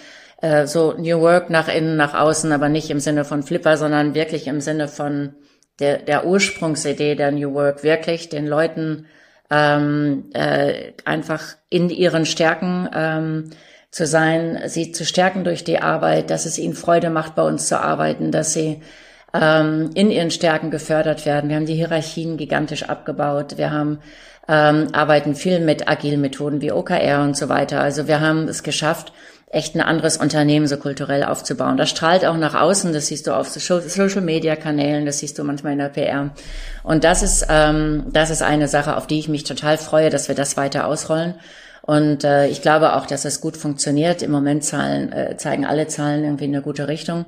äh, 0.41 0.65
so 0.65 0.93
New 0.93 1.19
Work 1.19 1.49
nach 1.49 1.67
innen, 1.67 1.97
nach 1.97 2.13
außen, 2.13 2.51
aber 2.53 2.69
nicht 2.69 2.89
im 2.89 3.01
Sinne 3.01 3.25
von 3.25 3.43
Flipper, 3.43 3.75
sondern 3.75 4.15
wirklich 4.15 4.47
im 4.47 4.61
Sinne 4.61 4.87
von 4.87 5.35
der, 5.79 5.97
der 5.97 6.25
Ursprungsidee 6.25 7.15
der 7.15 7.31
New 7.31 7.53
Work, 7.53 7.83
wirklich 7.83 8.29
den 8.29 8.47
Leuten 8.47 9.07
ähm, 9.49 10.25
äh, 10.33 10.93
einfach 11.05 11.43
in 11.69 11.89
ihren 11.89 12.25
Stärken 12.25 12.89
ähm, 12.93 13.49
zu 13.91 14.05
sein, 14.05 14.61
sie 14.67 14.91
zu 14.91 15.05
stärken 15.05 15.43
durch 15.43 15.63
die 15.63 15.81
Arbeit, 15.81 16.29
dass 16.29 16.45
es 16.45 16.59
ihnen 16.59 16.75
Freude 16.75 17.09
macht, 17.09 17.35
bei 17.35 17.41
uns 17.41 17.67
zu 17.67 17.79
arbeiten, 17.79 18.31
dass 18.31 18.53
sie 18.53 18.81
ähm, 19.33 19.89
in 19.95 20.11
ihren 20.11 20.31
Stärken 20.31 20.71
gefördert 20.71 21.25
werden. 21.25 21.49
Wir 21.49 21.55
haben 21.55 21.65
die 21.65 21.75
Hierarchien 21.75 22.37
gigantisch 22.37 22.83
abgebaut. 22.83 23.57
Wir 23.57 23.71
haben 23.71 23.99
ähm, 24.47 24.89
arbeiten 24.93 25.35
viel 25.35 25.59
mit 25.59 25.87
agilen 25.87 26.21
Methoden 26.21 26.61
wie 26.61 26.71
OKR 26.71 27.21
und 27.21 27.37
so 27.37 27.49
weiter. 27.49 27.81
Also 27.81 28.07
wir 28.07 28.19
haben 28.19 28.47
es 28.47 28.63
geschafft, 28.63 29.13
echt 29.51 29.75
ein 29.75 29.81
anderes 29.81 30.17
Unternehmen 30.17 30.67
so 30.67 30.77
kulturell 30.77 31.23
aufzubauen. 31.23 31.75
Das 31.75 31.89
strahlt 31.89 32.23
auch 32.23 32.37
nach 32.37 32.53
außen, 32.53 32.93
das 32.93 33.07
siehst 33.07 33.25
du 33.25 33.35
auf 33.35 33.49
Social 33.49 34.21
Media 34.21 34.55
Kanälen, 34.55 35.07
das 35.07 35.19
siehst 35.19 35.39
du 35.39 35.43
manchmal 35.43 35.73
in 35.73 35.79
der 35.79 35.89
PR. 35.89 36.29
Und 36.83 37.03
das 37.03 37.23
ist, 37.23 37.47
ähm, 37.49 38.05
das 38.11 38.29
ist 38.29 38.43
eine 38.43 38.67
Sache, 38.67 38.95
auf 38.95 39.07
die 39.07 39.17
ich 39.17 39.27
mich 39.27 39.43
total 39.43 39.79
freue, 39.79 40.11
dass 40.11 40.27
wir 40.27 40.35
das 40.35 40.55
weiter 40.55 40.85
ausrollen. 40.85 41.33
Und 41.81 42.23
äh, 42.23 42.47
ich 42.47 42.61
glaube 42.61 42.95
auch, 42.95 43.07
dass 43.07 43.25
es 43.25 43.41
gut 43.41 43.57
funktioniert. 43.57 44.21
Im 44.21 44.29
Moment 44.29 44.63
zahlen, 44.63 45.11
äh, 45.11 45.35
zeigen 45.37 45.65
alle 45.65 45.87
Zahlen 45.87 46.23
irgendwie 46.23 46.45
in 46.45 46.53
eine 46.53 46.61
gute 46.61 46.87
Richtung. 46.87 47.25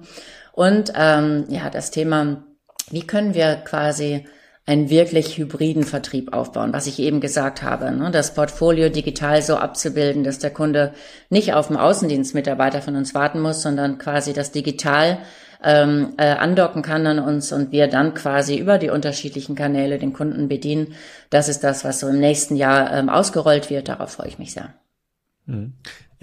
Und 0.52 0.94
ähm, 0.96 1.46
ja, 1.50 1.72
das 1.72 1.90
Thema, 1.90 2.44
wie 2.92 3.08
können 3.08 3.34
wir 3.34 3.56
quasi 3.56 4.28
einen 4.66 4.90
wirklich 4.90 5.38
hybriden 5.38 5.84
Vertrieb 5.84 6.34
aufbauen, 6.34 6.72
was 6.72 6.88
ich 6.88 7.00
eben 7.00 7.20
gesagt 7.20 7.64
habe. 7.64 7.92
Ne? 7.92 8.12
Das 8.12 8.34
Portfolio 8.34 8.90
digital 8.90 9.42
so 9.42 9.56
abzubilden, 9.56 10.24
dass 10.24 10.40
der 10.40 10.52
Kunde 10.52 10.94
nicht 11.30 11.54
auf 11.54 11.68
den 11.68 11.78
Außendienstmitarbeiter 11.78 12.82
von 12.82 12.96
uns 12.96 13.16
warten 13.16 13.40
muss, 13.40 13.62
sondern 13.62 13.98
quasi 13.98 14.34
das 14.34 14.52
digital 14.52 15.18
ähm, 15.64 16.14
äh, 16.18 16.26
andocken 16.26 16.82
kann 16.82 17.06
an 17.08 17.20
uns 17.20 17.52
und 17.52 17.72
wir 17.72 17.88
dann 17.88 18.14
quasi 18.14 18.58
über 18.58 18.78
die 18.78 18.90
unterschiedlichen 18.90 19.56
Kanäle 19.56 20.00
den 20.00 20.14
Kunden 20.14 20.48
bedienen. 20.48 20.94
Das 21.30 21.50
ist 21.50 21.64
das, 21.64 21.84
was 21.84 22.00
so 22.00 22.08
im 22.08 22.20
nächsten 22.20 22.56
Jahr 22.56 22.94
ähm, 22.94 23.10
ausgerollt 23.10 23.70
wird. 23.70 23.88
Darauf 23.88 24.12
freue 24.12 24.28
ich 24.28 24.40
mich 24.40 24.54
sehr. 24.54 24.74
Mhm. 25.46 25.74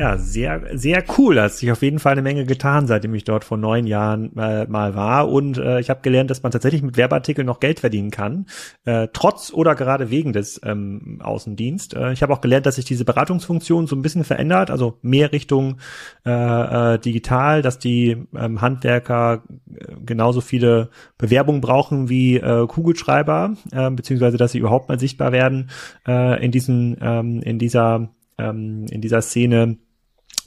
Ja, 0.01 0.17
sehr, 0.17 0.79
sehr 0.79 1.03
cool. 1.19 1.41
Hat 1.41 1.55
sich 1.55 1.73
auf 1.73 1.83
jeden 1.83 1.99
Fall 1.99 2.13
eine 2.13 2.23
Menge 2.23 2.45
getan, 2.45 2.87
seitdem 2.87 3.15
ich 3.15 3.25
dort 3.25 3.43
vor 3.43 3.59
neun 3.59 3.85
Jahren 3.85 4.31
äh, 4.37 4.65
mal 4.69 4.95
war. 4.95 5.29
Und 5.29 5.59
äh, 5.59 5.81
ich 5.81 5.91
habe 5.91 6.03
gelernt, 6.03 6.31
dass 6.31 6.45
man 6.45 6.53
tatsächlich 6.53 6.83
mit 6.83 6.97
Werbeartikeln 6.97 7.45
noch 7.45 7.59
Geld 7.59 7.81
verdienen 7.81 8.13
kann, 8.13 8.47
äh, 8.85 9.09
trotz 9.13 9.53
oder 9.53 9.75
gerade 9.75 10.09
wegen 10.09 10.33
des 10.33 10.61
ähm, 10.63 11.19
Außendienst. 11.21 11.95
Äh, 11.95 12.13
ich 12.13 12.23
habe 12.23 12.33
auch 12.33 12.41
gelernt, 12.41 12.65
dass 12.67 12.77
sich 12.77 12.85
diese 12.85 13.05
Beratungsfunktion 13.05 13.89
so 13.89 13.97
ein 13.97 14.03
bisschen 14.03 14.23
verändert, 14.23 14.71
also 14.71 14.99
mehr 15.03 15.33
Richtung 15.33 15.79
äh, 16.25 16.95
äh, 16.95 16.99
digital, 17.01 17.63
dass 17.63 17.81
die 17.81 18.25
ähm, 18.37 18.61
Handwerker 18.61 19.43
äh, 19.67 19.95
genauso 20.07 20.41
viele 20.41 20.91
Bewerbungen 21.19 21.61
brauchen 21.61 22.09
wie 22.09 22.37
äh, 22.37 22.69
Kugelschreiber, 22.69 23.55
äh, 23.73 23.91
beziehungsweise 23.91 24.37
dass 24.37 24.53
sie 24.53 24.59
überhaupt 24.59 24.89
mal 24.89 25.01
sichtbar 25.01 25.33
werden 25.33 25.71
äh, 26.07 26.45
in 26.45 26.53
diesen, 26.53 26.97
ähm, 27.01 27.43
in 27.43 27.59
dieser 27.59 28.11
ähm, 28.39 28.87
in 28.91 29.01
dieser 29.01 29.21
Szene 29.23 29.79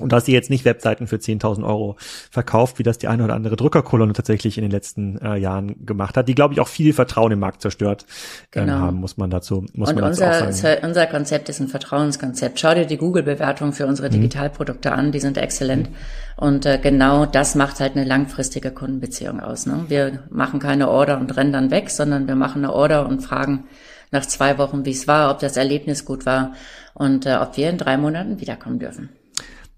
und 0.02 0.12
dass 0.12 0.26
sie 0.26 0.34
jetzt 0.34 0.49
nicht 0.49 0.66
Webseiten 0.66 1.08
für 1.08 1.18
10.000 1.18 1.66
Euro 1.66 1.95
verkauft, 2.30 2.80
wie 2.80 2.84
das 2.84 2.97
die 2.97 3.08
eine 3.08 3.24
oder 3.24 3.34
andere 3.34 3.56
Drückerkolonne 3.56 4.14
tatsächlich 4.14 4.58
in 4.58 4.64
den 4.64 4.72
letzten 4.72 5.18
äh, 5.18 5.38
Jahren 5.38 5.86
gemacht 5.86 6.18
hat, 6.18 6.28
die, 6.28 6.36
glaube 6.36 6.54
ich, 6.54 6.60
auch 6.60 6.68
viel 6.68 6.93
Vertrauen 6.93 7.32
im 7.32 7.39
Markt 7.39 7.62
zerstört 7.62 8.06
ähm, 8.54 8.66
genau. 8.66 8.80
haben, 8.80 8.97
muss 8.97 9.18
man 9.18 9.30
dazu, 9.30 9.66
muss 9.74 9.89
Und 9.89 9.95
man 9.95 10.06
unser, 10.06 10.30
dazu 10.30 10.45
auch 10.45 10.52
sagen. 10.52 10.86
unser 10.86 11.08
Konzept 11.08 11.49
ist 11.49 11.60
ein 11.60 11.68
Vertrauenskonzept. 11.68 12.60
Schau 12.60 12.74
dir 12.74 12.86
die 12.86 12.97
Google-Bewertung 12.97 13.74
für 13.74 13.88
unsere 13.88 14.10
mhm. 14.10 14.14
Digitalprodukte 14.14 14.91
an, 14.91 15.12
die 15.12 15.20
sind 15.20 15.38
exzellent. 15.38 15.89
Mhm. 15.89 15.95
Und 16.38 16.66
äh, 16.66 16.80
genau 16.82 17.26
das 17.26 17.56
macht 17.56 17.80
halt 17.80 17.95
eine 17.95 18.06
langfristige 18.06 18.72
Kundenbeziehung 18.72 19.39
aus. 19.39 19.66
Ne? 19.66 19.86
Wir 19.88 20.24
machen 20.30 20.60
keine 20.60 20.89
Order 20.89 21.20
und 21.20 21.36
rennen 21.38 21.54
dann 21.54 21.72
weg, 21.72 21.89
sondern 21.89 22.28
wir 22.28 22.36
machen 22.36 22.64
eine 22.64 22.74
Order 22.74 23.08
und 23.08 23.22
fragen 23.22 23.66
nach 24.12 24.26
zwei 24.26 24.58
Wochen, 24.58 24.86
wie 24.86 24.91
es 24.91 25.08
war, 25.08 25.32
ob 25.32 25.39
das 25.39 25.58
Erlebnis 25.58 26.06
gut 26.06 26.26
war 26.26 26.54
und 26.93 27.26
äh, 27.26 27.36
ob 27.36 27.58
wir 27.58 27.70
in 27.70 27.78
drei 27.78 27.97
Monaten 27.97 28.39
wiederkommen 28.39 28.80
dürfen. 28.80 29.10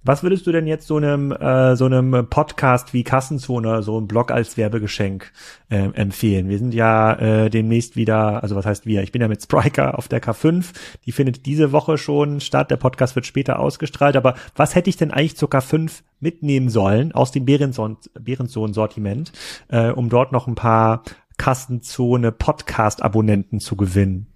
Was 0.06 0.22
würdest 0.22 0.45
du 0.45 0.51
denn 0.51 0.68
jetzt 0.68 0.86
so 0.86 0.97
einem 0.97 1.32
äh, 1.32 1.78
so 1.78 1.86
einem 1.86 2.28
Podcast 2.30 2.93
wie 2.93 3.06
Kassenzone, 3.06 3.84
so 3.84 3.97
ein 4.01 4.08
Blog 4.08 4.32
als 4.32 4.58
Werbegeschenk 4.58 5.32
äh, 5.70 5.93
empfehlen? 5.93 6.49
Wir 6.49 6.58
sind 6.58 6.74
ja 6.74 7.14
äh, 7.14 7.49
demnächst 7.49 7.95
wieder, 7.95 8.43
also 8.43 8.58
was 8.58 8.66
heißt 8.66 8.86
wir? 8.86 9.01
Ich 9.01 9.14
bin 9.14 9.22
ja 9.22 9.30
mit 9.30 9.41
Spriker 9.41 9.97
auf 9.97 10.10
der 10.10 10.22
K5. 10.22 10.66
Die 11.06 11.14
findet 11.14 11.45
diese 11.45 11.72
Woche 11.72 11.97
schon 11.97 12.41
statt. 12.41 12.70
Der 12.70 12.76
Podcast 12.76 13.16
wird 13.16 13.26
später 13.26 13.60
ausgestrahlt. 13.60 14.18
Aber 14.18 14.36
was 14.58 14.76
hätte 14.76 14.89
ich 14.89 14.97
denn 14.97 15.12
eigentlich 15.12 15.38
zur 15.38 15.47
K5 15.47 16.01
mitnehmen 16.20 16.68
sollen 16.68 17.14
aus 17.14 17.32
dem 17.32 17.45
Behrensohn-Sortiment, 17.45 19.32
äh, 19.70 19.89
um 19.89 20.10
dort 20.10 20.34
noch 20.34 20.47
ein 20.47 20.56
paar 20.56 21.04
Kassenzone 21.38 22.34
Podcast-Abonnenten 22.34 23.62
zu 23.62 23.78
gewinnen? 23.78 24.28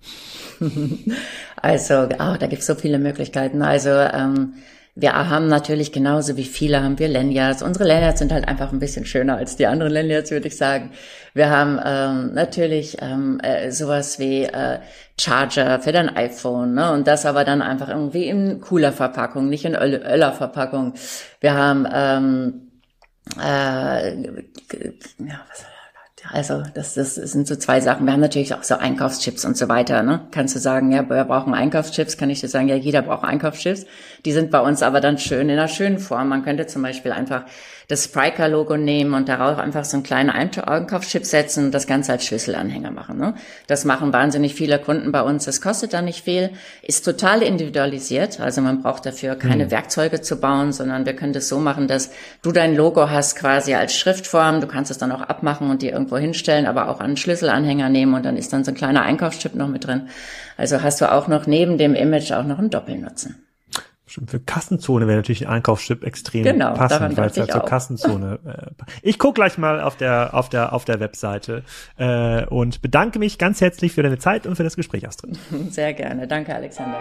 Also, 1.60 2.04
oh, 2.04 2.36
da 2.40 2.46
gibt's 2.48 2.68
so 2.68 2.76
viele 2.76 3.00
Möglichkeiten. 3.00 3.64
Also 3.64 3.90
ähm, 3.90 4.54
wir 5.00 5.14
haben 5.14 5.48
natürlich 5.48 5.92
genauso 5.92 6.38
wie 6.38 6.44
viele 6.44 6.82
haben 6.82 6.98
wir 6.98 7.08
Lanyards. 7.08 7.62
Unsere 7.62 7.88
Lanyards 7.88 8.18
sind 8.18 8.32
halt 8.32 8.48
einfach 8.48 8.72
ein 8.72 8.80
bisschen 8.80 9.06
schöner 9.06 9.38
als 9.38 9.56
die 9.56 9.68
anderen 9.68 9.94
Lanyards, 9.94 10.32
würde 10.32 10.48
ich 10.48 10.58
sagen. 10.58 10.90
Wir 11.36 11.52
haben 11.52 11.80
ähm, 11.86 12.34
natürlich 12.34 12.98
ähm, 13.00 13.40
äh, 13.42 13.70
sowas 13.72 14.18
wie 14.18 14.46
äh, 14.46 14.80
Charger 15.20 15.80
für 15.82 15.92
dein 15.92 16.16
iPhone, 16.16 16.74
ne? 16.74 16.92
Und 16.92 17.06
das 17.06 17.28
aber 17.28 17.44
dann 17.44 17.62
einfach 17.62 17.90
irgendwie 17.90 18.28
in 18.28 18.60
cooler 18.60 18.92
Verpackung, 18.92 19.50
nicht 19.50 19.66
in 19.66 19.76
Öller 19.76 20.34
Verpackung. 20.34 20.96
Wir 21.42 21.54
haben 21.54 21.88
ähm, 21.94 22.72
äh, 23.40 24.16
ja, 24.16 25.42
was 25.48 25.66
also 26.32 26.64
das, 26.74 26.96
das 26.96 27.16
sind 27.16 27.48
so 27.48 27.56
zwei 27.56 27.80
Sachen. 27.80 28.06
Wir 28.06 28.14
haben 28.14 28.20
natürlich 28.20 28.54
auch 28.54 28.64
so 28.64 28.76
Einkaufschips 28.76 29.46
und 29.46 29.56
so 29.56 29.70
weiter. 29.70 30.02
Ne? 30.02 30.28
Kannst 30.32 30.56
du 30.56 30.60
sagen, 30.60 30.92
ja, 30.92 31.08
wir 31.08 31.24
brauchen 31.26 31.54
Einkaufschips, 31.54 32.18
kann 32.18 32.30
ich 32.30 32.40
dir 32.42 32.48
sagen, 32.48 32.68
ja, 32.68 32.76
jeder 32.76 33.04
braucht 33.04 33.24
Einkaufschips. 33.24 33.86
Die 34.26 34.32
sind 34.32 34.50
bei 34.50 34.60
uns 34.60 34.82
aber 34.82 35.00
dann 35.00 35.20
schön 35.20 35.50
in 35.50 35.52
einer 35.52 35.68
schönen 35.68 36.00
Form. 36.00 36.30
Man 36.30 36.44
könnte 36.44 36.66
zum 36.66 36.82
Beispiel 36.82 37.12
einfach 37.12 37.44
das 37.88 38.04
Spriker-Logo 38.04 38.76
nehmen 38.76 39.14
und 39.14 39.30
darauf 39.30 39.58
einfach 39.58 39.86
so 39.86 39.96
einen 39.96 40.04
kleinen 40.04 40.30
Einkaufschip 40.30 41.26
setzen 41.26 41.66
und 41.66 41.72
das 41.72 41.88
Ganze 41.88 42.12
als 42.12 42.26
Schlüsselanhänger 42.26 42.92
machen. 42.92 43.18
Ne? 43.18 43.34
Das 43.68 43.86
machen 43.86 44.12
wahnsinnig 44.12 44.56
viele 44.56 44.78
Kunden 44.78 45.14
bei 45.14 45.22
uns. 45.22 45.46
Das 45.46 45.62
kostet 45.62 45.94
dann 45.94 46.04
nicht 46.04 46.26
viel, 46.26 46.50
ist 46.82 47.06
total 47.06 47.42
individualisiert. 47.42 48.42
Also 48.42 48.60
man 48.62 48.82
braucht 48.82 49.06
dafür 49.06 49.36
keine 49.36 49.66
mhm. 49.66 49.72
Werkzeuge 49.72 50.20
zu 50.20 50.36
bauen, 50.42 50.74
sondern 50.74 51.06
wir 51.06 51.16
können 51.16 51.32
das 51.32 51.48
so 51.48 51.60
machen, 51.60 51.88
dass 51.88 52.12
du 52.42 52.52
dein 52.52 52.76
Logo 52.76 53.10
hast 53.10 53.38
quasi 53.38 53.74
als 53.74 53.96
Schriftform. 53.96 54.60
Du 54.60 54.68
kannst 54.68 54.92
es 54.92 54.98
dann 54.98 55.14
auch 55.14 55.22
abmachen 55.22 55.70
und 55.70 55.82
dir 55.82 55.94
irgendwo 55.94 56.18
hinstellen, 56.18 56.66
aber 56.66 56.90
auch 56.90 57.00
einen 57.00 57.16
Schlüsselanhänger 57.16 57.88
nehmen 57.88 58.14
und 58.16 58.26
dann 58.26 58.36
ist 58.36 58.52
dann 58.52 58.66
so 58.66 58.72
ein 58.72 58.76
kleiner 58.76 59.04
Einkaufschip 59.04 59.56
noch 59.56 59.70
mit 59.70 59.88
drin. 59.88 60.10
Also 60.58 60.82
hast 60.82 61.00
du 61.00 61.10
auch 61.10 61.30
noch 61.30 61.48
neben 61.48 61.78
dem 61.78 61.96
Image 61.96 62.34
auch 62.34 62.44
noch 62.44 62.60
einen 62.60 62.70
Doppelnutzen. 62.70 63.47
Für 64.26 64.40
Kassenzone 64.40 65.08
wäre 65.08 65.18
natürlich 65.18 65.48
ein 65.48 65.54
Einkaufschip 65.54 66.04
extrem 66.04 66.44
genau, 66.44 66.74
passend, 66.74 67.18
weil 67.18 67.30
es 67.30 67.38
halt 67.38 67.52
zur 67.52 67.66
Kassenzone. 67.66 68.40
Äh, 68.46 68.84
ich 69.02 69.20
gucke 69.20 69.36
gleich 69.36 69.58
mal 69.58 69.82
auf 69.82 69.96
der 69.96 70.34
auf 70.34 70.50
der 70.50 70.74
auf 70.74 70.86
der 70.86 71.00
Webseite 71.00 71.64
äh, 71.98 72.46
und 72.46 72.82
bedanke 72.82 73.20
mich 73.20 73.38
ganz 73.38 73.62
herzlich 73.62 73.94
für 73.94 74.04
deine 74.04 74.18
Zeit 74.18 74.48
und 74.48 74.56
für 74.56 74.64
das 74.64 74.76
Gespräch, 74.76 75.08
Astrid. 75.08 75.38
Sehr 75.70 75.94
gerne, 75.94 76.28
danke 76.28 76.56
Alexander. 76.56 76.98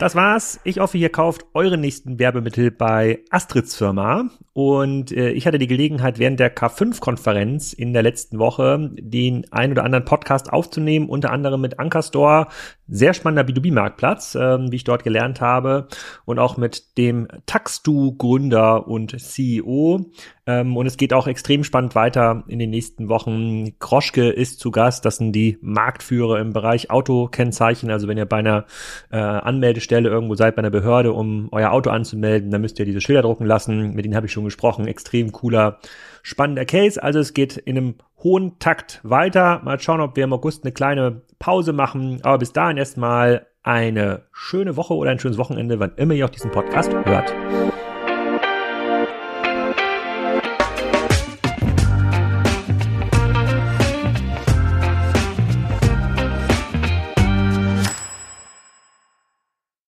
Das 0.00 0.14
war's. 0.14 0.58
Ich 0.64 0.78
hoffe, 0.78 0.96
ihr 0.96 1.10
kauft 1.10 1.44
eure 1.52 1.76
nächsten 1.76 2.18
Werbemittel 2.18 2.70
bei 2.70 3.18
Astrids 3.28 3.76
Firma. 3.76 4.30
Und 4.54 5.12
äh, 5.12 5.32
ich 5.32 5.46
hatte 5.46 5.58
die 5.58 5.66
Gelegenheit, 5.66 6.18
während 6.18 6.40
der 6.40 6.56
K5-Konferenz 6.56 7.74
in 7.74 7.92
der 7.92 8.02
letzten 8.02 8.38
Woche 8.38 8.90
den 8.94 9.44
ein 9.52 9.72
oder 9.72 9.84
anderen 9.84 10.06
Podcast 10.06 10.50
aufzunehmen, 10.50 11.10
unter 11.10 11.30
anderem 11.32 11.60
mit 11.60 11.78
Anker 11.78 12.02
Store, 12.02 12.46
sehr 12.90 13.14
spannender 13.14 13.50
B2B-Marktplatz, 13.50 14.34
äh, 14.34 14.58
wie 14.70 14.76
ich 14.76 14.84
dort 14.84 15.04
gelernt 15.04 15.40
habe, 15.40 15.88
und 16.24 16.38
auch 16.38 16.56
mit 16.56 16.98
dem 16.98 17.28
Taxdu-Gründer 17.46 18.86
und 18.88 19.18
CEO. 19.18 20.10
Ähm, 20.46 20.76
und 20.76 20.86
es 20.86 20.96
geht 20.96 21.12
auch 21.12 21.26
extrem 21.26 21.64
spannend 21.64 21.94
weiter 21.94 22.44
in 22.48 22.58
den 22.58 22.70
nächsten 22.70 23.08
Wochen. 23.08 23.78
Kroschke 23.78 24.28
ist 24.30 24.58
zu 24.58 24.70
Gast. 24.70 25.04
Das 25.04 25.18
sind 25.18 25.32
die 25.32 25.58
Marktführer 25.60 26.40
im 26.40 26.52
Bereich 26.52 26.90
Autokennzeichen. 26.90 27.90
Also 27.90 28.08
wenn 28.08 28.18
ihr 28.18 28.26
bei 28.26 28.38
einer 28.38 28.64
äh, 29.10 29.16
Anmeldestelle 29.16 30.08
irgendwo 30.08 30.34
seid, 30.34 30.56
bei 30.56 30.60
einer 30.60 30.70
Behörde, 30.70 31.12
um 31.12 31.48
euer 31.52 31.70
Auto 31.70 31.90
anzumelden, 31.90 32.50
dann 32.50 32.60
müsst 32.60 32.78
ihr 32.78 32.84
diese 32.84 33.00
Schilder 33.00 33.22
drucken 33.22 33.46
lassen. 33.46 33.94
Mit 33.94 34.04
denen 34.04 34.16
habe 34.16 34.26
ich 34.26 34.32
schon 34.32 34.44
gesprochen. 34.44 34.88
Extrem 34.88 35.30
cooler, 35.30 35.78
spannender 36.22 36.64
Case. 36.64 37.02
Also 37.02 37.18
es 37.18 37.34
geht 37.34 37.56
in 37.56 37.76
einem 37.76 37.94
hohen 38.22 38.58
Takt 38.58 39.00
weiter. 39.02 39.60
Mal 39.64 39.80
schauen, 39.80 40.00
ob 40.00 40.16
wir 40.16 40.24
im 40.24 40.32
August 40.32 40.64
eine 40.64 40.72
kleine 40.72 41.22
Pause 41.38 41.72
machen. 41.72 42.20
Aber 42.22 42.38
bis 42.38 42.52
dahin 42.52 42.76
erstmal 42.76 43.46
eine 43.62 44.22
schöne 44.32 44.76
Woche 44.76 44.94
oder 44.94 45.10
ein 45.10 45.18
schönes 45.18 45.38
Wochenende, 45.38 45.80
wann 45.80 45.92
immer 45.96 46.14
ihr 46.14 46.24
auch 46.24 46.30
diesen 46.30 46.50
Podcast 46.50 46.92
hört. 47.04 47.34